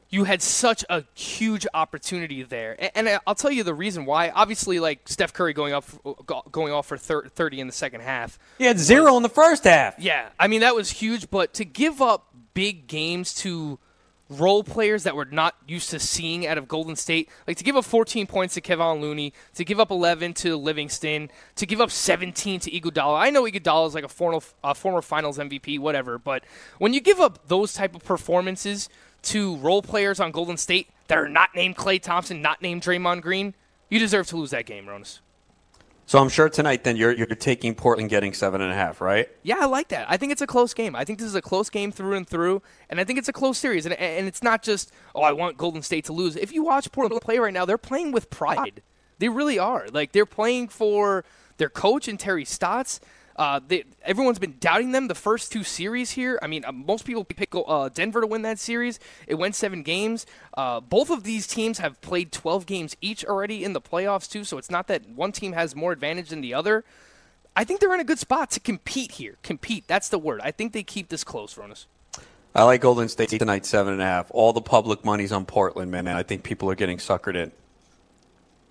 you 0.10 0.24
had 0.24 0.42
such 0.42 0.86
a 0.90 1.04
huge 1.14 1.66
opportunity 1.74 2.44
there, 2.44 2.78
and 2.96 3.10
I- 3.10 3.20
I'll 3.28 3.36
tell 3.36 3.52
you 3.52 3.64
the 3.64 3.74
reason 3.74 4.06
why. 4.06 4.30
Obviously, 4.30 4.80
like 4.80 5.00
Steph 5.10 5.34
Curry 5.34 5.54
going 5.54 5.74
up, 5.74 5.86
uh, 6.06 6.14
going 6.52 6.72
off 6.72 6.86
for 6.88 6.98
thirty 6.98 7.60
in 7.60 7.68
the 7.68 7.74
second 7.74 8.02
half. 8.02 8.38
He 8.58 8.66
had 8.66 8.80
zero 8.80 9.18
in 9.18 9.24
the 9.24 9.30
first 9.30 9.64
half. 9.64 9.96
Yeah, 10.00 10.30
I 10.40 10.48
mean 10.48 10.62
that 10.62 10.76
was 10.76 10.90
huge, 10.92 11.30
but 11.30 11.54
to 11.56 11.66
give 11.66 12.02
up 12.02 12.28
big 12.54 12.88
games 12.88 13.34
to 13.36 13.80
role 14.30 14.64
players 14.64 15.04
that 15.04 15.16
we're 15.16 15.26
not 15.26 15.56
used 15.68 15.90
to 15.92 16.00
seeing 16.00 16.46
out 16.46 16.58
of 16.58 16.68
Golden 16.68 16.96
State, 16.96 17.30
like 17.48 17.58
to 17.58 17.64
give 17.64 17.76
up 17.76 17.86
14 17.86 18.28
points 18.28 18.54
to 18.56 18.62
Kevon 18.62 19.00
Looney, 19.00 19.34
to 19.56 19.64
give 19.64 19.80
up 19.80 19.92
11 19.92 20.34
to 20.36 20.58
Livingston, 20.58 21.32
to 21.56 21.66
give 21.66 21.80
up 21.80 21.92
17 21.92 22.60
to 22.62 22.72
Iguodala. 22.72 23.20
I 23.20 23.30
know 23.30 23.44
Iguodala 23.44 23.88
is 23.88 23.96
like 23.96 24.04
a 24.04 24.10
former, 24.10 24.40
uh, 24.64 24.74
former 24.74 25.02
Finals 25.02 25.38
MVP, 25.38 25.80
whatever, 25.80 26.18
but 26.18 26.44
when 26.78 26.94
you 26.94 27.00
give 27.00 27.20
up 27.20 27.48
those 27.48 27.74
type 27.74 27.96
of 27.96 28.04
performances 28.04 28.90
to 29.24 29.56
role 29.58 29.82
players 29.82 30.20
on 30.20 30.32
Golden 30.32 30.58
State 30.58 30.90
that 31.08 31.18
are 31.18 31.30
not 31.30 31.56
named 31.56 31.76
Klay 31.76 32.02
Thompson, 32.02 32.42
not 32.42 32.62
named 32.62 32.82
Draymond 32.82 33.22
Green, 33.22 33.54
you 33.90 34.00
deserve 34.00 34.28
to 34.28 34.38
lose 34.38 34.52
that 34.52 34.66
game, 34.66 34.86
Ronis. 34.86 35.20
So 36.08 36.20
I'm 36.20 36.30
sure 36.30 36.48
tonight, 36.48 36.86
then 36.86 36.96
you're 36.96 37.12
you're 37.12 37.28
taking 37.28 37.76
Portland 37.76 38.10
getting 38.10 38.34
seven 38.34 38.62
and 38.62 38.72
a 38.72 38.74
half, 38.74 39.02
right? 39.02 39.28
Yeah, 39.44 39.58
I 39.60 39.66
like 39.66 39.90
that. 39.90 40.10
I 40.10 40.16
think 40.16 40.32
it's 40.32 40.42
a 40.42 40.48
close 40.48 40.74
game. 40.74 40.96
I 40.96 41.04
think 41.04 41.20
this 41.20 41.28
is 41.28 41.36
a 41.36 41.42
close 41.42 41.70
game 41.70 41.92
through 41.92 42.14
and 42.14 42.26
through, 42.26 42.62
and 42.90 43.02
I 43.02 43.04
think 43.04 43.20
it's 43.20 43.28
a 43.28 43.34
close 43.34 43.58
series. 43.58 43.86
And, 43.86 43.94
and 43.96 44.26
it's 44.26 44.42
not 44.42 44.64
just, 44.64 44.94
oh, 45.14 45.22
I 45.22 45.34
want 45.34 45.58
Golden 45.58 45.82
State 45.82 46.06
to 46.06 46.14
lose. 46.14 46.38
If 46.38 46.54
you 46.54 46.64
watch 46.64 46.90
Portland 46.94 47.22
play 47.22 47.40
right 47.40 47.54
now, 47.54 47.66
they're 47.66 47.78
playing 47.78 48.14
with 48.14 48.30
pride. 48.30 48.82
They 49.20 49.28
really 49.28 49.60
are. 49.60 49.88
Like, 49.92 50.14
they're 50.14 50.26
playing 50.26 50.70
for 50.70 51.26
their 51.58 51.70
coach 51.70 52.08
and 52.08 52.18
Terry 52.18 52.46
Stotts. 52.46 53.02
Uh, 53.38 53.60
they, 53.68 53.84
everyone's 54.04 54.40
been 54.40 54.56
doubting 54.60 54.92
them 54.92 55.08
the 55.08 55.16
first 55.16 55.52
two 55.52 55.64
series 55.64 56.12
here. 56.12 56.40
I 56.42 56.48
mean, 56.48 56.66
uh, 56.66 56.72
most 56.72 57.06
people 57.06 57.24
pick 57.24 57.54
uh, 57.54 57.90
Denver 57.90 58.22
to 58.22 58.28
win 58.28 58.42
that 58.42 58.58
series. 58.58 59.00
It 59.28 59.36
went 59.36 59.56
seven 59.56 59.84
games. 59.84 60.26
Uh, 60.56 60.80
both 60.80 61.12
of 61.12 61.24
these 61.24 61.46
teams 61.46 61.78
have 61.78 62.02
played 62.02 62.32
12 62.32 62.66
games 62.66 62.98
each 63.00 63.24
already 63.24 63.64
in 63.64 63.74
the 63.74 63.82
playoffs, 63.82 64.30
too, 64.30 64.44
so 64.44 64.58
it's 64.58 64.72
not 64.72 64.88
that 64.88 65.08
one 65.08 65.32
team 65.32 65.54
has 65.54 65.76
more 65.76 65.92
advantage 65.92 66.30
than 66.30 66.42
the 66.42 66.54
other. 66.54 66.84
I 67.56 67.64
think 67.64 67.80
they're 67.80 67.94
in 67.94 68.00
a 68.00 68.04
good 68.04 68.20
spot 68.20 68.52
to 68.52 68.60
compete 68.60 69.14
here. 69.14 69.36
Compete, 69.44 69.86
that's 69.88 70.10
the 70.10 70.20
word. 70.20 70.42
I 70.44 70.52
think 70.52 70.74
they 70.74 70.84
keep 70.84 71.10
this 71.10 71.24
close, 71.24 71.56
Ronis. 71.56 71.86
I 72.56 72.64
like 72.64 72.82
Golden 72.82 73.08
State 73.08 73.30
tonight, 73.30 73.68
seven 73.68 73.94
and 73.94 74.02
a 74.02 74.06
half. 74.06 74.32
All 74.32 74.52
the 74.52 74.62
public 74.62 75.06
money's 75.06 75.32
on 75.32 75.46
Portland, 75.46 75.92
man, 75.92 76.08
and 76.08 76.18
I 76.18 76.24
think 76.24 76.42
people 76.42 76.72
are 76.72 76.76
getting 76.76 76.98
suckered 76.98 77.36
in. 77.36 77.52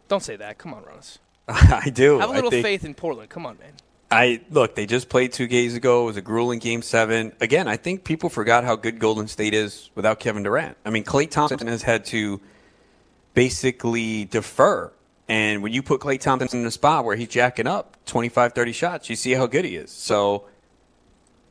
Don't 0.09 0.23
say 0.23 0.35
that. 0.37 0.59
Come 0.59 0.75
on, 0.75 0.83
Ronis. 0.83 1.19
I 1.49 1.91
do. 1.91 2.19
Have 2.19 2.31
a 2.31 2.33
little 2.33 2.51
think, 2.51 2.65
faith 2.65 2.85
in 2.85 2.95
Portland. 2.95 3.31
Come 3.31 3.47
on, 3.47 3.59
man. 3.59 3.73
I 4.11 4.41
look. 4.51 4.77
They 4.77 4.87
just 4.87 5.09
played 5.09 5.33
two 5.33 5.47
games 5.47 5.75
ago. 5.75 6.03
It 6.03 6.07
was 6.07 6.17
a 6.17 6.23
grueling 6.23 6.61
game 6.61 6.83
seven. 6.83 7.33
Again, 7.41 7.67
I 7.67 7.77
think 7.77 8.05
people 8.05 8.29
forgot 8.31 8.65
how 8.65 8.77
good 8.77 8.99
Golden 8.99 9.27
State 9.27 9.53
is 9.53 9.91
without 9.95 10.21
Kevin 10.21 10.45
Durant. 10.45 10.77
I 10.85 10.91
mean, 10.91 11.03
Klay 11.05 11.29
Thompson 11.29 11.67
has 11.67 11.83
had 11.83 12.05
to 12.07 12.41
basically 13.35 14.25
defer. 14.25 14.93
And 15.29 15.63
when 15.63 15.73
you 15.73 15.83
put 15.83 16.01
Klay 16.01 16.21
Thompson 16.21 16.61
in 16.61 16.67
a 16.67 16.71
spot 16.71 17.05
where 17.05 17.17
he's 17.17 17.29
jacking 17.29 17.67
up 17.67 17.97
25, 18.07 18.53
30 18.53 18.73
shots, 18.73 19.11
you 19.11 19.17
see 19.17 19.33
how 19.33 19.47
good 19.47 19.65
he 19.65 19.75
is. 19.75 19.91
So 19.91 20.47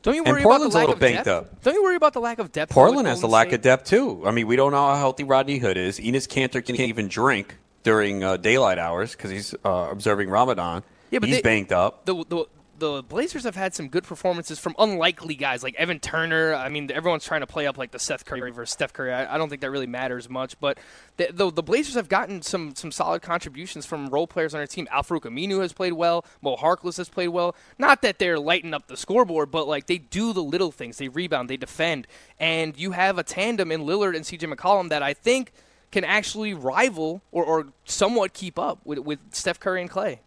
don't 0.02 0.14
you 0.14 0.24
worry 0.24 0.40
and 0.40 0.44
Portland's 0.44 0.74
about 0.74 0.86
the 0.86 0.86
lack 0.86 0.86
a 0.86 0.90
little 0.90 0.94
of 0.94 1.00
banked 1.00 1.24
depth? 1.26 1.52
up. 1.52 1.62
Don't 1.62 1.74
you 1.74 1.82
worry 1.82 1.96
about 1.96 2.12
the 2.14 2.20
lack 2.20 2.38
of 2.38 2.52
depth? 2.52 2.72
Portland 2.72 3.06
has 3.06 3.18
a 3.18 3.22
Golden 3.22 3.32
lack 3.32 3.48
State? 3.48 3.54
of 3.56 3.62
depth 3.62 3.84
too. 3.86 4.22
I 4.26 4.30
mean, 4.30 4.46
we 4.46 4.56
don't 4.56 4.72
know 4.72 4.86
how 4.86 4.94
healthy 4.96 5.24
Rodney 5.24 5.58
Hood 5.58 5.76
is. 5.76 5.98
Enes 5.98 6.26
Kanter 6.26 6.64
can't 6.64 6.80
even 6.80 7.08
drink 7.08 7.56
during 7.82 8.24
uh, 8.24 8.38
daylight 8.38 8.78
hours 8.78 9.12
because 9.12 9.30
he's 9.30 9.54
uh, 9.64 9.88
observing 9.90 10.30
Ramadan. 10.30 10.82
Yeah, 11.10 11.20
but 11.20 11.28
he's 11.28 11.38
they- 11.38 11.42
banked 11.42 11.72
up. 11.72 12.04
the, 12.04 12.24
the 12.28 12.46
the 12.78 13.02
Blazers 13.02 13.44
have 13.44 13.56
had 13.56 13.74
some 13.74 13.88
good 13.88 14.04
performances 14.04 14.58
from 14.58 14.74
unlikely 14.78 15.34
guys 15.34 15.62
like 15.62 15.74
Evan 15.76 15.98
Turner. 15.98 16.54
I 16.54 16.68
mean, 16.68 16.90
everyone's 16.92 17.24
trying 17.24 17.40
to 17.40 17.46
play 17.46 17.66
up 17.66 17.78
like 17.78 17.90
the 17.90 17.98
Seth 17.98 18.24
Curry 18.24 18.50
versus 18.50 18.72
Steph 18.72 18.92
Curry. 18.92 19.12
I, 19.12 19.34
I 19.34 19.38
don't 19.38 19.48
think 19.48 19.62
that 19.62 19.70
really 19.70 19.86
matters 19.86 20.28
much, 20.28 20.58
but 20.60 20.78
the, 21.16 21.28
the, 21.32 21.50
the 21.50 21.62
Blazers 21.62 21.94
have 21.94 22.08
gotten 22.08 22.42
some 22.42 22.74
some 22.74 22.92
solid 22.92 23.22
contributions 23.22 23.86
from 23.86 24.08
role 24.08 24.26
players 24.26 24.54
on 24.54 24.58
their 24.58 24.66
team. 24.66 24.86
Al-Farouq 24.90 25.22
Aminu 25.22 25.60
has 25.62 25.72
played 25.72 25.94
well. 25.94 26.24
Mo 26.42 26.56
Harkless 26.56 26.98
has 26.98 27.08
played 27.08 27.28
well. 27.28 27.54
Not 27.78 28.02
that 28.02 28.18
they're 28.18 28.38
lighting 28.38 28.74
up 28.74 28.88
the 28.88 28.96
scoreboard, 28.96 29.50
but 29.50 29.66
like 29.66 29.86
they 29.86 29.98
do 29.98 30.32
the 30.32 30.42
little 30.42 30.72
things. 30.72 30.98
They 30.98 31.08
rebound, 31.08 31.48
they 31.48 31.56
defend, 31.56 32.06
and 32.38 32.78
you 32.78 32.92
have 32.92 33.18
a 33.18 33.22
tandem 33.22 33.72
in 33.72 33.82
Lillard 33.82 34.14
and 34.14 34.24
CJ 34.24 34.52
McCollum 34.52 34.90
that 34.90 35.02
I 35.02 35.14
think 35.14 35.52
can 35.92 36.04
actually 36.04 36.52
rival 36.52 37.22
or, 37.32 37.44
or 37.44 37.68
somewhat 37.84 38.34
keep 38.34 38.58
up 38.58 38.80
with, 38.84 38.98
with 38.98 39.18
Steph 39.30 39.60
Curry 39.60 39.80
and 39.80 39.90
Klay. 39.90 40.18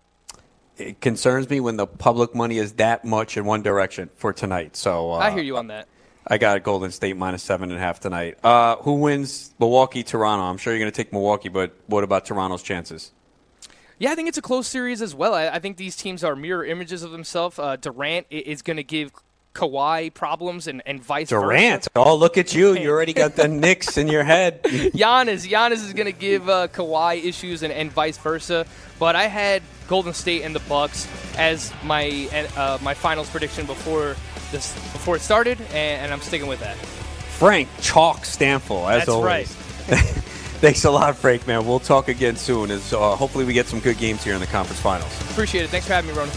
It 0.79 1.01
concerns 1.01 1.49
me 1.49 1.59
when 1.59 1.75
the 1.75 1.85
public 1.85 2.33
money 2.33 2.57
is 2.57 2.73
that 2.73 3.03
much 3.03 3.37
in 3.37 3.45
one 3.45 3.61
direction 3.61 4.09
for 4.15 4.33
tonight. 4.33 4.75
So 4.75 5.11
uh, 5.11 5.17
I 5.17 5.31
hear 5.31 5.43
you 5.43 5.57
on 5.57 5.67
that. 5.67 5.87
I 6.25 6.37
got 6.37 6.61
Golden 6.63 6.91
State 6.91 7.17
minus 7.17 7.43
seven 7.43 7.69
and 7.69 7.77
a 7.77 7.81
half 7.81 7.99
tonight. 7.99 8.37
Uh, 8.43 8.77
who 8.77 8.93
wins 8.93 9.53
Milwaukee 9.59 10.03
Toronto? 10.03 10.45
I'm 10.45 10.57
sure 10.57 10.73
you're 10.73 10.79
going 10.79 10.91
to 10.91 10.95
take 10.95 11.11
Milwaukee, 11.11 11.49
but 11.49 11.75
what 11.87 12.03
about 12.03 12.25
Toronto's 12.25 12.61
chances? 12.61 13.11
Yeah, 13.97 14.11
I 14.11 14.15
think 14.15 14.29
it's 14.29 14.37
a 14.37 14.41
close 14.41 14.67
series 14.67 15.01
as 15.01 15.13
well. 15.13 15.33
I, 15.33 15.49
I 15.49 15.59
think 15.59 15.77
these 15.77 15.95
teams 15.95 16.23
are 16.23 16.35
mirror 16.35 16.63
images 16.63 17.03
of 17.03 17.11
themselves. 17.11 17.59
Uh, 17.59 17.75
Durant 17.75 18.27
is 18.29 18.61
going 18.61 18.77
to 18.77 18.83
give 18.83 19.11
Kawhi 19.53 20.13
problems 20.13 20.67
and, 20.67 20.81
and 20.85 21.03
vice 21.03 21.29
Durant. 21.29 21.83
versa. 21.83 21.89
Oh, 21.95 22.15
look 22.15 22.37
at 22.37 22.53
you! 22.53 22.73
You 22.77 22.89
already 22.91 23.13
got 23.13 23.35
the 23.35 23.47
Knicks 23.47 23.97
in 23.97 24.07
your 24.07 24.23
head. 24.23 24.63
Giannis, 24.63 25.47
Giannis 25.47 25.85
is 25.85 25.93
going 25.93 26.05
to 26.05 26.17
give 26.17 26.47
uh, 26.47 26.67
Kawhi 26.67 27.23
issues 27.23 27.63
and, 27.63 27.73
and 27.73 27.91
vice 27.91 28.17
versa. 28.17 28.65
But 28.99 29.15
I 29.15 29.23
had 29.23 29.63
Golden 29.87 30.13
State 30.13 30.43
and 30.43 30.55
the 30.55 30.59
Bucks 30.61 31.07
as 31.37 31.73
my 31.83 32.29
uh, 32.55 32.77
my 32.81 32.93
finals 32.93 33.29
prediction 33.29 33.65
before 33.65 34.15
this 34.51 34.73
before 34.93 35.15
it 35.15 35.21
started, 35.21 35.59
and, 35.69 36.03
and 36.03 36.13
I'm 36.13 36.21
sticking 36.21 36.47
with 36.47 36.59
that. 36.59 36.75
Frank 36.77 37.69
Chalk 37.81 38.19
Stampfl, 38.19 38.91
as 38.91 38.99
That's 38.99 39.09
always. 39.09 39.55
right. 39.89 39.97
Thanks 40.59 40.83
a 40.83 40.91
lot, 40.91 41.15
Frank. 41.15 41.47
Man, 41.47 41.65
we'll 41.65 41.79
talk 41.79 42.09
again 42.09 42.35
soon. 42.35 42.69
As 42.69 42.91
uh, 42.91 43.15
hopefully 43.15 43.45
we 43.45 43.53
get 43.53 43.65
some 43.67 43.79
good 43.79 43.97
games 43.97 44.23
here 44.25 44.33
in 44.33 44.41
the 44.41 44.47
conference 44.47 44.81
finals. 44.81 45.09
Appreciate 45.31 45.63
it. 45.63 45.69
Thanks 45.69 45.87
for 45.87 45.93
having 45.93 46.11
me, 46.11 46.17
Ronan. 46.17 46.33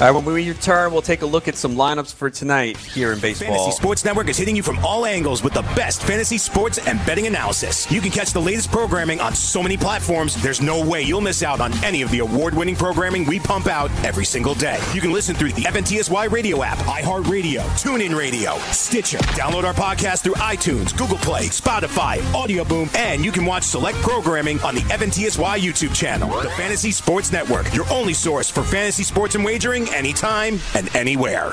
All 0.00 0.06
right, 0.06 0.14
when 0.14 0.32
we 0.32 0.48
return, 0.48 0.92
we'll 0.92 1.02
take 1.02 1.22
a 1.22 1.26
look 1.26 1.48
at 1.48 1.56
some 1.56 1.74
lineups 1.74 2.14
for 2.14 2.30
tonight 2.30 2.76
here 2.76 3.12
in 3.12 3.18
baseball. 3.18 3.48
Fantasy 3.48 3.72
Sports 3.72 4.04
Network 4.04 4.28
is 4.28 4.36
hitting 4.36 4.54
you 4.54 4.62
from 4.62 4.78
all 4.84 5.04
angles 5.04 5.42
with 5.42 5.54
the 5.54 5.62
best 5.74 6.04
fantasy 6.04 6.38
sports 6.38 6.78
and 6.78 7.04
betting 7.04 7.26
analysis. 7.26 7.90
You 7.90 8.00
can 8.00 8.12
catch 8.12 8.32
the 8.32 8.40
latest 8.40 8.70
programming 8.70 9.18
on 9.18 9.34
so 9.34 9.60
many 9.60 9.76
platforms, 9.76 10.40
there's 10.40 10.60
no 10.60 10.88
way 10.88 11.02
you'll 11.02 11.20
miss 11.20 11.42
out 11.42 11.60
on 11.60 11.72
any 11.82 12.02
of 12.02 12.12
the 12.12 12.20
award 12.20 12.54
winning 12.54 12.76
programming 12.76 13.26
we 13.26 13.40
pump 13.40 13.66
out 13.66 13.90
every 14.04 14.24
single 14.24 14.54
day. 14.54 14.78
You 14.94 15.00
can 15.00 15.10
listen 15.12 15.34
through 15.34 15.50
the 15.54 15.62
FNTSY 15.62 16.30
radio 16.30 16.62
app, 16.62 16.78
iHeartRadio, 16.78 17.62
TuneIn 17.82 18.16
Radio, 18.16 18.56
Stitcher. 18.70 19.18
Download 19.34 19.64
our 19.64 19.74
podcast 19.74 20.22
through 20.22 20.34
iTunes, 20.34 20.96
Google 20.96 21.18
Play, 21.18 21.48
Spotify, 21.48 22.22
Audio 22.34 22.62
Boom, 22.62 22.88
and 22.94 23.24
you 23.24 23.32
can 23.32 23.44
watch 23.44 23.64
select 23.64 23.98
programming 23.98 24.60
on 24.60 24.76
the 24.76 24.82
FNTSY 24.82 25.58
YouTube 25.58 25.92
channel. 25.92 26.28
The 26.40 26.50
Fantasy 26.50 26.92
Sports 26.92 27.32
Network, 27.32 27.74
your 27.74 27.90
only 27.90 28.14
source 28.14 28.48
for 28.48 28.62
fantasy 28.62 29.02
sports 29.02 29.34
and 29.34 29.44
wagering 29.44 29.87
anytime 29.94 30.60
and 30.74 30.94
anywhere. 30.94 31.52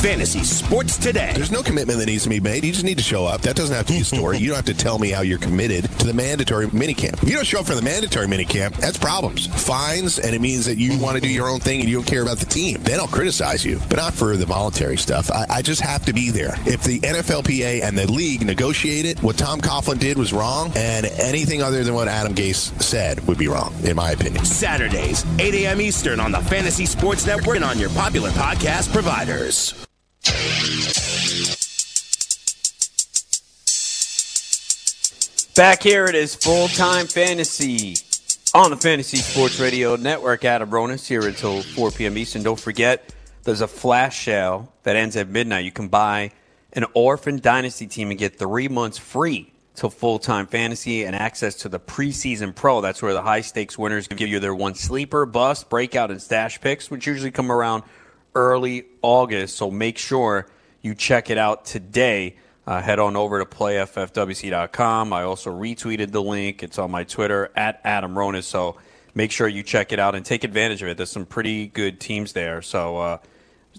Fantasy 0.00 0.42
Sports 0.44 0.96
Today. 0.96 1.32
There's 1.34 1.50
no 1.50 1.62
commitment 1.62 1.98
that 1.98 2.06
needs 2.06 2.22
to 2.22 2.30
be 2.30 2.40
made. 2.40 2.64
You 2.64 2.72
just 2.72 2.86
need 2.86 2.96
to 2.96 3.04
show 3.04 3.26
up. 3.26 3.42
That 3.42 3.54
doesn't 3.54 3.76
have 3.76 3.84
to 3.86 3.92
be 3.92 4.00
a 4.00 4.04
story. 4.04 4.38
you 4.38 4.46
don't 4.46 4.56
have 4.56 4.64
to 4.64 4.74
tell 4.74 4.98
me 4.98 5.10
how 5.10 5.20
you're 5.20 5.38
committed 5.38 5.84
to 5.98 6.06
the 6.06 6.14
mandatory 6.14 6.68
minicamp. 6.68 7.22
If 7.22 7.28
you 7.28 7.34
don't 7.34 7.46
show 7.46 7.60
up 7.60 7.66
for 7.66 7.74
the 7.74 7.82
mandatory 7.82 8.26
minicamp, 8.26 8.76
that's 8.78 8.96
problems. 8.96 9.48
Fines, 9.62 10.18
and 10.18 10.34
it 10.34 10.40
means 10.40 10.64
that 10.64 10.78
you 10.78 10.98
want 10.98 11.16
to 11.16 11.20
do 11.20 11.28
your 11.28 11.50
own 11.50 11.60
thing 11.60 11.80
and 11.80 11.88
you 11.88 11.96
don't 11.96 12.06
care 12.06 12.22
about 12.22 12.38
the 12.38 12.46
team. 12.46 12.82
Then 12.82 12.98
I'll 12.98 13.08
criticize 13.08 13.62
you, 13.62 13.78
but 13.90 13.96
not 13.96 14.14
for 14.14 14.38
the 14.38 14.46
voluntary 14.46 14.96
stuff. 14.96 15.30
I, 15.30 15.44
I 15.50 15.62
just 15.62 15.82
have 15.82 16.06
to 16.06 16.14
be 16.14 16.30
there. 16.30 16.54
If 16.64 16.82
the 16.82 17.00
NFLPA 17.00 17.82
and 17.82 17.98
the 17.98 18.10
league 18.10 18.46
negotiate 18.46 19.04
it, 19.04 19.22
what 19.22 19.36
Tom 19.36 19.60
Coughlin 19.60 19.98
did 19.98 20.16
was 20.16 20.32
wrong, 20.32 20.72
and 20.76 21.04
anything 21.04 21.62
other 21.62 21.84
than 21.84 21.92
what 21.92 22.08
Adam 22.08 22.34
Gase 22.34 22.80
said 22.80 23.26
would 23.28 23.36
be 23.36 23.48
wrong, 23.48 23.74
in 23.84 23.96
my 23.96 24.12
opinion. 24.12 24.46
Saturdays, 24.46 25.26
8 25.38 25.54
a.m. 25.56 25.82
Eastern 25.82 26.20
on 26.20 26.32
the 26.32 26.40
Fantasy 26.40 26.86
Sports 26.86 27.26
Network 27.26 27.56
and 27.56 27.64
on 27.66 27.78
your 27.78 27.90
popular 27.90 28.30
podcast 28.30 28.90
providers. 28.94 29.86
Back 35.60 35.82
here 35.82 36.06
it 36.06 36.14
is 36.14 36.34
full 36.34 36.68
time 36.68 37.06
fantasy 37.06 37.96
on 38.54 38.70
the 38.70 38.76
Fantasy 38.76 39.18
Sports 39.18 39.60
Radio 39.60 39.94
Network. 39.94 40.44
Adam 40.44 40.70
Ronis 40.70 41.06
here 41.06 41.26
until 41.26 41.62
4 41.62 41.90
p.m. 41.90 42.16
Eastern. 42.16 42.42
Don't 42.42 42.58
forget, 42.58 43.12
there's 43.44 43.60
a 43.60 43.68
flash 43.68 44.24
sale 44.24 44.72
that 44.84 44.96
ends 44.96 45.16
at 45.16 45.28
midnight. 45.28 45.66
You 45.66 45.70
can 45.70 45.88
buy 45.88 46.32
an 46.72 46.86
Orphan 46.94 47.40
Dynasty 47.40 47.86
team 47.86 48.10
and 48.10 48.18
get 48.18 48.38
three 48.38 48.68
months 48.68 48.96
free 48.96 49.52
to 49.76 49.90
full 49.90 50.18
time 50.18 50.46
fantasy 50.46 51.04
and 51.04 51.14
access 51.14 51.54
to 51.56 51.68
the 51.68 51.80
preseason 51.80 52.54
pro. 52.54 52.80
That's 52.80 53.02
where 53.02 53.12
the 53.12 53.22
high 53.22 53.40
stakes 53.40 53.78
winners 53.78 54.08
give 54.08 54.28
you 54.28 54.40
their 54.40 54.54
one 54.54 54.74
sleeper, 54.74 55.26
bust, 55.26 55.68
breakout, 55.68 56.10
and 56.10 56.22
stash 56.22 56.60
picks, 56.60 56.90
which 56.90 57.06
usually 57.06 57.30
come 57.30 57.52
around 57.52 57.82
early 58.34 58.86
August. 59.02 59.56
So 59.56 59.70
make 59.70 59.98
sure 59.98 60.46
you 60.82 60.94
check 60.94 61.30
it 61.30 61.38
out 61.38 61.64
today. 61.64 62.36
Uh, 62.66 62.80
head 62.80 62.98
on 62.98 63.16
over 63.16 63.38
to 63.38 63.44
playffwc.com. 63.44 65.12
I 65.12 65.22
also 65.22 65.50
retweeted 65.50 66.12
the 66.12 66.22
link. 66.22 66.62
It's 66.62 66.78
on 66.78 66.90
my 66.90 67.04
Twitter 67.04 67.50
at 67.56 67.80
Adam 67.84 68.14
Ronis. 68.14 68.44
So 68.44 68.76
make 69.14 69.32
sure 69.32 69.48
you 69.48 69.62
check 69.62 69.92
it 69.92 69.98
out 69.98 70.14
and 70.14 70.24
take 70.24 70.44
advantage 70.44 70.82
of 70.82 70.88
it. 70.88 70.96
There's 70.96 71.10
some 71.10 71.26
pretty 71.26 71.66
good 71.66 72.00
teams 72.00 72.32
there, 72.32 72.62
so 72.62 72.96
uh, 72.98 73.18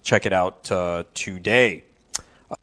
check 0.02 0.26
it 0.26 0.34
out 0.34 0.72
uh, 0.72 1.04
today. 1.14 1.84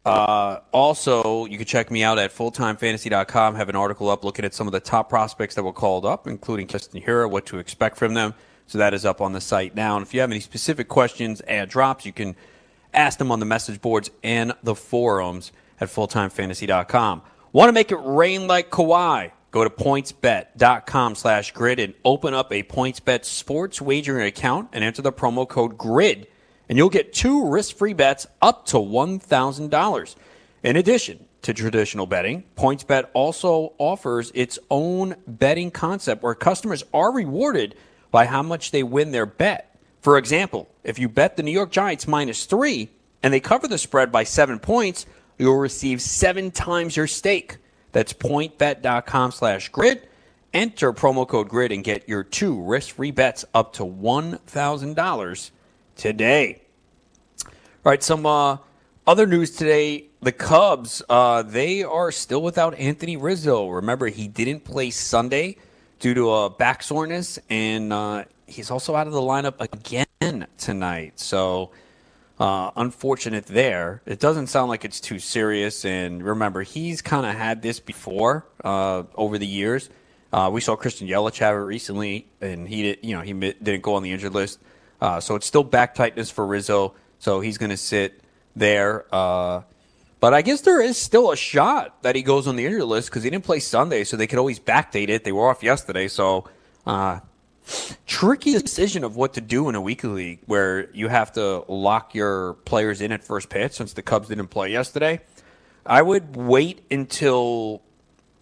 Uh, 0.05 0.59
also, 0.72 1.47
you 1.47 1.57
can 1.57 1.66
check 1.66 1.91
me 1.91 2.03
out 2.03 2.18
at 2.18 2.30
fulltimefantasy.com. 2.30 3.55
Have 3.55 3.68
an 3.68 3.76
article 3.76 4.11
up 4.11 4.24
looking 4.24 4.45
at 4.45 4.55
some 4.55 4.66
of 4.66 4.72
the 4.72 4.80
top 4.80 5.09
prospects 5.09 5.55
that 5.55 5.62
were 5.62 5.72
called 5.72 6.05
up, 6.05 6.26
including 6.26 6.66
Keston 6.66 7.01
Hiura, 7.01 7.30
what 7.30 7.47
to 7.47 7.59
expect 7.59 7.97
from 7.97 8.14
them. 8.14 8.34
So 8.69 8.79
that 8.79 8.95
is 8.95 9.05
up 9.05 9.21
on 9.21 9.33
the 9.33 9.41
site 9.41 9.75
now. 9.75 9.97
And 9.97 10.07
if 10.07 10.14
you 10.14 10.21
have 10.21 10.31
any 10.31 10.41
specific 10.41 10.87
questions 10.87 11.41
and 11.41 11.69
drops, 11.69 12.07
you 12.07 12.12
can 12.12 12.37
ask 12.95 13.19
them 13.19 13.33
on 13.33 13.41
the 13.41 13.47
message 13.47 13.81
boards 13.81 14.11
and 14.23 14.53
the 14.62 14.77
forums 14.77 15.51
at 15.81 15.89
fulltimefantasy.com. 15.89 17.23
Want 17.53 17.69
to 17.69 17.73
make 17.73 17.91
it 17.91 17.99
rain 18.03 18.47
like 18.47 18.71
Kawhi? 18.71 19.33
Go 19.51 19.64
to 19.64 19.71
pointsbet.com 19.71 21.14
slash 21.16 21.53
grid 21.53 21.81
and 21.81 21.95
open 22.05 22.35
up 22.35 22.53
a 22.53 22.62
PointsBet 22.62 23.25
sports 23.25 23.81
wagering 23.81 24.27
account 24.27 24.69
and 24.73 24.85
enter 24.85 25.03
the 25.03 25.12
promo 25.12 25.49
code 25.49 25.77
GRID 25.77 26.29
and 26.69 26.77
you'll 26.77 26.91
get 26.91 27.12
two 27.12 27.49
risk-free 27.49 27.95
bets 27.95 28.27
up 28.43 28.66
to 28.66 28.77
$1,000. 28.77 30.14
In 30.62 30.77
addition 30.77 31.25
to 31.43 31.55
traditional 31.55 32.07
betting, 32.07 32.45
PointsBet 32.57 33.07
also 33.14 33.73
offers 33.79 34.31
its 34.35 34.59
own 34.71 35.16
betting 35.27 35.71
concept 35.71 36.23
where 36.23 36.35
customers 36.35 36.85
are 36.93 37.12
rewarded 37.12 37.75
by 38.11 38.26
how 38.26 38.42
much 38.42 38.70
they 38.70 38.82
win 38.82 39.11
their 39.12 39.26
bet. 39.26 39.76
For 40.00 40.16
example, 40.16 40.68
if 40.84 40.98
you 40.98 41.09
bet 41.09 41.36
the 41.36 41.42
New 41.42 41.52
York 41.52 41.70
Giants 41.70 42.06
minus 42.06 42.44
three 42.46 42.90
and 43.22 43.32
they 43.34 43.40
cover 43.40 43.68
the 43.68 43.78
spread 43.78 44.12
by 44.12 44.24
seven 44.24 44.59
points, 44.59 45.06
you'll 45.38 45.56
receive 45.56 46.00
seven 46.00 46.50
times 46.50 46.96
your 46.96 47.06
stake. 47.06 47.56
That's 47.92 48.12
pointbet.com 48.12 49.32
slash 49.32 49.68
grid. 49.70 50.06
Enter 50.54 50.92
promo 50.92 51.28
code 51.28 51.48
GRID 51.48 51.72
and 51.72 51.84
get 51.84 52.09
your 52.09 52.24
two 52.24 52.62
risk-free 52.62 53.11
bets 53.11 53.44
up 53.52 53.74
to 53.74 53.84
$1,000 53.84 55.50
today. 55.96 56.62
All 57.44 57.52
right, 57.84 58.02
some 58.02 58.24
uh, 58.24 58.59
other 59.06 59.26
news 59.26 59.50
today. 59.50 60.06
The 60.20 60.32
Cubs, 60.32 61.02
uh, 61.09 61.42
they 61.42 61.84
are 61.84 62.11
still 62.11 62.42
without 62.42 62.74
Anthony 62.74 63.16
Rizzo. 63.16 63.68
Remember, 63.68 64.09
he 64.09 64.26
didn't 64.26 64.64
play 64.64 64.90
Sunday 64.90 65.59
due 65.99 66.14
to 66.14 66.30
a 66.30 66.51
back 66.51 66.82
soreness, 66.82 67.38
and 67.51 67.92
uh, 67.92 68.24
he's 68.46 68.70
also 68.70 68.94
out 68.94 69.07
of 69.07 69.12
the 69.12 69.20
lineup 69.20 69.61
again 69.61 70.46
tonight. 70.57 71.18
So, 71.20 71.70
uh, 72.38 72.70
unfortunate 72.76 73.46
there. 73.46 74.01
It 74.07 74.20
doesn't 74.20 74.46
sound 74.46 74.68
like 74.68 74.84
it's 74.84 75.01
too 75.01 75.18
serious. 75.18 75.84
And 75.84 76.22
remember, 76.22 76.62
he's 76.62 77.03
kind 77.03 77.26
of 77.26 77.34
had 77.34 77.62
this 77.62 77.80
before 77.80 78.46
uh, 78.64 79.05
over 79.14 79.38
the 79.38 79.46
years. 79.46 79.90
Uh, 80.32 80.51
we 80.53 80.61
saw 80.61 80.76
Christian 80.76 81.09
Yelich 81.09 81.38
have 81.38 81.55
it 81.55 81.61
recently, 81.61 82.26
and 82.40 82.68
he 82.68 82.82
did, 82.82 82.99
you 83.03 83.16
know 83.16 83.22
he 83.22 83.32
didn't 83.32 83.82
go 83.82 83.94
on 83.94 84.03
the 84.03 84.12
injured 84.12 84.34
list. 84.34 84.61
Uh, 85.01 85.20
so 85.20 85.36
it's 85.36 85.46
still 85.46 85.64
back 85.64 85.94
tightness 85.94 86.30
for 86.30 86.46
Rizzo. 86.46 86.94
So 87.18 87.40
he's 87.40 87.59
going 87.59 87.70
to 87.70 87.76
sit 87.76 88.20
there. 88.55 89.07
But 90.21 90.35
I 90.35 90.43
guess 90.43 90.62
there 90.62 90.81
is 90.81 90.97
still 90.97 91.31
a 91.31 91.37
shot 91.37 92.03
that 92.03 92.16
he 92.16 92.23
goes 92.23 92.49
on 92.49 92.57
the 92.57 92.66
injury 92.66 92.83
list 92.83 93.09
because 93.09 93.23
he 93.23 93.31
didn't 93.31 93.45
play 93.45 93.61
Sunday, 93.61 94.05
so 94.05 94.16
they 94.16 94.27
could 94.27 94.39
always 94.39 94.59
backdate 94.59 95.09
it. 95.09 95.25
They 95.25 95.33
were 95.33 95.49
off 95.49 95.62
yesterday, 95.62 96.09
so 96.09 96.49
uh, 96.87 97.21
tricky 98.07 98.53
decision 98.59 99.05
of 99.05 99.14
what 99.14 99.35
to 99.35 99.41
do 99.41 99.69
in 99.69 99.75
a 99.75 99.81
weekly 99.81 100.11
league 100.11 100.39
where 100.47 100.91
you 100.93 101.09
have 101.09 101.33
to 101.33 101.64
lock 101.69 102.14
your 102.14 102.55
players 102.64 103.01
in 103.01 103.12
at 103.12 103.23
first 103.23 103.49
pitch 103.49 103.73
since 103.73 103.93
the 103.93 104.03
Cubs 104.03 104.29
didn't 104.29 104.49
play 104.49 104.73
yesterday. 104.73 105.21
I 105.87 106.03
would 106.03 106.35
wait 106.37 106.85
until 106.91 107.83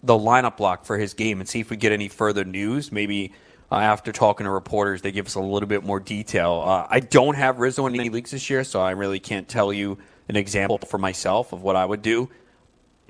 the 0.03 0.13
lineup 0.13 0.57
block 0.57 0.85
for 0.85 0.97
his 0.97 1.13
game 1.13 1.39
and 1.39 1.47
see 1.47 1.59
if 1.59 1.69
we 1.69 1.77
get 1.77 1.91
any 1.91 2.07
further 2.07 2.43
news. 2.43 2.91
Maybe 2.91 3.33
uh, 3.71 3.75
after 3.75 4.11
talking 4.11 4.45
to 4.45 4.51
reporters, 4.51 5.01
they 5.01 5.11
give 5.11 5.27
us 5.27 5.35
a 5.35 5.41
little 5.41 5.67
bit 5.67 5.83
more 5.83 5.99
detail. 5.99 6.63
Uh, 6.65 6.87
I 6.89 7.01
don't 7.01 7.35
have 7.35 7.59
Rizzo 7.59 7.85
in 7.87 7.95
any 7.95 8.09
leagues 8.09 8.31
this 8.31 8.49
year, 8.49 8.63
so 8.63 8.81
I 8.81 8.91
really 8.91 9.19
can't 9.19 9.47
tell 9.47 9.71
you 9.71 9.97
an 10.29 10.35
example 10.35 10.77
for 10.79 10.97
myself 10.97 11.53
of 11.53 11.61
what 11.61 11.75
I 11.75 11.85
would 11.85 12.01
do. 12.01 12.29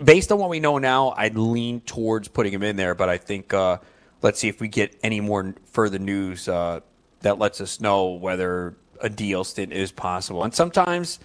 Based 0.03 0.31
on 0.31 0.37
what 0.37 0.49
we 0.49 0.59
know 0.59 0.77
now, 0.77 1.13
I'd 1.17 1.35
lean 1.35 1.81
towards 1.81 2.27
putting 2.27 2.53
him 2.53 2.63
in 2.63 2.75
there, 2.75 2.93
but 2.93 3.09
I 3.09 3.17
think 3.17 3.53
uh, 3.53 3.77
let's 4.21 4.39
see 4.39 4.47
if 4.47 4.61
we 4.61 4.67
get 4.67 4.95
any 5.03 5.19
more 5.21 5.55
further 5.71 5.97
news 5.97 6.47
uh, 6.47 6.81
that 7.21 7.39
lets 7.39 7.61
us 7.61 7.81
know 7.81 8.09
whether 8.11 8.75
a 9.01 9.09
DL 9.09 9.45
stint 9.45 9.73
is 9.73 9.91
possible. 9.91 10.43
And 10.43 10.53
sometimes 10.53 11.19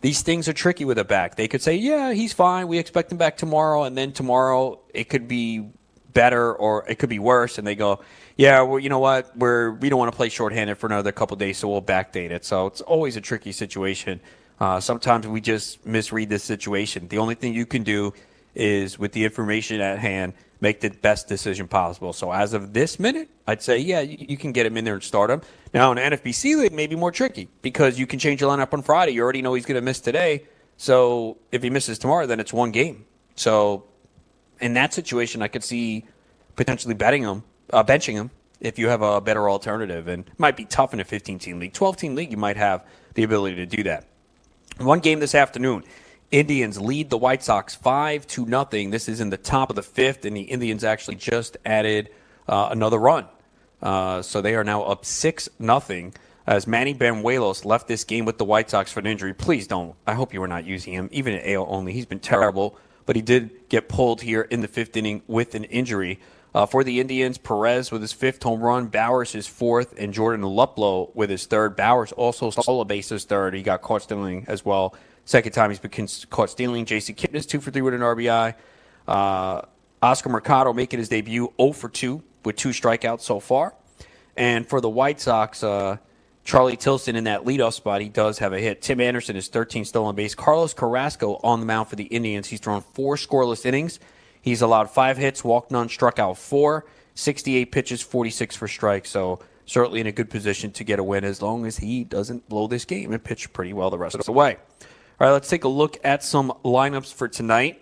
these 0.00 0.22
things 0.22 0.48
are 0.48 0.52
tricky 0.52 0.84
with 0.84 0.98
a 0.98 1.04
back. 1.04 1.34
They 1.34 1.48
could 1.48 1.62
say, 1.62 1.74
"Yeah, 1.74 2.12
he's 2.12 2.32
fine. 2.32 2.68
We 2.68 2.78
expect 2.78 3.10
him 3.10 3.18
back 3.18 3.36
tomorrow," 3.36 3.82
and 3.82 3.96
then 3.96 4.12
tomorrow 4.12 4.80
it 4.94 5.08
could 5.08 5.26
be 5.26 5.68
better 6.12 6.52
or 6.52 6.84
it 6.88 6.96
could 7.00 7.08
be 7.08 7.18
worse, 7.18 7.58
and 7.58 7.66
they 7.66 7.74
go, 7.74 8.00
yeah, 8.36 8.62
well, 8.62 8.78
you 8.78 8.88
know 8.88 8.98
what? 8.98 9.36
We're 9.36 9.72
we 9.72 9.88
don't 9.88 9.98
want 9.98 10.12
to 10.12 10.16
play 10.16 10.28
shorthanded 10.28 10.78
for 10.78 10.86
another 10.86 11.12
couple 11.12 11.36
days, 11.36 11.58
so 11.58 11.68
we'll 11.68 11.82
backdate 11.82 12.30
it. 12.30 12.44
So 12.44 12.66
it's 12.66 12.80
always 12.80 13.16
a 13.16 13.20
tricky 13.20 13.52
situation. 13.52 14.20
Uh, 14.60 14.80
sometimes 14.80 15.26
we 15.26 15.40
just 15.40 15.84
misread 15.84 16.28
this 16.28 16.44
situation. 16.44 17.08
The 17.08 17.18
only 17.18 17.34
thing 17.34 17.54
you 17.54 17.66
can 17.66 17.82
do 17.82 18.14
is, 18.54 18.98
with 18.98 19.12
the 19.12 19.24
information 19.24 19.80
at 19.80 19.98
hand, 19.98 20.34
make 20.60 20.80
the 20.80 20.90
best 20.90 21.26
decision 21.26 21.66
possible. 21.66 22.12
So 22.12 22.32
as 22.32 22.52
of 22.52 22.72
this 22.72 23.00
minute, 23.00 23.28
I'd 23.46 23.62
say, 23.62 23.78
yeah, 23.78 24.00
you, 24.00 24.36
can 24.36 24.52
get 24.52 24.64
him 24.64 24.76
in 24.76 24.84
there 24.84 24.94
and 24.94 25.02
start 25.02 25.30
him. 25.30 25.42
Now 25.74 25.90
in 25.90 25.98
an 25.98 26.12
NFBC 26.12 26.56
league, 26.56 26.72
maybe 26.72 26.94
more 26.94 27.10
tricky 27.10 27.48
because 27.62 27.98
you 27.98 28.06
can 28.06 28.20
change 28.20 28.40
your 28.40 28.50
lineup 28.50 28.72
on 28.72 28.82
Friday. 28.82 29.12
You 29.12 29.22
already 29.22 29.42
know 29.42 29.54
he's 29.54 29.66
going 29.66 29.74
to 29.74 29.82
miss 29.82 29.98
today. 29.98 30.44
So 30.76 31.38
if 31.50 31.64
he 31.64 31.70
misses 31.70 31.98
tomorrow, 31.98 32.26
then 32.26 32.38
it's 32.38 32.52
one 32.52 32.70
game. 32.70 33.06
So 33.34 33.84
in 34.60 34.74
that 34.74 34.94
situation, 34.94 35.42
I 35.42 35.48
could 35.48 35.64
see 35.64 36.04
potentially 36.54 36.94
betting 36.94 37.24
him 37.24 37.42
uh, 37.72 37.82
benching 37.82 38.12
him 38.12 38.30
if 38.60 38.78
you 38.78 38.88
have 38.88 39.02
a 39.02 39.20
better 39.20 39.48
alternative. 39.48 40.08
And 40.08 40.26
it 40.26 40.38
might 40.38 40.56
be 40.56 40.64
tough 40.64 40.92
in 40.94 41.00
a 41.00 41.04
15 41.04 41.38
team 41.38 41.58
league. 41.58 41.72
12 41.72 41.96
team 41.96 42.14
league, 42.14 42.30
you 42.30 42.36
might 42.36 42.56
have 42.56 42.86
the 43.14 43.22
ability 43.22 43.56
to 43.56 43.66
do 43.66 43.82
that. 43.84 44.06
One 44.84 45.00
game 45.00 45.20
this 45.20 45.34
afternoon. 45.34 45.84
Indians 46.32 46.80
lead 46.80 47.10
the 47.10 47.18
White 47.18 47.42
Sox 47.42 47.74
five 47.74 48.26
to 48.28 48.44
nothing. 48.46 48.90
This 48.90 49.08
is 49.08 49.20
in 49.20 49.30
the 49.30 49.36
top 49.36 49.70
of 49.70 49.76
the 49.76 49.82
fifth, 49.82 50.24
and 50.24 50.36
the 50.36 50.42
Indians 50.42 50.82
actually 50.82 51.16
just 51.16 51.56
added 51.64 52.10
uh, 52.48 52.68
another 52.70 52.98
run, 52.98 53.26
uh, 53.82 54.22
so 54.22 54.40
they 54.40 54.54
are 54.54 54.64
now 54.64 54.82
up 54.82 55.04
six 55.04 55.48
nothing. 55.58 56.14
As 56.44 56.66
Manny 56.66 56.94
Banuelos 56.94 57.64
left 57.64 57.86
this 57.86 58.02
game 58.02 58.24
with 58.24 58.38
the 58.38 58.44
White 58.44 58.70
Sox 58.70 58.90
for 58.90 58.98
an 58.98 59.06
injury. 59.06 59.32
Please 59.32 59.68
don't. 59.68 59.94
I 60.06 60.14
hope 60.14 60.34
you 60.34 60.40
were 60.40 60.48
not 60.48 60.64
using 60.64 60.92
him, 60.94 61.08
even 61.12 61.34
at 61.34 61.46
AL 61.46 61.66
only. 61.68 61.92
He's 61.92 62.06
been 62.06 62.18
terrible, 62.18 62.76
but 63.06 63.14
he 63.14 63.22
did 63.22 63.68
get 63.68 63.88
pulled 63.88 64.22
here 64.22 64.42
in 64.42 64.60
the 64.60 64.68
fifth 64.68 64.96
inning 64.96 65.22
with 65.28 65.54
an 65.54 65.64
injury. 65.64 66.18
Uh, 66.54 66.66
for 66.66 66.84
the 66.84 67.00
Indians, 67.00 67.38
Perez 67.38 67.90
with 67.90 68.02
his 68.02 68.12
fifth 68.12 68.42
home 68.42 68.60
run, 68.60 68.88
Bauers 68.88 69.32
his 69.32 69.46
fourth, 69.46 69.94
and 69.96 70.12
Jordan 70.12 70.44
Luplow 70.44 71.14
with 71.14 71.30
his 71.30 71.46
third. 71.46 71.76
Bauers 71.76 72.12
also 72.14 72.50
stole 72.50 72.82
a 72.82 72.84
base 72.84 73.08
his 73.08 73.24
third. 73.24 73.54
He 73.54 73.62
got 73.62 73.80
caught 73.80 74.02
stealing 74.02 74.44
as 74.48 74.64
well. 74.64 74.94
Second 75.24 75.52
time 75.52 75.70
he's 75.70 75.78
been 75.78 76.08
caught 76.28 76.50
stealing. 76.50 76.84
J.C. 76.84 77.14
Kipnis 77.14 77.48
two 77.48 77.60
for 77.60 77.70
three 77.70 77.80
with 77.80 77.94
an 77.94 78.00
RBI. 78.00 78.54
Uh, 79.08 79.62
Oscar 80.02 80.28
Mercado 80.28 80.72
making 80.72 80.98
his 80.98 81.08
debut 81.08 81.52
0 81.60 81.72
for 81.72 81.88
2 81.88 82.22
with 82.44 82.56
two 82.56 82.70
strikeouts 82.70 83.20
so 83.20 83.38
far. 83.40 83.74
And 84.36 84.68
for 84.68 84.80
the 84.80 84.88
White 84.88 85.20
Sox, 85.20 85.62
uh, 85.62 85.98
Charlie 86.44 86.76
Tilson 86.76 87.14
in 87.14 87.24
that 87.24 87.44
leadoff 87.44 87.74
spot, 87.74 88.00
he 88.00 88.08
does 88.08 88.38
have 88.38 88.52
a 88.52 88.58
hit. 88.58 88.82
Tim 88.82 89.00
Anderson 89.00 89.36
is 89.36 89.48
13 89.48 89.84
stolen 89.84 90.16
base. 90.16 90.34
Carlos 90.34 90.74
Carrasco 90.74 91.38
on 91.44 91.60
the 91.60 91.66
mound 91.66 91.88
for 91.88 91.96
the 91.96 92.04
Indians. 92.04 92.48
He's 92.48 92.60
thrown 92.60 92.80
four 92.80 93.16
scoreless 93.16 93.64
innings. 93.64 94.00
He's 94.42 94.60
allowed 94.60 94.90
five 94.90 95.16
hits, 95.16 95.42
walked 95.42 95.70
none, 95.70 95.88
struck 95.88 96.18
out 96.18 96.36
four, 96.36 96.84
68 97.14 97.72
pitches, 97.72 98.02
46 98.02 98.56
for 98.56 98.68
strikes. 98.68 99.08
So 99.08 99.40
certainly 99.64 100.00
in 100.00 100.06
a 100.06 100.12
good 100.12 100.28
position 100.28 100.72
to 100.72 100.84
get 100.84 100.98
a 100.98 101.04
win 101.04 101.24
as 101.24 101.40
long 101.40 101.64
as 101.64 101.78
he 101.78 102.04
doesn't 102.04 102.48
blow 102.48 102.66
this 102.66 102.84
game 102.84 103.12
and 103.12 103.22
pitch 103.22 103.52
pretty 103.52 103.72
well 103.72 103.88
the 103.88 103.98
rest 103.98 104.16
of 104.16 104.26
the 104.26 104.32
way. 104.32 104.56
All 105.20 105.28
right, 105.28 105.32
let's 105.32 105.48
take 105.48 105.64
a 105.64 105.68
look 105.68 105.98
at 106.04 106.22
some 106.22 106.52
lineups 106.64 107.14
for 107.14 107.28
tonight. 107.28 107.78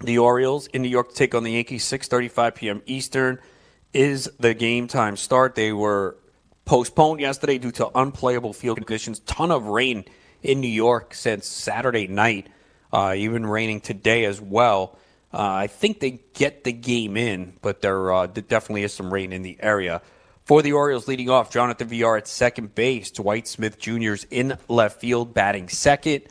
The 0.00 0.18
Orioles 0.18 0.66
in 0.68 0.82
New 0.82 0.88
York 0.88 1.08
to 1.10 1.14
take 1.14 1.34
on 1.34 1.42
the 1.42 1.52
Yankees, 1.52 1.84
6:35 1.84 2.54
p.m. 2.54 2.82
Eastern 2.86 3.38
is 3.92 4.30
the 4.38 4.54
game 4.54 4.86
time 4.86 5.16
start. 5.16 5.54
They 5.54 5.72
were 5.72 6.16
postponed 6.64 7.20
yesterday 7.20 7.58
due 7.58 7.72
to 7.72 7.90
unplayable 7.94 8.52
field 8.52 8.76
conditions. 8.76 9.20
Ton 9.20 9.50
of 9.50 9.66
rain 9.66 10.04
in 10.42 10.60
New 10.60 10.68
York 10.68 11.14
since 11.14 11.46
Saturday 11.46 12.06
night, 12.06 12.48
uh, 12.92 13.14
even 13.16 13.46
raining 13.46 13.80
today 13.80 14.24
as 14.24 14.40
well. 14.40 14.98
Uh, 15.32 15.38
I 15.38 15.66
think 15.68 16.00
they 16.00 16.20
get 16.34 16.64
the 16.64 16.72
game 16.72 17.16
in, 17.16 17.54
but 17.62 17.82
there, 17.82 18.12
uh, 18.12 18.26
definitely 18.26 18.82
is 18.82 18.92
some 18.92 19.12
rain 19.12 19.32
in 19.32 19.42
the 19.42 19.56
area. 19.60 20.02
For 20.44 20.62
the 20.62 20.72
Orioles, 20.72 21.06
leading 21.06 21.30
off, 21.30 21.50
Jonathan 21.52 21.86
Villar 21.86 22.16
at 22.16 22.26
second 22.26 22.74
base. 22.74 23.12
Dwight 23.12 23.46
Smith 23.46 23.78
Jr. 23.78 24.14
is 24.14 24.26
in 24.30 24.58
left 24.66 25.00
field, 25.00 25.32
batting 25.32 25.68
second. 25.68 26.22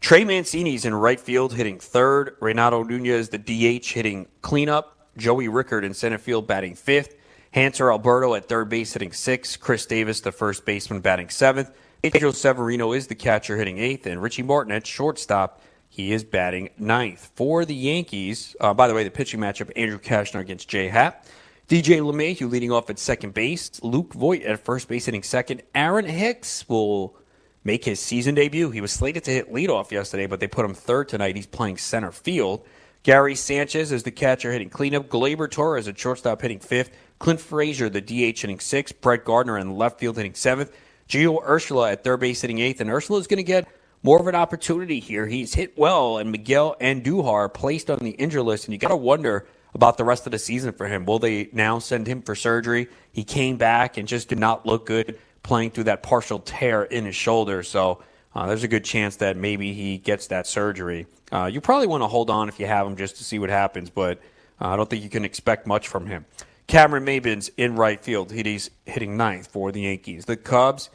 Trey 0.00 0.24
Mancini's 0.24 0.84
in 0.84 0.94
right 0.94 1.18
field, 1.18 1.54
hitting 1.54 1.80
third. 1.80 2.36
Renato 2.40 2.84
Nunez, 2.84 3.30
the 3.30 3.38
DH, 3.38 3.86
hitting 3.86 4.28
cleanup. 4.40 4.96
Joey 5.16 5.48
Rickard 5.48 5.84
in 5.84 5.94
center 5.94 6.18
field, 6.18 6.46
batting 6.46 6.76
fifth. 6.76 7.16
Hanser 7.54 7.90
Alberto 7.90 8.34
at 8.34 8.48
third 8.48 8.68
base, 8.68 8.92
hitting 8.92 9.12
sixth. 9.12 9.58
Chris 9.58 9.84
Davis, 9.84 10.20
the 10.20 10.30
first 10.30 10.64
baseman, 10.64 11.00
batting 11.00 11.28
seventh. 11.28 11.70
Pedro 12.02 12.30
Severino 12.30 12.92
is 12.92 13.08
the 13.08 13.14
catcher, 13.14 13.56
hitting 13.56 13.78
eighth. 13.78 14.06
And 14.06 14.22
Richie 14.22 14.42
Martin 14.42 14.72
at 14.72 14.86
shortstop 14.86 15.60
he 15.92 16.12
is 16.12 16.22
batting 16.22 16.70
ninth. 16.78 17.32
For 17.34 17.64
the 17.64 17.74
Yankees, 17.74 18.54
uh, 18.60 18.72
by 18.72 18.86
the 18.86 18.94
way, 18.94 19.02
the 19.02 19.10
pitching 19.10 19.40
matchup 19.40 19.72
Andrew 19.74 19.98
Cashner 19.98 20.40
against 20.40 20.68
Jay 20.68 20.88
Happ. 20.88 21.26
DJ 21.68 22.00
LeMahieu 22.00 22.48
leading 22.48 22.70
off 22.70 22.88
at 22.90 22.98
second 22.98 23.34
base. 23.34 23.82
Luke 23.82 24.14
Voit 24.14 24.42
at 24.42 24.64
first 24.64 24.88
base 24.88 25.06
hitting 25.06 25.24
second. 25.24 25.62
Aaron 25.74 26.04
Hicks 26.04 26.68
will 26.68 27.16
make 27.64 27.84
his 27.84 28.00
season 28.00 28.36
debut. 28.36 28.70
He 28.70 28.80
was 28.80 28.92
slated 28.92 29.24
to 29.24 29.32
hit 29.32 29.52
leadoff 29.52 29.90
yesterday, 29.90 30.26
but 30.26 30.38
they 30.38 30.46
put 30.46 30.64
him 30.64 30.74
third 30.74 31.08
tonight. 31.08 31.34
He's 31.34 31.46
playing 31.46 31.78
center 31.78 32.12
field. 32.12 32.64
Gary 33.02 33.34
Sanchez 33.34 33.90
is 33.90 34.04
the 34.04 34.10
catcher 34.12 34.52
hitting 34.52 34.70
cleanup. 34.70 35.08
Gleyber 35.08 35.50
Torres 35.50 35.88
at 35.88 35.98
shortstop 35.98 36.40
hitting 36.40 36.60
fifth. 36.60 36.96
Clint 37.18 37.40
Frazier, 37.40 37.88
the 37.88 38.00
DH, 38.00 38.40
hitting 38.40 38.60
sixth. 38.60 39.00
Brett 39.00 39.24
Gardner 39.24 39.58
in 39.58 39.76
left 39.76 39.98
field 39.98 40.16
hitting 40.16 40.34
seventh. 40.34 40.70
Gio 41.08 41.44
Urshela 41.44 41.92
at 41.92 42.04
third 42.04 42.20
base 42.20 42.42
hitting 42.42 42.60
eighth. 42.60 42.80
And 42.80 42.90
Urshela 42.90 43.18
is 43.18 43.26
going 43.26 43.38
to 43.38 43.42
get 43.42 43.66
more 44.02 44.20
of 44.20 44.26
an 44.26 44.34
opportunity 44.34 45.00
here. 45.00 45.26
He's 45.26 45.54
hit 45.54 45.76
well, 45.78 46.18
and 46.18 46.32
Miguel 46.32 46.76
Andujar 46.80 47.52
placed 47.52 47.90
on 47.90 47.98
the 47.98 48.10
injury 48.10 48.42
list. 48.42 48.66
And 48.66 48.72
you 48.72 48.78
got 48.78 48.88
to 48.88 48.96
wonder– 48.96 49.46
about 49.74 49.96
the 49.96 50.04
rest 50.04 50.26
of 50.26 50.32
the 50.32 50.38
season 50.38 50.72
for 50.72 50.86
him. 50.86 51.04
Will 51.06 51.18
they 51.18 51.48
now 51.52 51.78
send 51.78 52.06
him 52.06 52.22
for 52.22 52.34
surgery? 52.34 52.88
He 53.12 53.24
came 53.24 53.56
back 53.56 53.96
and 53.96 54.06
just 54.06 54.28
did 54.28 54.38
not 54.38 54.66
look 54.66 54.86
good 54.86 55.18
playing 55.42 55.70
through 55.70 55.84
that 55.84 56.02
partial 56.02 56.38
tear 56.38 56.82
in 56.82 57.04
his 57.04 57.16
shoulder. 57.16 57.62
So 57.62 58.02
uh, 58.34 58.46
there's 58.46 58.64
a 58.64 58.68
good 58.68 58.84
chance 58.84 59.16
that 59.16 59.36
maybe 59.36 59.72
he 59.72 59.98
gets 59.98 60.28
that 60.28 60.46
surgery. 60.46 61.06
Uh, 61.32 61.46
you 61.46 61.60
probably 61.60 61.86
want 61.86 62.02
to 62.02 62.08
hold 62.08 62.30
on 62.30 62.48
if 62.48 62.58
you 62.58 62.66
have 62.66 62.86
him 62.86 62.96
just 62.96 63.16
to 63.16 63.24
see 63.24 63.38
what 63.38 63.50
happens, 63.50 63.90
but 63.90 64.18
uh, 64.60 64.68
I 64.68 64.76
don't 64.76 64.90
think 64.90 65.02
you 65.02 65.10
can 65.10 65.24
expect 65.24 65.66
much 65.66 65.88
from 65.88 66.06
him. 66.06 66.26
Cameron 66.66 67.04
Maybin's 67.04 67.50
in 67.56 67.76
right 67.76 68.00
field. 68.00 68.30
He's 68.30 68.70
hitting 68.84 69.16
ninth 69.16 69.48
for 69.48 69.72
the 69.72 69.82
Yankees. 69.82 70.24
The 70.24 70.36
Cubs 70.36 70.90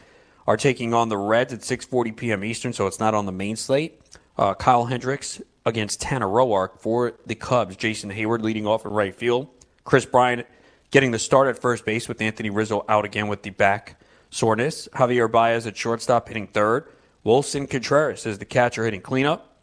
are 0.48 0.58
taking 0.58 0.94
on 0.94 1.10
the 1.10 1.18
Reds 1.18 1.54
at 1.54 1.62
6:40 1.62 2.16
p.m. 2.16 2.44
Eastern, 2.44 2.74
so 2.74 2.88
it's 2.88 3.00
not 3.00 3.14
on 3.14 3.26
the 3.26 3.32
main 3.32 3.56
slate. 3.56 4.00
Uh, 4.38 4.54
Kyle 4.54 4.86
Hendricks 4.86 5.42
against 5.66 6.02
Tanner 6.02 6.28
Roark 6.28 6.80
for 6.80 7.14
the 7.26 7.36
Cubs. 7.36 7.76
Jason 7.76 8.12
Heyward 8.12 8.42
leading 8.42 8.68
off 8.68 8.86
in 8.86 8.92
right 8.92 9.16
field. 9.16 9.48
Kris 9.84 10.06
Bryant 10.06 10.46
getting 10.92 11.12
the 11.12 11.20
start 11.20 11.48
at 11.48 11.60
first 11.60 11.86
base 11.86 12.08
with 12.08 12.22
Anthony 12.22 12.50
Rizzo 12.50 12.86
out 12.88 13.06
again 13.06 13.28
with 13.28 13.44
the 13.44 13.50
back 13.50 14.00
soreness. 14.30 14.88
Javier 14.94 15.32
Baez 15.32 15.66
at 15.66 15.78
shortstop 15.78 16.28
hitting 16.28 16.48
third. 16.48 16.88
Willson 17.26 17.68
Contreras 17.68 18.26
is 18.26 18.38
the 18.38 18.46
catcher 18.46 18.84
hitting 18.86 19.02
cleanup. 19.02 19.58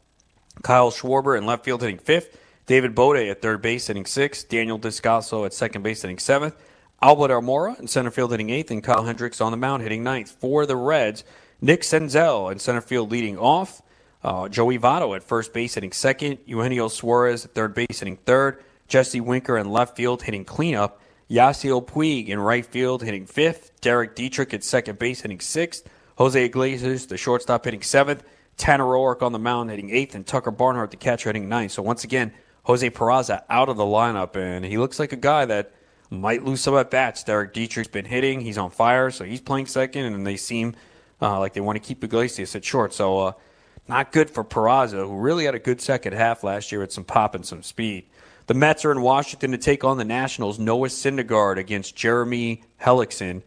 Kyle 0.63 0.91
Schwarber 0.91 1.39
in 1.39 1.47
left 1.47 1.65
field 1.65 1.81
hitting 1.81 1.99
fifth. 1.99 2.39
David 2.67 2.95
Bote 2.95 3.17
at 3.17 3.43
third 3.43 3.63
base 3.63 3.87
hitting 3.87 4.07
sixth. 4.07 4.49
Daniel 4.49 4.79
Descalso 4.79 5.47
at 5.47 5.53
second 5.53 5.83
base 5.83 6.03
hitting 6.03 6.19
seventh. 6.19 6.57
Albert 7.03 7.31
Almora 7.33 7.79
in 7.81 7.89
center 7.89 8.13
field 8.13 8.31
hitting 8.31 8.51
eighth. 8.51 8.71
And 8.71 8.83
Kyle 8.83 9.05
Hendricks 9.05 9.41
on 9.41 9.51
the 9.51 9.59
mound 9.59 9.83
hitting 9.83 10.05
ninth. 10.05 10.31
For 10.41 10.65
the 10.67 10.77
Reds, 10.77 11.25
Nick 11.61 11.83
Senzel 11.83 12.51
in 12.53 12.59
center 12.59 12.81
field 12.81 13.11
leading 13.11 13.37
off. 13.37 13.83
Uh, 14.23 14.49
Joey 14.49 14.79
Votto 14.79 15.17
at 15.17 15.25
first 15.25 15.53
base 15.53 15.75
hitting 15.75 15.93
second. 15.93 16.39
Eugenio 16.47 16.89
Suarez 16.89 17.45
at 17.45 17.55
third 17.55 17.75
base 17.75 17.99
hitting 17.99 18.17
third. 18.19 18.63
Jesse 18.87 19.21
Winker 19.21 19.59
in 19.59 19.71
left 19.71 19.97
field 19.97 20.23
hitting 20.23 20.45
cleanup. 20.45 21.01
Yasiel 21.29 21.85
Puig 21.85 22.29
in 22.29 22.39
right 22.39 22.65
field 22.65 23.03
hitting 23.03 23.27
fifth. 23.27 23.73
Derek 23.81 24.15
Dietrich 24.15 24.55
at 24.55 24.63
second 24.63 24.99
base 24.99 25.23
hitting 25.23 25.41
sixth. 25.41 25.89
Jose 26.19 26.45
Iglesias, 26.45 27.07
the 27.07 27.17
shortstop, 27.17 27.65
hitting 27.65 27.83
seventh. 27.83 28.23
Tanner 28.59 28.85
Roark 28.85 29.23
on 29.23 29.33
the 29.33 29.39
mound 29.39 29.71
hitting 29.71 29.91
eighth. 29.91 30.15
And 30.15 30.27
Tucker 30.27 30.51
Barnhart, 30.51 30.91
the 30.91 30.99
catcher, 30.99 31.31
hitting 31.31 31.49
ninth. 31.49 31.73
So 31.73 31.83
once 31.83 32.05
again, 32.05 32.33
Jose 32.65 32.89
Peraza 32.91 33.43
out 33.49 33.69
of 33.69 33.77
the 33.77 33.85
lineup. 33.85 34.37
And 34.37 34.65
he 34.65 34.79
looks 34.79 34.99
like 35.01 35.13
a 35.13 35.17
guy 35.17 35.47
that 35.47 35.73
might 36.13 36.45
lose 36.45 36.61
some 36.61 36.77
at 36.77 36.91
bats. 36.91 37.25
Derek 37.25 37.53
Dietrich's 37.53 37.89
been 37.89 38.05
hitting. 38.05 38.41
He's 38.41 38.59
on 38.59 38.71
fire. 38.71 39.11
So 39.11 39.25
he's 39.25 39.41
playing 39.41 39.67
second. 39.67 40.05
And 40.05 40.27
they 40.27 40.37
seem 40.37 40.77
uh, 41.21 41.39
like 41.39 41.55
they 41.55 41.61
want 41.61 41.77
to 41.77 41.87
keep 41.87 42.05
Iglesias 42.05 42.55
at 42.55 42.65
short. 42.65 42.93
So, 42.93 43.19
uh, 43.19 43.33
not 43.89 44.13
good 44.13 44.31
for 44.31 44.45
Peraza, 44.45 45.07
who 45.07 45.17
really 45.17 45.45
had 45.45 45.57
a 45.57 45.59
good 45.59 45.81
second 45.81 46.13
half 46.13 46.45
last 46.45 46.71
year 46.71 46.81
with 46.81 46.93
some 46.93 47.05
pop 47.05 47.35
and 47.35 47.45
some 47.45 47.63
speed. 47.63 48.07
The 48.47 48.55
Mets 48.55 48.85
are 48.85 48.93
in 48.93 49.03
Washington 49.03 49.51
to 49.53 49.59
take 49.59 49.83
on 49.83 49.99
the 49.99 50.05
Nationals. 50.05 50.59
Noah 50.59 50.89
Syndergaard 50.89 51.59
against 51.59 51.97
Jeremy 51.97 52.63
Hellickson. 52.81 53.43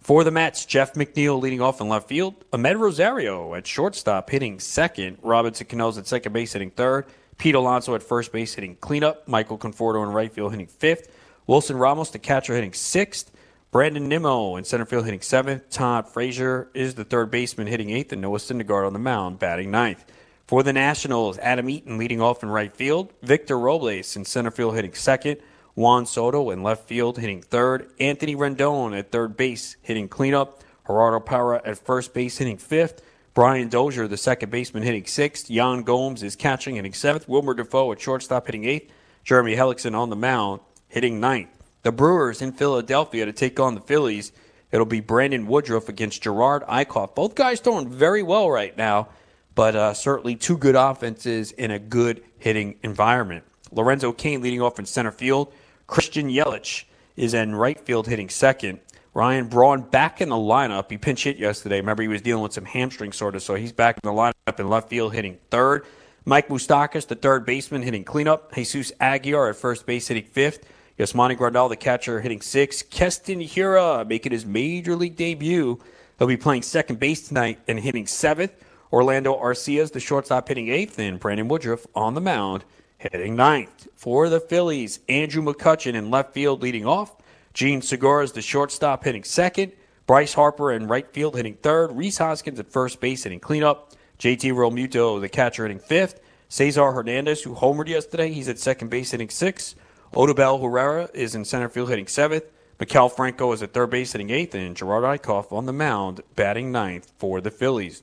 For 0.00 0.22
the 0.22 0.30
Mets, 0.30 0.64
Jeff 0.64 0.94
McNeil 0.94 1.40
leading 1.40 1.60
off 1.60 1.80
in 1.80 1.88
left 1.88 2.08
field. 2.08 2.44
Amed 2.52 2.78
Rosario 2.78 3.54
at 3.54 3.66
shortstop 3.66 4.30
hitting 4.30 4.60
second. 4.60 5.18
Robinson 5.22 5.66
Cano's 5.66 5.98
at 5.98 6.06
second 6.06 6.32
base 6.32 6.52
hitting 6.52 6.70
third. 6.70 7.06
Pete 7.38 7.54
Alonso 7.54 7.94
at 7.94 8.02
first 8.02 8.32
base 8.32 8.54
hitting 8.54 8.76
cleanup. 8.76 9.26
Michael 9.26 9.58
Conforto 9.58 10.02
in 10.04 10.10
right 10.10 10.32
field 10.32 10.52
hitting 10.52 10.68
fifth. 10.68 11.10
Wilson 11.46 11.76
Ramos, 11.76 12.10
the 12.10 12.18
catcher, 12.18 12.54
hitting 12.54 12.72
sixth. 12.72 13.30
Brandon 13.70 14.08
Nimmo 14.08 14.56
in 14.56 14.64
center 14.64 14.84
field 14.84 15.04
hitting 15.04 15.20
seventh. 15.20 15.70
Todd 15.70 16.08
Frazier 16.08 16.68
is 16.74 16.94
the 16.94 17.04
third 17.04 17.30
baseman 17.30 17.68
hitting 17.68 17.90
eighth, 17.90 18.12
and 18.12 18.20
Noah 18.20 18.38
Syndergaard 18.38 18.86
on 18.86 18.92
the 18.92 18.98
mound 18.98 19.38
batting 19.38 19.70
ninth. 19.70 20.04
For 20.48 20.64
the 20.64 20.72
Nationals, 20.72 21.38
Adam 21.38 21.70
Eaton 21.70 21.98
leading 21.98 22.20
off 22.20 22.42
in 22.42 22.48
right 22.48 22.74
field. 22.74 23.12
Victor 23.22 23.58
Robles 23.58 24.16
in 24.16 24.24
center 24.24 24.50
field 24.50 24.74
hitting 24.74 24.94
second. 24.94 25.38
Juan 25.76 26.06
Soto 26.06 26.50
in 26.50 26.64
left 26.64 26.88
field 26.88 27.18
hitting 27.18 27.42
third. 27.42 27.90
Anthony 28.00 28.34
Rendon 28.34 28.98
at 28.98 29.12
third 29.12 29.36
base 29.36 29.76
hitting 29.82 30.08
cleanup. 30.08 30.64
Gerardo 30.86 31.20
Parra 31.20 31.60
at 31.64 31.78
first 31.78 32.12
base 32.12 32.38
hitting 32.38 32.58
fifth. 32.58 33.02
Brian 33.34 33.68
Dozier, 33.68 34.08
the 34.08 34.16
second 34.16 34.50
baseman, 34.50 34.82
hitting 34.82 35.06
sixth. 35.06 35.50
Yan 35.50 35.82
Gomes 35.82 36.22
is 36.22 36.34
catching, 36.34 36.76
hitting 36.76 36.94
seventh. 36.94 37.28
Wilmer 37.28 37.54
Difo 37.54 37.92
at 37.92 38.00
shortstop, 38.00 38.46
hitting 38.46 38.64
eighth. 38.64 38.90
Jeremy 39.22 39.56
Hellickson 39.56 39.94
on 39.96 40.08
the 40.08 40.16
mound, 40.16 40.60
hitting 40.88 41.20
ninth 41.20 41.50
the 41.86 41.92
Brewers 41.92 42.42
in 42.42 42.50
Philadelphia 42.50 43.24
to 43.26 43.32
take 43.32 43.60
on 43.60 43.76
the 43.76 43.80
Phillies. 43.80 44.32
It'll 44.72 44.86
be 44.86 44.98
Brandon 44.98 45.46
Woodruff 45.46 45.88
against 45.88 46.24
Jerad 46.24 46.66
Eickhoff. 46.66 47.14
Both 47.14 47.36
guys 47.36 47.60
throwing 47.60 47.88
very 47.88 48.24
well 48.24 48.50
right 48.50 48.76
now, 48.76 49.10
but 49.54 49.76
uh, 49.76 49.94
certainly 49.94 50.34
two 50.34 50.58
good 50.58 50.74
offenses 50.74 51.52
in 51.52 51.70
a 51.70 51.78
good 51.78 52.24
hitting 52.38 52.80
environment. 52.82 53.44
Lorenzo 53.70 54.10
Cain 54.10 54.42
leading 54.42 54.60
off 54.60 54.80
in 54.80 54.84
center 54.84 55.12
field. 55.12 55.52
Christian 55.86 56.28
Yelich 56.28 56.86
is 57.14 57.34
in 57.34 57.54
right 57.54 57.78
field 57.78 58.08
hitting 58.08 58.30
second. 58.30 58.80
Ryan 59.14 59.46
Braun 59.46 59.82
back 59.82 60.20
in 60.20 60.28
the 60.28 60.34
lineup. 60.34 60.90
He 60.90 60.98
pinch 60.98 61.22
hit 61.22 61.36
yesterday. 61.36 61.76
Remember, 61.76 62.02
he 62.02 62.08
was 62.08 62.20
dealing 62.20 62.42
with 62.42 62.52
some 62.52 62.64
hamstring 62.64 63.12
sort 63.12 63.36
of, 63.36 63.44
so 63.44 63.54
he's 63.54 63.70
back 63.70 64.00
in 64.02 64.10
the 64.10 64.12
lineup 64.12 64.58
in 64.58 64.68
left 64.68 64.88
field 64.88 65.14
hitting 65.14 65.38
third. 65.52 65.86
Mike 66.24 66.48
Moustakas, 66.48 67.06
the 67.06 67.14
third 67.14 67.46
baseman, 67.46 67.82
hitting 67.82 68.02
cleanup. 68.02 68.52
Jesus 68.52 68.90
Aguilar 68.98 69.50
at 69.50 69.56
first 69.56 69.86
base 69.86 70.08
hitting 70.08 70.24
fifth. 70.24 70.66
Yasmani 70.98 71.36
Grandal, 71.36 71.68
the 71.68 71.76
catcher, 71.76 72.22
hitting 72.22 72.40
six. 72.40 72.82
Keston 72.82 73.40
Hiura 73.40 74.06
making 74.08 74.32
his 74.32 74.46
major 74.46 74.96
league 74.96 75.16
debut. 75.16 75.78
He'll 76.18 76.26
be 76.26 76.38
playing 76.38 76.62
second 76.62 76.98
base 76.98 77.28
tonight 77.28 77.58
and 77.68 77.78
hitting 77.78 78.06
seventh. 78.06 78.52
Orlando 78.90 79.36
Arcias, 79.36 79.90
the 79.90 80.00
shortstop, 80.00 80.48
hitting 80.48 80.68
eighth. 80.68 80.98
And 80.98 81.20
Brandon 81.20 81.48
Woodruff 81.48 81.86
on 81.94 82.14
the 82.14 82.22
mound, 82.22 82.64
hitting 82.96 83.36
ninth. 83.36 83.88
For 83.94 84.30
the 84.30 84.40
Phillies, 84.40 85.00
Andrew 85.06 85.42
McCutchen 85.42 85.94
in 85.94 86.10
left 86.10 86.32
field 86.32 86.62
leading 86.62 86.86
off. 86.86 87.14
Jean 87.52 87.82
Segura 87.82 88.24
is 88.24 88.32
the 88.32 88.40
shortstop, 88.40 89.04
hitting 89.04 89.24
second. 89.24 89.72
Bryce 90.06 90.32
Harper 90.32 90.72
in 90.72 90.86
right 90.86 91.12
field, 91.12 91.36
hitting 91.36 91.56
third. 91.56 91.92
Rhys 91.92 92.16
Hoskins 92.16 92.58
at 92.58 92.72
first 92.72 93.00
base, 93.00 93.24
hitting 93.24 93.40
cleanup. 93.40 93.92
JT 94.18 94.52
Realmuto, 94.52 95.20
the 95.20 95.28
catcher, 95.28 95.64
hitting 95.64 95.78
fifth. 95.78 96.20
Cesar 96.48 96.92
Hernandez, 96.92 97.42
who 97.42 97.54
homered 97.54 97.88
yesterday, 97.88 98.30
he's 98.30 98.48
at 98.48 98.58
second 98.58 98.88
base, 98.88 99.10
hitting 99.10 99.28
sixth. 99.28 99.74
Odubel 100.12 100.62
Herrera 100.62 101.08
is 101.14 101.34
in 101.34 101.44
center 101.44 101.68
field 101.68 101.90
hitting 101.90 102.06
seventh. 102.06 102.44
Maikel 102.78 103.10
Franco 103.10 103.52
is 103.52 103.62
at 103.62 103.72
third 103.72 103.90
base 103.90 104.12
hitting 104.12 104.30
eighth, 104.30 104.54
and 104.54 104.76
Jerad 104.76 105.18
Eickhoff 105.18 105.52
on 105.52 105.66
the 105.66 105.72
mound 105.72 106.20
batting 106.34 106.70
ninth 106.72 107.12
for 107.18 107.40
the 107.40 107.50
Phillies. 107.50 108.02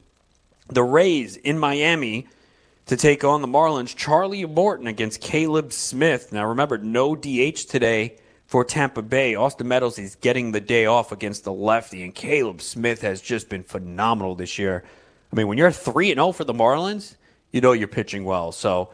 The 0.67 0.83
Rays 0.83 1.35
in 1.37 1.59
Miami 1.59 2.27
to 2.87 2.97
take 2.97 3.23
on 3.23 3.41
the 3.41 3.47
Marlins. 3.47 3.95
Charlie 3.95 4.45
Morton 4.45 4.87
against 4.87 5.21
Caleb 5.21 5.71
Smith. 5.71 6.31
Now 6.31 6.47
remember, 6.47 6.77
no 6.77 7.15
DH 7.15 7.69
today 7.69 8.17
for 8.47 8.63
Tampa 8.63 9.01
Bay. 9.01 9.35
Austin 9.35 9.67
Meadows 9.67 9.97
is 9.97 10.15
getting 10.15 10.51
the 10.51 10.61
day 10.61 10.85
off 10.85 11.11
against 11.11 11.43
the 11.43 11.53
lefty, 11.53 12.03
and 12.03 12.13
Caleb 12.13 12.61
Smith 12.61 13.01
has 13.01 13.21
just 13.21 13.49
been 13.49 13.63
phenomenal 13.63 14.35
this 14.35 14.59
year. 14.59 14.83
I 15.31 15.35
mean, 15.35 15.47
when 15.47 15.57
you're 15.57 15.71
3 15.71 16.13
0 16.13 16.31
for 16.31 16.43
the 16.43 16.53
Marlins, 16.53 17.15
you 17.51 17.61
know 17.61 17.71
you're 17.71 17.87
pitching 17.87 18.25
well. 18.25 18.51
So 18.51 18.89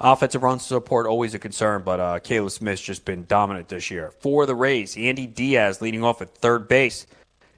Offensive 0.00 0.44
run 0.44 0.60
support 0.60 1.06
always 1.06 1.34
a 1.34 1.38
concern, 1.40 1.82
but 1.82 1.98
uh, 1.98 2.18
Caleb 2.20 2.52
Smith's 2.52 2.82
just 2.82 3.04
been 3.04 3.24
dominant 3.26 3.68
this 3.68 3.90
year. 3.90 4.12
For 4.20 4.46
the 4.46 4.54
Rays, 4.54 4.94
Yandy 4.94 5.32
Diaz 5.32 5.82
leading 5.82 6.04
off 6.04 6.22
at 6.22 6.34
third 6.36 6.68
base. 6.68 7.06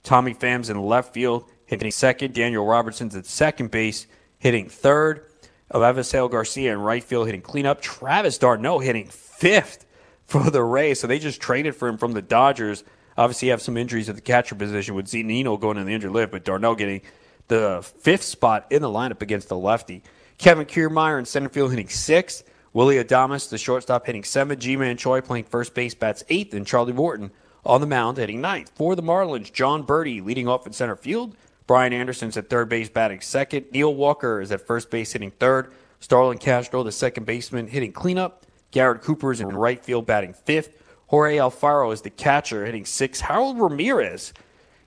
Tommy 0.03 0.32
Pham's 0.32 0.70
in 0.70 0.80
left 0.80 1.12
field 1.12 1.45
hitting 1.66 1.91
second. 1.91 2.32
Daniel 2.32 2.64
Robertson's 2.64 3.14
at 3.14 3.26
second 3.26 3.70
base 3.70 4.07
hitting 4.38 4.68
third. 4.70 5.26
Avisail 5.72 6.30
Garcia 6.30 6.72
in 6.72 6.80
right 6.80 7.05
field 7.05 7.26
hitting 7.26 7.43
cleanup. 7.43 7.82
Travis 7.82 8.38
d'Arnaud 8.38 8.78
hitting 8.80 9.07
fifth 9.07 9.84
for 10.24 10.51
the 10.51 10.62
Rays. 10.62 10.99
So 10.99 11.07
they 11.07 11.18
just 11.18 11.41
traded 11.41 11.76
for 11.76 11.88
him 11.88 11.99
from 11.99 12.12
the 12.12 12.22
Dodgers. 12.22 12.84
Obviously, 13.18 13.49
have 13.49 13.61
some 13.61 13.76
injuries 13.76 14.09
at 14.09 14.14
the 14.14 14.22
catcher 14.22 14.55
position 14.55 14.95
with 14.95 15.07
Zunino 15.07 15.61
going 15.61 15.76
in 15.76 15.86
the 15.86 15.93
injured 15.93 16.12
list, 16.12 16.30
but 16.30 16.45
d'Arnaud 16.45 16.76
getting 16.76 17.03
the 17.49 17.82
fifth 17.99 18.22
spot 18.22 18.66
in 18.70 18.80
the 18.80 18.88
lineup 18.88 19.20
against 19.20 19.49
the 19.49 19.57
lefty. 19.59 20.03
Kevin 20.41 20.64
Kiermaier 20.64 21.18
in 21.18 21.26
center 21.26 21.51
field 21.51 21.70
hitting 21.70 21.91
sixth. 21.91 22.45
Willy 22.72 22.97
Adames, 22.97 23.51
the 23.51 23.59
shortstop, 23.59 24.07
hitting 24.07 24.24
seventh. 24.24 24.59
Ji-Man 24.59 24.97
Choi 24.97 25.20
playing 25.20 25.45
first 25.45 25.74
base, 25.74 25.95
bats 25.95 26.24
eighth. 26.30 26.55
And 26.55 26.66
Charlie 26.66 26.95
Morton 26.95 27.30
on 27.62 27.82
the 27.82 27.86
mound 27.86 28.16
hitting 28.16 28.41
ninth. 28.41 28.72
For 28.74 28.97
the 28.97 29.03
Marlins, 29.03 29.53
Jon 29.53 29.84
Berti 29.84 30.24
leading 30.24 30.49
off 30.49 30.66
in 30.66 30.72
center 30.72 30.97
field. 30.97 31.36
Brian 31.66 31.93
Anderson's 31.93 32.38
at 32.38 32.49
third 32.49 32.70
base 32.70 32.88
batting 32.88 33.20
second. 33.20 33.66
Neil 33.70 33.95
Walker 33.95 34.41
is 34.41 34.51
at 34.51 34.66
first 34.66 34.91
base 34.91 35.12
hitting 35.12 35.30
third. 35.30 35.74
Starlin 36.01 36.38
Castro, 36.38 36.82
the 36.82 36.91
second 36.91 37.26
baseman, 37.26 37.66
hitting 37.66 37.93
cleanup. 37.93 38.47
Garrett 38.70 39.03
Cooper 39.03 39.32
is 39.32 39.43
in 39.43 39.49
right 39.49 39.84
field 39.84 40.07
batting 40.07 40.32
fifth. 40.32 40.70
Jorge 41.09 41.36
Alfaro 41.36 41.93
is 41.93 42.01
the 42.01 42.09
catcher, 42.09 42.64
hitting 42.64 42.86
six. 42.86 43.20
Harold 43.20 43.61
Ramirez, 43.61 44.32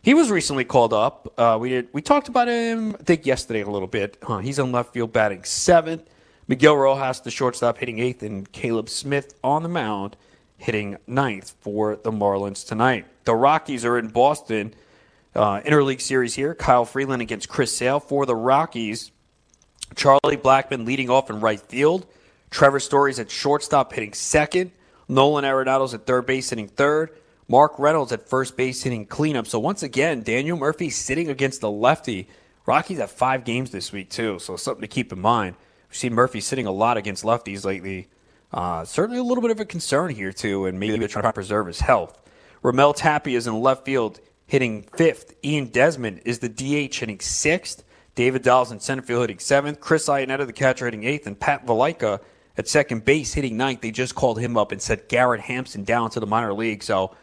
he 0.03 0.13
was 0.13 0.29
recently 0.29 0.65
called 0.65 0.93
up. 0.93 1.33
Uh, 1.39 1.57
we 1.59 1.69
did 1.69 1.87
we 1.93 2.01
talked 2.01 2.27
about 2.27 2.47
him, 2.47 2.95
I 2.99 3.03
think, 3.03 3.25
yesterday 3.25 3.61
a 3.61 3.69
little 3.69 3.87
bit. 3.87 4.17
Huh, 4.21 4.39
he's 4.39 4.59
on 4.59 4.71
left 4.71 4.93
field 4.93 5.11
batting 5.13 5.43
seventh. 5.45 6.03
Miguel 6.47 6.75
Rojas, 6.75 7.21
the 7.21 7.31
shortstop, 7.31 7.77
hitting 7.77 7.99
eighth, 7.99 8.21
and 8.21 8.51
Caleb 8.51 8.89
Smith 8.89 9.33
on 9.43 9.63
the 9.63 9.69
mound, 9.69 10.17
hitting 10.57 10.97
ninth 11.07 11.55
for 11.61 11.95
the 11.95 12.11
Marlins 12.11 12.67
tonight. 12.67 13.05
The 13.23 13.33
Rockies 13.33 13.85
are 13.85 13.97
in 13.97 14.09
Boston. 14.09 14.73
Uh, 15.33 15.61
interleague 15.61 16.01
series 16.01 16.35
here. 16.35 16.53
Kyle 16.53 16.85
Freeland 16.85 17.21
against 17.21 17.47
Chris 17.47 17.75
Sale 17.75 18.01
for 18.01 18.25
the 18.25 18.35
Rockies. 18.35 19.11
Charlie 19.95 20.37
Blackmon 20.37 20.85
leading 20.85 21.09
off 21.09 21.29
in 21.29 21.39
right 21.39 21.59
field. 21.61 22.05
Trevor 22.51 22.81
Story's 22.81 23.19
at 23.19 23.31
shortstop 23.31 23.93
hitting 23.93 24.13
second. 24.13 24.71
Nolan 25.07 25.45
Arenado's 25.45 25.93
at 25.93 26.05
third 26.05 26.25
base 26.25 26.49
hitting 26.49 26.67
third. 26.67 27.11
Mark 27.47 27.77
Reynolds 27.77 28.11
at 28.11 28.27
first 28.27 28.55
base 28.55 28.83
hitting 28.83 29.05
cleanup. 29.05 29.47
So 29.47 29.59
once 29.59 29.83
again, 29.83 30.23
Daniel 30.23 30.57
Murphy 30.57 30.89
sitting 30.89 31.29
against 31.29 31.61
the 31.61 31.69
lefty. 31.69 32.27
Rockies 32.65 32.99
have 32.99 33.11
five 33.11 33.43
games 33.43 33.71
this 33.71 33.91
week 33.91 34.09
too, 34.09 34.39
so 34.39 34.55
something 34.55 34.81
to 34.81 34.87
keep 34.87 35.11
in 35.11 35.19
mind. 35.19 35.55
We've 35.89 35.97
seen 35.97 36.13
Murphy 36.13 36.39
sitting 36.39 36.65
a 36.65 36.71
lot 36.71 36.97
against 36.97 37.23
lefties 37.23 37.65
lately. 37.65 38.07
Uh, 38.51 38.85
certainly 38.85 39.19
a 39.19 39.23
little 39.23 39.41
bit 39.41 39.51
of 39.51 39.59
a 39.59 39.65
concern 39.65 40.11
here 40.11 40.31
too, 40.31 40.65
and 40.65 40.79
maybe 40.79 40.97
they're 40.97 41.07
trying 41.07 41.23
to 41.23 41.33
preserve 41.33 41.67
his 41.67 41.81
health. 41.81 42.19
Raimel 42.63 42.95
Tapia 42.95 43.37
is 43.37 43.47
in 43.47 43.59
left 43.61 43.83
field 43.83 44.19
hitting 44.45 44.83
fifth. 44.95 45.35
Ian 45.43 45.65
Desmond 45.67 46.21
is 46.25 46.39
the 46.39 46.49
DH 46.49 46.95
hitting 46.95 47.19
sixth. 47.19 47.83
David 48.15 48.43
Dahl's 48.43 48.71
in 48.71 48.79
center 48.79 49.01
field 49.01 49.21
hitting 49.21 49.39
seventh. 49.39 49.79
Chris 49.79 50.07
Iannetta, 50.07 50.45
the 50.45 50.53
catcher, 50.53 50.85
hitting 50.85 51.03
eighth. 51.03 51.27
And 51.27 51.37
Pat 51.37 51.65
Valaika 51.65 52.21
at 52.57 52.67
second 52.67 53.03
base 53.03 53.33
hitting 53.33 53.57
ninth. 53.57 53.81
They 53.81 53.91
just 53.91 54.15
called 54.15 54.39
him 54.39 54.55
up 54.55 54.71
and 54.71 54.81
said 54.81 55.09
Garrett 55.09 55.41
Hampson 55.41 55.83
down 55.83 56.11
to 56.11 56.19
the 56.19 56.27
minor 56.27 56.53
league. 56.53 56.83
So 56.83 57.15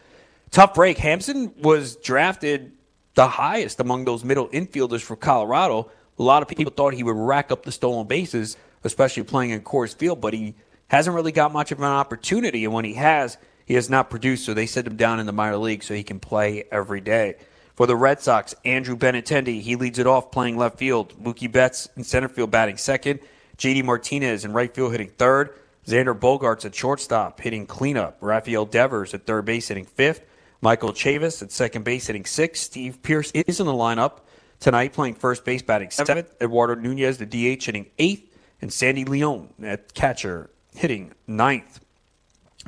tough 0.51 0.74
break. 0.74 0.98
Hampson 0.98 1.53
was 1.62 1.96
drafted 1.96 2.72
the 3.14 3.28
highest 3.28 3.80
among 3.80 4.05
those 4.05 4.24
middle 4.24 4.48
infielders 4.48 5.03
for 5.03 5.16
Colorado. 5.16 5.90
A 6.18 6.22
lot 6.22 6.42
of 6.42 6.48
people 6.48 6.72
thought 6.74 6.94
he 6.94 7.03
would 7.03 7.16
rack 7.16 7.51
up 7.51 7.64
the 7.64 7.72
stolen 7.72 8.07
bases, 8.07 8.57
especially 8.84 9.22
playing 9.22 9.51
in 9.51 9.62
Coors 9.62 9.94
Field, 9.94 10.20
but 10.20 10.34
he 10.34 10.55
hasn't 10.88 11.14
really 11.14 11.32
got 11.32 11.53
much 11.53 11.72
of 11.72 11.78
an 11.78 11.84
opportunity. 11.84 12.64
And 12.64 12.74
when 12.74 12.84
he 12.84 12.94
has, 12.94 13.38
he 13.64 13.74
has 13.74 13.88
not 13.88 14.11
produced. 14.11 14.44
So 14.44 14.55
they 14.55 14.66
sent 14.66 14.86
him 14.86 14.96
down 14.96 15.20
in 15.20 15.26
the 15.26 15.32
minor 15.32 15.57
league 15.57 15.82
so 15.82 15.94
he 15.94 16.03
can 16.03 16.20
play 16.20 16.64
every 16.70 17.01
day. 17.01 17.36
For 17.74 17.86
the 17.86 17.96
Red 17.96 18.20
Sox, 18.20 18.55
Andrew 18.64 18.96
Benintendi, 18.96 19.62
he 19.62 19.76
leads 19.76 19.98
it 19.98 20.07
off 20.07 20.30
playing 20.30 20.59
left 20.59 20.76
field. 20.76 21.14
Mookie 21.22 21.51
Betts 21.51 21.88
in 21.96 22.05
center 22.05 22.28
field 22.28 22.51
batting 22.51 22.76
second. 22.76 23.20
JD 23.57 23.84
Martinez 23.84 24.44
in 24.44 24.53
right 24.53 24.74
field 24.74 24.92
hitting 24.92 25.11
third. 25.11 25.55
Xander 25.86 26.18
Bogaerts 26.18 26.64
at 26.64 26.74
shortstop 26.74 27.40
hitting 27.40 27.66
cleanup. 27.66 28.18
Rafael 28.20 28.66
Devers 28.66 29.14
at 29.14 29.26
third 29.26 29.44
base 29.46 29.68
hitting 29.68 29.86
fifth. 29.86 30.26
Michael 30.61 30.93
Chavis 30.93 31.43
at 31.43 31.53
second 31.53 31.85
base 31.85 32.07
hitting 32.07 32.25
sixth. 32.25 32.65
Steve 32.65 33.03
Pearce 33.03 33.31
is 33.33 33.61
in 33.61 33.67
the 33.67 33.73
lineup 33.73 34.21
tonight 34.59 34.93
playing 34.93 35.15
first 35.15 35.45
base 35.45 35.63
batting 35.63 35.91
seventh. 35.91 36.35
Eduardo 36.41 36.75
Nunez, 36.75 37.19
the 37.19 37.27
DH, 37.27 37.65
hitting 37.65 37.87
eighth. 37.99 38.27
And 38.63 38.71
Sandy 38.71 39.07
Leon 39.07 39.49
at 39.63 39.95
catcher 39.95 40.51
hitting 40.75 41.13
ninth. 41.27 41.81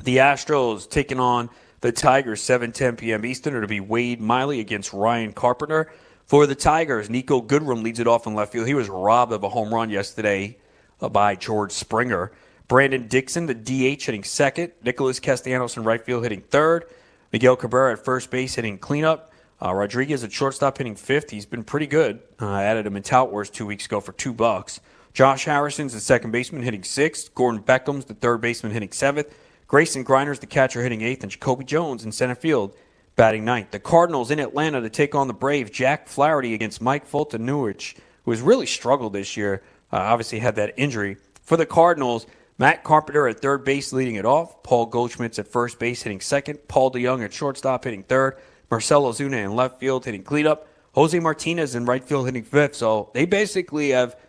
The 0.03 0.17
Astros 0.17 0.89
taking 0.89 1.19
on 1.19 1.51
the 1.81 1.91
Tigers, 1.91 2.41
7:10 2.41 2.97
p.m. 2.97 3.25
Eastern. 3.25 3.55
It'll 3.55 3.67
be 3.67 3.79
Wade 3.79 4.19
Miley 4.19 4.59
against 4.59 4.91
Ryan 4.91 5.33
Carpenter. 5.33 5.91
For 6.25 6.47
the 6.47 6.55
Tigers, 6.55 7.09
Niko 7.09 7.45
Goodrum 7.45 7.83
leads 7.83 7.99
it 7.99 8.07
off 8.07 8.25
in 8.25 8.33
left 8.33 8.53
field. 8.53 8.65
He 8.65 8.73
was 8.73 8.89
robbed 8.89 9.33
of 9.33 9.43
a 9.43 9.49
home 9.49 9.71
run 9.71 9.91
yesterday 9.91 10.57
uh, 10.99 11.09
by 11.09 11.35
George 11.35 11.71
Springer. 11.71 12.31
Brandon 12.67 13.07
Dixon, 13.07 13.45
the 13.45 13.53
DH, 13.53 14.05
hitting 14.05 14.23
second. 14.23 14.71
Nicholas 14.83 15.19
Castellanos 15.19 15.77
in 15.77 15.83
right 15.83 16.03
field 16.03 16.23
hitting 16.23 16.41
third. 16.41 16.85
Miguel 17.33 17.55
Cabrera 17.55 17.93
at 17.93 18.05
first 18.05 18.29
base 18.29 18.53
hitting 18.55 18.77
cleanup. 18.77 19.33
Uh, 19.59 19.73
Rodriguez 19.73 20.23
at 20.23 20.31
shortstop 20.31 20.77
hitting 20.77 20.95
fifth. 20.95 21.31
He's 21.31 21.47
been 21.47 21.63
pretty 21.63 21.87
good. 21.87 22.21
Uh, 22.39 22.53
added 22.59 22.85
him 22.85 22.95
in 22.95 23.01
Tout 23.01 23.31
Wars 23.31 23.49
two 23.49 23.65
weeks 23.65 23.87
ago 23.87 23.99
for 23.99 24.11
two 24.11 24.33
bucks. 24.33 24.79
Josh 25.13 25.45
Harrison's 25.45 25.93
the 25.93 25.99
second 25.99 26.31
baseman 26.31 26.61
hitting 26.61 26.83
sixth. 26.83 27.33
Gordon 27.33 27.61
Beckham's 27.61 28.05
the 28.05 28.13
third 28.13 28.39
baseman 28.39 28.71
hitting 28.71 28.91
seventh. 28.91 29.33
Grayson 29.67 30.03
Greiner's 30.03 30.39
the 30.39 30.45
catcher 30.45 30.83
hitting 30.83 31.01
eighth, 31.01 31.23
and 31.23 31.31
Jacoby 31.31 31.65
Jones 31.65 32.05
in 32.05 32.11
center 32.11 32.35
field 32.35 32.75
batting 33.15 33.45
ninth. 33.45 33.71
The 33.71 33.79
Cardinals 33.79 34.29
in 34.29 34.39
Atlanta 34.39 34.81
to 34.81 34.89
take 34.89 35.15
on 35.15 35.27
the 35.27 35.33
Braves. 35.33 35.71
Jack 35.71 36.07
Flaherty 36.07 36.53
against 36.53 36.81
Mike 36.81 37.07
Fulton 37.07 37.47
Foltynewicz, 37.47 37.95
who 38.25 38.31
has 38.31 38.41
really 38.41 38.67
struggled 38.67 39.13
this 39.13 39.35
year. 39.35 39.63
Uh, 39.91 39.97
obviously 39.97 40.39
had 40.39 40.55
that 40.55 40.73
injury. 40.77 41.17
For 41.41 41.57
the 41.57 41.65
Cardinals, 41.65 42.27
Matt 42.57 42.83
Carpenter 42.83 43.27
at 43.27 43.39
third 43.39 43.63
base 43.65 43.93
leading 43.93 44.15
it 44.15 44.25
off. 44.25 44.63
Paul 44.63 44.85
Goldschmidt's 44.85 45.39
at 45.39 45.47
first 45.47 45.79
base 45.79 46.03
hitting 46.03 46.21
second. 46.21 46.67
Paul 46.67 46.91
DeJong 46.91 47.23
at 47.23 47.33
shortstop 47.33 47.83
hitting 47.83 48.03
third. 48.03 48.37
Marcell 48.69 49.03
Ozuna 49.03 49.43
in 49.43 49.55
left 49.55 49.79
field 49.79 50.05
hitting 50.05 50.23
cleanup. 50.23 50.67
Jose 50.93 51.19
Martinez 51.19 51.75
in 51.75 51.85
right 51.85 52.03
field 52.03 52.25
hitting 52.25 52.43
fifth. 52.43 52.75
So 52.75 53.09
they 53.13 53.25
basically 53.25 53.89
have– 53.89 54.15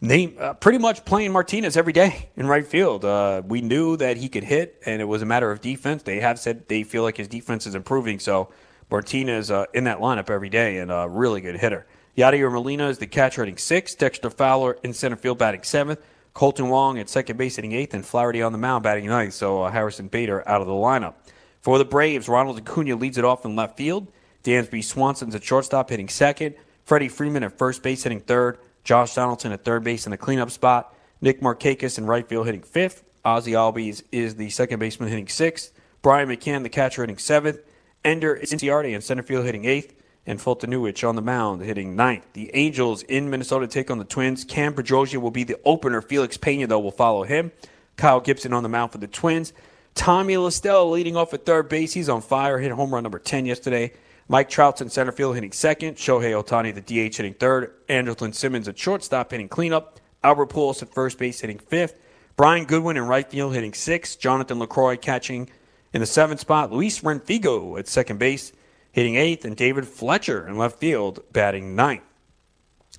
name 0.00 0.36
uh, 0.38 0.54
pretty 0.54 0.78
much 0.78 1.04
playing 1.04 1.32
Martinez 1.32 1.76
every 1.76 1.92
day 1.92 2.30
in 2.36 2.46
right 2.46 2.66
field. 2.66 3.04
Uh, 3.04 3.42
we 3.44 3.60
knew 3.60 3.96
that 3.98 4.16
he 4.16 4.28
could 4.28 4.44
hit, 4.44 4.80
and 4.86 5.00
it 5.00 5.04
was 5.04 5.22
a 5.22 5.26
matter 5.26 5.50
of 5.50 5.60
defense. 5.60 6.02
They 6.02 6.20
have 6.20 6.38
said 6.38 6.68
they 6.68 6.82
feel 6.82 7.02
like 7.02 7.16
his 7.16 7.28
defense 7.28 7.66
is 7.66 7.74
improving, 7.74 8.18
so 8.18 8.50
Martinez 8.90 9.50
uh, 9.50 9.66
in 9.74 9.84
that 9.84 9.98
lineup 9.98 10.30
every 10.30 10.48
day 10.48 10.78
and 10.78 10.90
a 10.90 11.08
really 11.08 11.40
good 11.40 11.56
hitter. 11.56 11.86
Yadier 12.16 12.52
Molina 12.52 12.88
is 12.88 12.98
the 12.98 13.06
catcher 13.06 13.42
hitting 13.42 13.56
sixth. 13.56 13.98
Dexter 13.98 14.30
Fowler 14.30 14.78
in 14.82 14.92
center 14.92 15.16
field 15.16 15.38
batting 15.38 15.62
seventh. 15.62 16.00
Kolten 16.34 16.68
Wong 16.68 16.98
at 16.98 17.08
second 17.08 17.36
base 17.36 17.56
hitting 17.56 17.72
eighth, 17.72 17.94
and 17.94 18.04
Flaherty 18.04 18.42
on 18.42 18.52
the 18.52 18.58
mound 18.58 18.82
batting 18.82 19.06
ninth. 19.06 19.34
So 19.34 19.62
uh, 19.62 19.70
Harrison 19.70 20.08
Bader 20.08 20.46
out 20.48 20.60
of 20.60 20.66
the 20.66 20.72
lineup. 20.72 21.14
For 21.60 21.76
the 21.76 21.84
Braves, 21.84 22.28
Ronald 22.28 22.58
Acuna 22.58 22.96
leads 22.96 23.18
it 23.18 23.24
off 23.24 23.44
in 23.44 23.56
left 23.56 23.76
field. 23.76 24.06
Dansby 24.44 24.82
Swanson's 24.82 25.34
at 25.34 25.44
shortstop 25.44 25.90
hitting 25.90 26.08
second. 26.08 26.54
Freddie 26.84 27.08
Freeman 27.08 27.42
at 27.42 27.58
first 27.58 27.82
base 27.82 28.02
hitting 28.02 28.20
third. 28.20 28.58
Josh 28.84 29.14
Donaldson 29.14 29.52
at 29.52 29.64
third 29.64 29.84
base 29.84 30.06
in 30.06 30.10
the 30.10 30.16
cleanup 30.16 30.50
spot. 30.50 30.94
Nick 31.20 31.42
Markakis 31.42 31.98
in 31.98 32.06
right 32.06 32.26
field 32.26 32.46
hitting 32.46 32.62
fifth. 32.62 33.04
Ozzie 33.24 33.52
Albies 33.52 34.02
is 34.10 34.36
the 34.36 34.48
second 34.48 34.78
baseman 34.78 35.10
hitting 35.10 35.28
sixth. 35.28 35.72
Brian 36.00 36.28
McCann, 36.28 36.62
the 36.62 36.70
catcher, 36.70 37.02
hitting 37.02 37.18
seventh. 37.18 37.58
Ender 38.02 38.36
Inciarte 38.36 38.94
in 38.94 39.02
center 39.02 39.22
field 39.22 39.44
hitting 39.44 39.66
eighth. 39.66 39.94
And 40.26 40.38
Foltynewicz 40.38 41.08
on 41.08 41.16
the 41.16 41.22
mound 41.22 41.62
hitting 41.62 41.96
ninth. 41.96 42.26
The 42.34 42.50
Angels 42.54 43.02
in 43.04 43.30
Minnesota 43.30 43.66
take 43.66 43.90
on 43.90 43.98
the 43.98 44.04
Twins. 44.04 44.44
Cam 44.44 44.74
Bedrosian 44.74 45.22
will 45.22 45.30
be 45.30 45.44
the 45.44 45.58
opener. 45.64 46.02
Felix 46.02 46.36
Pena, 46.36 46.66
though, 46.66 46.78
will 46.78 46.90
follow 46.90 47.22
him. 47.24 47.52
Kyle 47.96 48.20
Gibson 48.20 48.52
on 48.52 48.62
the 48.62 48.68
mound 48.68 48.92
for 48.92 48.98
the 48.98 49.06
Twins. 49.06 49.52
Tommy 49.94 50.36
La 50.36 50.50
Stella 50.50 50.84
leading 50.84 51.16
off 51.16 51.34
at 51.34 51.44
third 51.44 51.68
base. 51.68 51.92
He's 51.92 52.08
on 52.08 52.20
fire. 52.20 52.58
Hit 52.58 52.70
home 52.72 52.92
run 52.92 53.02
number 53.02 53.18
10 53.18 53.46
yesterday. 53.46 53.92
Mike 54.28 54.48
Trout's 54.48 54.80
in 54.80 54.88
center 54.88 55.10
field 55.10 55.34
hitting 55.34 55.52
second. 55.52 55.96
Shohei 55.96 56.40
Ohtani, 56.40 56.72
the 56.72 56.80
DH, 56.80 57.16
hitting 57.16 57.34
third. 57.34 57.74
Andrelton 57.88 58.32
Simmons 58.32 58.68
at 58.68 58.78
shortstop 58.78 59.32
hitting 59.32 59.48
cleanup. 59.48 59.98
Albert 60.22 60.50
Pujols 60.50 60.82
at 60.82 60.94
first 60.94 61.18
base 61.18 61.40
hitting 61.40 61.58
fifth. 61.58 61.98
Brian 62.36 62.64
Goodwin 62.64 62.96
in 62.96 63.06
right 63.06 63.28
field 63.28 63.54
hitting 63.54 63.74
sixth. 63.74 64.20
Jonathan 64.20 64.58
Lucroy 64.58 65.00
catching 65.00 65.50
in 65.92 66.00
the 66.00 66.06
seventh 66.06 66.40
spot. 66.40 66.70
Luis 66.70 67.00
Rengifo 67.00 67.78
at 67.78 67.88
second 67.88 68.18
base 68.18 68.52
hitting 68.92 69.16
eighth. 69.16 69.44
And 69.44 69.56
David 69.56 69.86
Fletcher 69.86 70.46
in 70.46 70.56
left 70.56 70.78
field 70.78 71.20
batting 71.32 71.74
ninth. 71.74 72.02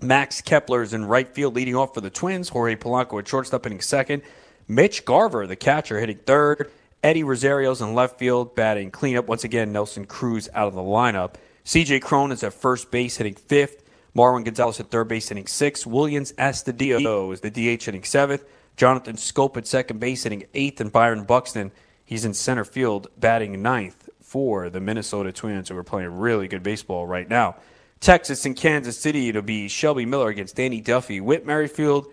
Max 0.02 0.42
Kepler 0.42 0.82
is 0.82 0.94
in 0.94 1.06
right 1.06 1.28
field 1.28 1.56
leading 1.56 1.76
off 1.76 1.94
for 1.94 2.02
the 2.02 2.10
Twins. 2.10 2.50
Jorge 2.50 2.76
Polanco 2.76 3.20
at 3.20 3.28
shortstop 3.28 3.64
hitting 3.64 3.82
second. 3.82 4.24
Mitch 4.68 5.04
Garver, 5.06 5.46
the 5.48 5.56
catcher, 5.56 6.00
hitting 6.00 6.20
third. 6.20 6.72
Eddie 7.04 7.24
Rosario's 7.24 7.82
in 7.82 7.94
left 7.94 8.18
field 8.20 8.56
batting 8.56 8.92
cleanup. 8.92 9.28
Once 9.28 9.44
again, 9.44 9.72
Nelson 9.72 10.06
Cruz 10.06 10.48
out 10.54 10.68
of 10.68 10.76
the 10.76 10.82
lineup. 10.82 11.36
CJ 11.66 12.02
Cron 12.02 12.32
is 12.32 12.44
at 12.44 12.54
first 12.54 12.89
base 12.89 13.18
hitting 13.18 13.36
fifth. 13.36 13.84
Marwin 14.16 14.44
Gonzalez 14.46 14.80
at 14.80 14.89
third 14.89 15.08
base 15.08 15.30
hitting 15.30 15.48
sixth. 15.48 15.86
Willians 15.86 16.34
Astudillo 16.36 17.34
is 17.34 17.42
the 17.42 17.50
DH 17.50 17.84
hitting 17.84 18.04
seventh. 18.04 18.44
Jonathan 18.78 19.16
Schoop 19.16 19.58
at 19.58 19.68
second 19.68 20.00
base 20.00 20.24
hitting 20.24 20.46
eighth. 20.54 20.80
And 20.80 20.92
Byron 20.92 21.24
Buxton, 21.24 21.72
he's 22.06 22.26
in 22.26 22.34
center 22.34 22.66
field 22.66 23.08
batting 23.18 23.62
ninth 23.62 24.01
for 24.32 24.70
the 24.70 24.80
Minnesota 24.80 25.34
Twins, 25.34 25.68
who 25.68 25.78
are 25.78 25.84
playing 25.84 26.18
really 26.18 26.48
good 26.48 26.64
baseball 26.64 27.06
right 27.06 27.30
now. 27.30 27.58
Texas 28.00 28.46
and 28.46 28.56
Kansas 28.56 28.98
City, 28.98 29.28
it'll 29.28 29.42
be 29.42 29.68
Shelby 29.68 30.06
Miller 30.06 30.30
against 30.30 30.56
Danny 30.56 30.80
Duffy. 30.80 31.20
Whit 31.20 31.46
Merrifield 31.46 32.08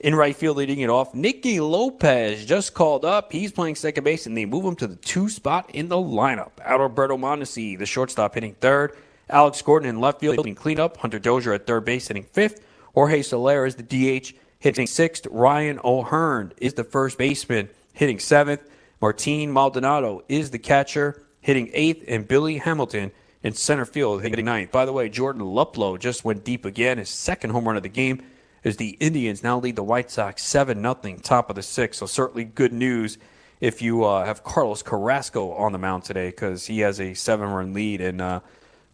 in 0.00 0.16
right 0.16 0.34
field, 0.34 0.56
leading 0.56 0.80
it 0.80 0.90
off, 0.90 1.14
Nicky 1.14 1.60
Lopez 1.60 2.44
just 2.44 2.74
called 2.74 3.04
up. 3.04 3.30
He's 3.30 3.52
playing 3.52 3.76
second 3.76 4.02
base, 4.02 4.26
and 4.26 4.36
they 4.36 4.46
move 4.46 4.64
him 4.64 4.74
to 4.76 4.88
the 4.88 4.96
two 4.96 5.28
spot 5.28 5.70
in 5.72 5.86
the 5.86 5.94
lineup. 5.94 6.50
Alberto 6.60 7.16
Mondesi, 7.16 7.78
the 7.78 7.86
shortstop, 7.86 8.34
hitting 8.34 8.54
third. 8.54 8.96
Alex 9.28 9.62
Gordon 9.62 9.88
in 9.88 10.00
left 10.00 10.18
field 10.18 10.38
hitting 10.38 10.56
cleanup. 10.56 10.96
Hunter 10.96 11.20
Dozier 11.20 11.52
at 11.52 11.68
third 11.68 11.84
base 11.84 12.08
hitting 12.08 12.24
fifth. 12.24 12.66
Jorge 12.94 13.22
Soler 13.22 13.64
is 13.64 13.76
the 13.76 13.84
DH 13.84 14.32
hitting 14.58 14.88
sixth. 14.88 15.24
Ryan 15.30 15.78
O'Hearn 15.84 16.52
is 16.56 16.74
the 16.74 16.82
first 16.82 17.16
baseman 17.16 17.68
hitting 17.92 18.18
seventh. 18.18 18.68
Martin 19.00 19.52
Maldonado 19.52 20.24
is 20.28 20.50
the 20.50 20.58
catcher 20.58 21.22
hitting 21.40 21.70
eighth. 21.72 22.04
And 22.08 22.26
Billy 22.26 22.58
Hamilton 22.58 23.12
in 23.42 23.54
center 23.54 23.84
field 23.84 24.22
hitting 24.22 24.44
ninth. 24.44 24.70
By 24.70 24.84
the 24.84 24.92
way, 24.92 25.08
Jordan 25.08 25.42
Luplow 25.42 25.98
just 25.98 26.24
went 26.24 26.44
deep 26.44 26.64
again, 26.64 26.98
his 26.98 27.08
second 27.08 27.50
home 27.50 27.66
run 27.66 27.76
of 27.76 27.82
the 27.82 27.88
game 27.88 28.22
as 28.64 28.76
the 28.76 28.90
Indians 29.00 29.42
now 29.42 29.58
lead 29.58 29.76
the 29.76 29.82
White 29.82 30.10
Sox 30.10 30.42
7 30.42 30.80
0, 30.80 31.16
top 31.22 31.48
of 31.48 31.56
the 31.56 31.62
sixth. 31.62 32.00
So, 32.00 32.06
certainly 32.06 32.44
good 32.44 32.72
news 32.72 33.18
if 33.60 33.82
you 33.82 34.04
uh, 34.04 34.24
have 34.24 34.42
Carlos 34.42 34.82
Carrasco 34.82 35.52
on 35.52 35.72
the 35.72 35.78
mound 35.78 36.04
today 36.04 36.30
because 36.30 36.66
he 36.66 36.80
has 36.80 37.00
a 37.00 37.14
seven 37.14 37.50
run 37.50 37.72
lead 37.72 38.00
and 38.00 38.20
uh, 38.20 38.40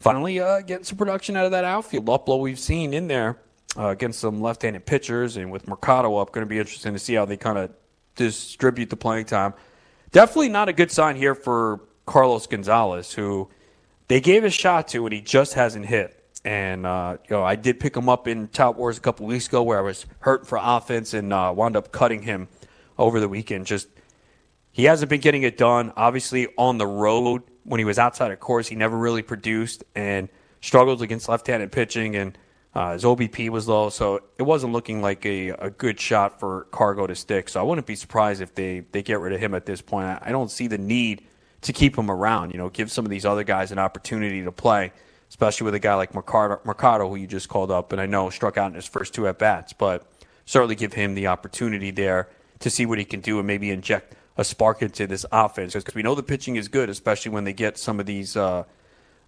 finally 0.01 0.41
uh, 0.41 0.61
getting 0.61 0.85
some 0.85 0.99
production 0.99 1.37
out 1.37 1.45
of 1.45 1.53
that 1.53 1.65
outfield. 1.65 2.07
Luplow, 2.07 2.41
we've 2.41 2.59
seen 2.59 2.93
in 2.93 3.09
there 3.09 3.39
uh, 3.77 3.89
against 3.89 4.21
some 4.21 4.41
left 4.41 4.63
handed 4.63 4.87
pitchers 4.87 5.37
and 5.37 5.51
with 5.51 5.69
Mercado 5.69 6.17
up, 6.17 6.33
going 6.33 6.47
to 6.47 6.49
be 6.49 6.59
interesting 6.59 6.93
to 6.93 6.99
see 6.99 7.15
how 7.15 7.25
they 7.25 7.37
kind 7.37 7.59
of 7.59 7.71
distribute 8.17 8.91
the 8.91 8.97
playing 8.97 9.27
time. 9.27 9.55
Definitely 10.13 10.49
not 10.49 10.69
a 10.69 10.73
good 10.73 10.91
sign 10.91 11.17
here 11.17 11.35
for 11.35 11.81
Carlos 12.07 12.47
Gonzalez, 12.47 13.13
who 13.13 13.49
they 14.09 14.21
gave 14.21 14.45
a 14.45 14.51
shot 14.51 14.89
to 14.89 15.05
and 15.05 15.13
he 15.13 15.21
just 15.21 15.55
hasn't 15.55 15.87
hit. 15.87 16.23
And 16.45 16.87
uh, 16.87 17.17
you 17.29 17.37
know, 17.37 17.43
I 17.43 17.57
did 17.57 17.81
pick 17.81 17.97
him 17.97 18.09
up 18.09 18.29
in 18.29 18.47
Tout 18.49 18.77
Wars 18.77 18.97
a 18.97 19.01
couple 19.01 19.27
weeks 19.27 19.49
ago, 19.49 19.65
where 19.65 19.79
I 19.79 19.83
was 19.83 20.07
hurt 20.21 20.47
for 20.47 20.59
offense 20.63 21.13
and 21.13 21.33
uh, 21.33 21.53
wound 21.55 21.77
up 21.77 21.91
cutting 21.91 22.23
him 22.23 22.47
over 22.97 23.19
the 23.19 23.29
weekend. 23.29 23.67
Just 23.67 23.89
he 24.71 24.85
hasn't 24.85 25.11
been 25.11 25.21
getting 25.21 25.43
it 25.43 25.59
done. 25.59 25.93
Obviously, 25.97 26.47
on 26.57 26.79
the 26.79 26.87
road 26.87 27.43
when 27.65 27.81
he 27.81 27.85
was 27.85 27.99
outside 27.99 28.31
of 28.31 28.39
Coors, 28.39 28.69
he 28.69 28.77
never 28.77 28.97
really 28.97 29.23
produced 29.23 29.83
and 29.97 30.29
struggled 30.61 31.03
against 31.03 31.29
left-handed 31.29 31.73
pitching, 31.73 32.15
and 32.15 32.39
uh, 32.77 32.93
his 32.93 33.03
OBP 33.03 33.49
was 33.49 33.67
low, 33.67 33.89
so 33.89 34.21
it 34.39 34.45
wasn't 34.45 34.73
looking 34.73 35.03
like 35.03 35.27
a, 35.27 35.49
a 35.49 35.71
good 35.71 35.99
shot 35.99 36.39
for 36.39 36.69
Cargo 36.71 37.09
to 37.09 37.17
stick. 37.17 37.49
So 37.49 37.59
I 37.59 37.65
wouldn't 37.65 37.89
be 37.89 37.97
surprised 37.97 38.41
if 38.41 38.55
they 38.55 38.85
they 38.93 39.03
get 39.03 39.19
rid 39.19 39.33
of 39.33 39.41
him 39.41 39.53
at 39.53 39.67
this 39.67 39.83
point. 39.83 40.07
I, 40.07 40.19
I 40.27 40.31
don't 40.31 40.51
see 40.51 40.69
the 40.69 40.79
need 40.79 41.27
to 41.67 41.73
keep 41.73 41.97
him 41.97 42.11
around. 42.11 42.53
You 42.53 42.59
know, 42.59 42.69
give 42.69 42.91
some 42.91 43.05
of 43.05 43.11
these 43.11 43.25
other 43.25 43.45
guys 43.45 43.71
an 43.71 43.79
opportunity 43.79 44.43
to 44.43 44.53
play 44.53 44.93
especially 45.29 45.65
with 45.65 45.75
a 45.75 45.79
guy 45.79 45.95
like 45.95 46.15
Mercado, 46.15 46.61
Mercado, 46.65 47.09
who 47.09 47.17
you 47.17 47.27
just 47.27 47.49
called 47.49 47.71
up, 47.71 47.93
and 47.93 48.01
I 48.01 48.07
know 48.07 48.31
struck 48.31 48.57
out 48.57 48.69
in 48.69 48.75
his 48.75 48.87
first 48.87 49.15
two 49.15 49.27
at 49.27 49.39
bats, 49.39 49.73
but 49.73 50.07
certainly 50.45 50.75
give 50.75 50.93
him 50.93 51.15
the 51.15 51.27
opportunity 51.27 51.91
there 51.91 52.29
to 52.61 52.71
see 52.71 52.87
what 52.87 52.99
he 52.99 53.05
can 53.05 53.21
do 53.21 53.39
and 53.39 53.47
maybe 53.47 53.71
inject 53.71 54.15
a 54.37 54.45
spark 54.45 54.83
into 54.83 55.07
this 55.07 55.27
offense 55.33 55.75
because 55.75 55.95
we 55.95 56.03
know 56.03 56.15
the 56.15 56.23
pitching 56.23 56.57
is 56.57 56.69
good, 56.69 56.89
especially 56.89 57.33
when 57.33 57.45
they 57.45 57.53
get 57.53 57.79
some 57.79 57.99
of 57.99 58.07
these 58.07 58.37
uh, 58.37 58.65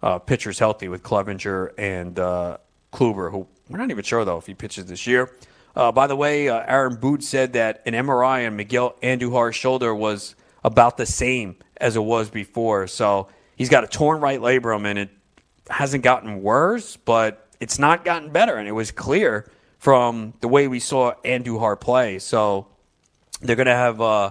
uh, 0.03 0.19
pitchers 0.19 0.59
healthy 0.59 0.89
with 0.89 1.03
Clevinger 1.03 1.73
and 1.77 2.19
uh, 2.19 2.59
Kluber, 2.93 3.31
who 3.31 3.47
we're 3.69 3.79
not 3.79 3.91
even 3.91 4.05
sure 4.05 4.25
though 4.25 4.39
if 4.39 4.47
he 4.47 4.55
pitches 4.55 4.87
this 4.87 5.07
year. 5.07 5.31
Uh, 5.75 5.93
by 5.93 6.07
the 6.07 6.17
way, 6.17 6.49
uh, 6.49 6.63
Aaron 6.67 6.97
Boone 6.97 7.21
said 7.21 7.53
that 7.55 7.83
an 7.87 7.95
MRI 7.95 8.47
on 8.47 8.57
Miguel 8.57 8.97
Andujar's 9.03 9.57
shoulder 9.57 9.95
was 9.95 10.35
about 10.65 10.97
the 10.97 11.07
same 11.07 11.57
as 11.77 11.97
it 11.97 12.03
was 12.03 12.31
before, 12.31 12.87
so 12.87 13.29
he's 13.57 13.69
got 13.69 13.85
a 13.85 13.87
torn 13.87 14.21
right 14.21 14.41
labrum, 14.41 14.87
and 14.87 14.99
it 14.99 15.11
hasn't 15.71 16.03
gotten 16.03 16.43
worse, 16.43 16.97
but 16.97 17.49
it's 17.61 17.79
not 17.79 18.05
gotten 18.05 18.31
better. 18.31 18.57
And 18.57 18.69
it 18.69 18.73
was 18.73 18.91
clear 18.91 19.51
from 19.79 20.35
the 20.41 20.49
way 20.49 20.69
we 20.69 20.81
saw 20.81 21.13
Andujar 21.25 21.79
play. 21.81 22.19
So 22.19 22.67
they're 23.41 23.57
going 23.57 23.67
to 23.67 23.75
have, 23.75 24.01
uh, 24.01 24.31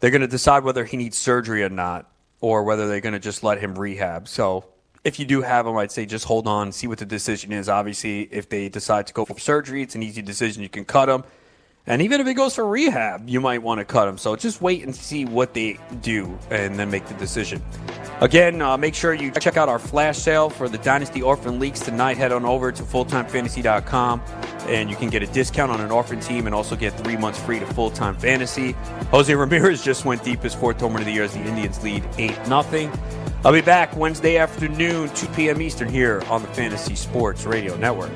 they're 0.00 0.10
going 0.10 0.22
to 0.22 0.26
decide 0.26 0.64
whether 0.64 0.84
he 0.84 0.96
needs 0.96 1.16
surgery 1.16 1.62
or 1.62 1.68
not, 1.68 2.10
or 2.40 2.64
whether 2.64 2.88
they're 2.88 3.00
going 3.00 3.12
to 3.12 3.18
just 3.18 3.42
let 3.42 3.60
him 3.60 3.78
rehab. 3.78 4.28
So 4.28 4.64
if 5.04 5.18
you 5.18 5.26
do 5.26 5.42
have 5.42 5.66
him, 5.66 5.76
I'd 5.76 5.92
say 5.92 6.06
just 6.06 6.24
hold 6.24 6.46
on, 6.46 6.72
see 6.72 6.86
what 6.86 6.98
the 6.98 7.06
decision 7.06 7.52
is. 7.52 7.68
Obviously, 7.68 8.22
if 8.32 8.48
they 8.48 8.68
decide 8.68 9.06
to 9.08 9.12
go 9.12 9.24
for 9.24 9.38
surgery, 9.38 9.82
it's 9.82 9.94
an 9.94 10.02
easy 10.02 10.22
decision. 10.22 10.62
You 10.62 10.68
can 10.68 10.84
cut 10.84 11.08
him. 11.08 11.24
And 11.88 12.02
even 12.02 12.20
if 12.20 12.26
he 12.26 12.34
goes 12.34 12.54
for 12.54 12.66
rehab, 12.66 13.28
you 13.28 13.40
might 13.40 13.62
want 13.62 13.78
to 13.78 13.84
cut 13.84 14.06
him. 14.06 14.18
So 14.18 14.36
just 14.36 14.60
wait 14.60 14.84
and 14.84 14.94
see 14.94 15.24
what 15.24 15.54
they 15.54 15.78
do 16.02 16.38
and 16.50 16.78
then 16.78 16.90
make 16.90 17.06
the 17.06 17.14
decision. 17.14 17.62
Again, 18.20 18.60
uh, 18.60 18.76
make 18.76 18.94
sure 18.94 19.14
you 19.14 19.30
check 19.30 19.56
out 19.56 19.70
our 19.70 19.78
flash 19.78 20.18
sale 20.18 20.50
for 20.50 20.68
the 20.68 20.76
Dynasty 20.78 21.22
Orphan 21.22 21.58
Leagues 21.58 21.80
tonight. 21.80 22.18
Head 22.18 22.30
on 22.30 22.44
over 22.44 22.70
to 22.70 22.82
fulltimefantasy.com 22.82 24.20
and 24.66 24.90
you 24.90 24.96
can 24.96 25.08
get 25.08 25.22
a 25.22 25.26
discount 25.28 25.72
on 25.72 25.80
an 25.80 25.90
orphan 25.90 26.20
team 26.20 26.44
and 26.46 26.54
also 26.54 26.76
get 26.76 26.92
three 26.98 27.16
months 27.16 27.40
free 27.40 27.58
to 27.58 27.66
full 27.66 27.90
time 27.90 28.14
fantasy. 28.16 28.72
Jose 29.10 29.34
Ramirez 29.34 29.82
just 29.84 30.04
went 30.04 30.22
deep 30.22 30.42
his 30.42 30.54
fourth 30.54 30.78
tournament 30.78 31.02
of 31.02 31.06
the 31.06 31.12
year 31.12 31.24
as 31.24 31.32
the 31.32 31.40
Indians 31.40 31.82
lead 31.82 32.04
8 32.18 32.34
0. 32.44 32.92
I'll 33.44 33.52
be 33.52 33.60
back 33.62 33.96
Wednesday 33.96 34.36
afternoon, 34.36 35.08
2 35.14 35.26
p.m. 35.28 35.62
Eastern, 35.62 35.88
here 35.88 36.22
on 36.28 36.42
the 36.42 36.48
Fantasy 36.48 36.96
Sports 36.96 37.44
Radio 37.44 37.76
Network. 37.76 38.10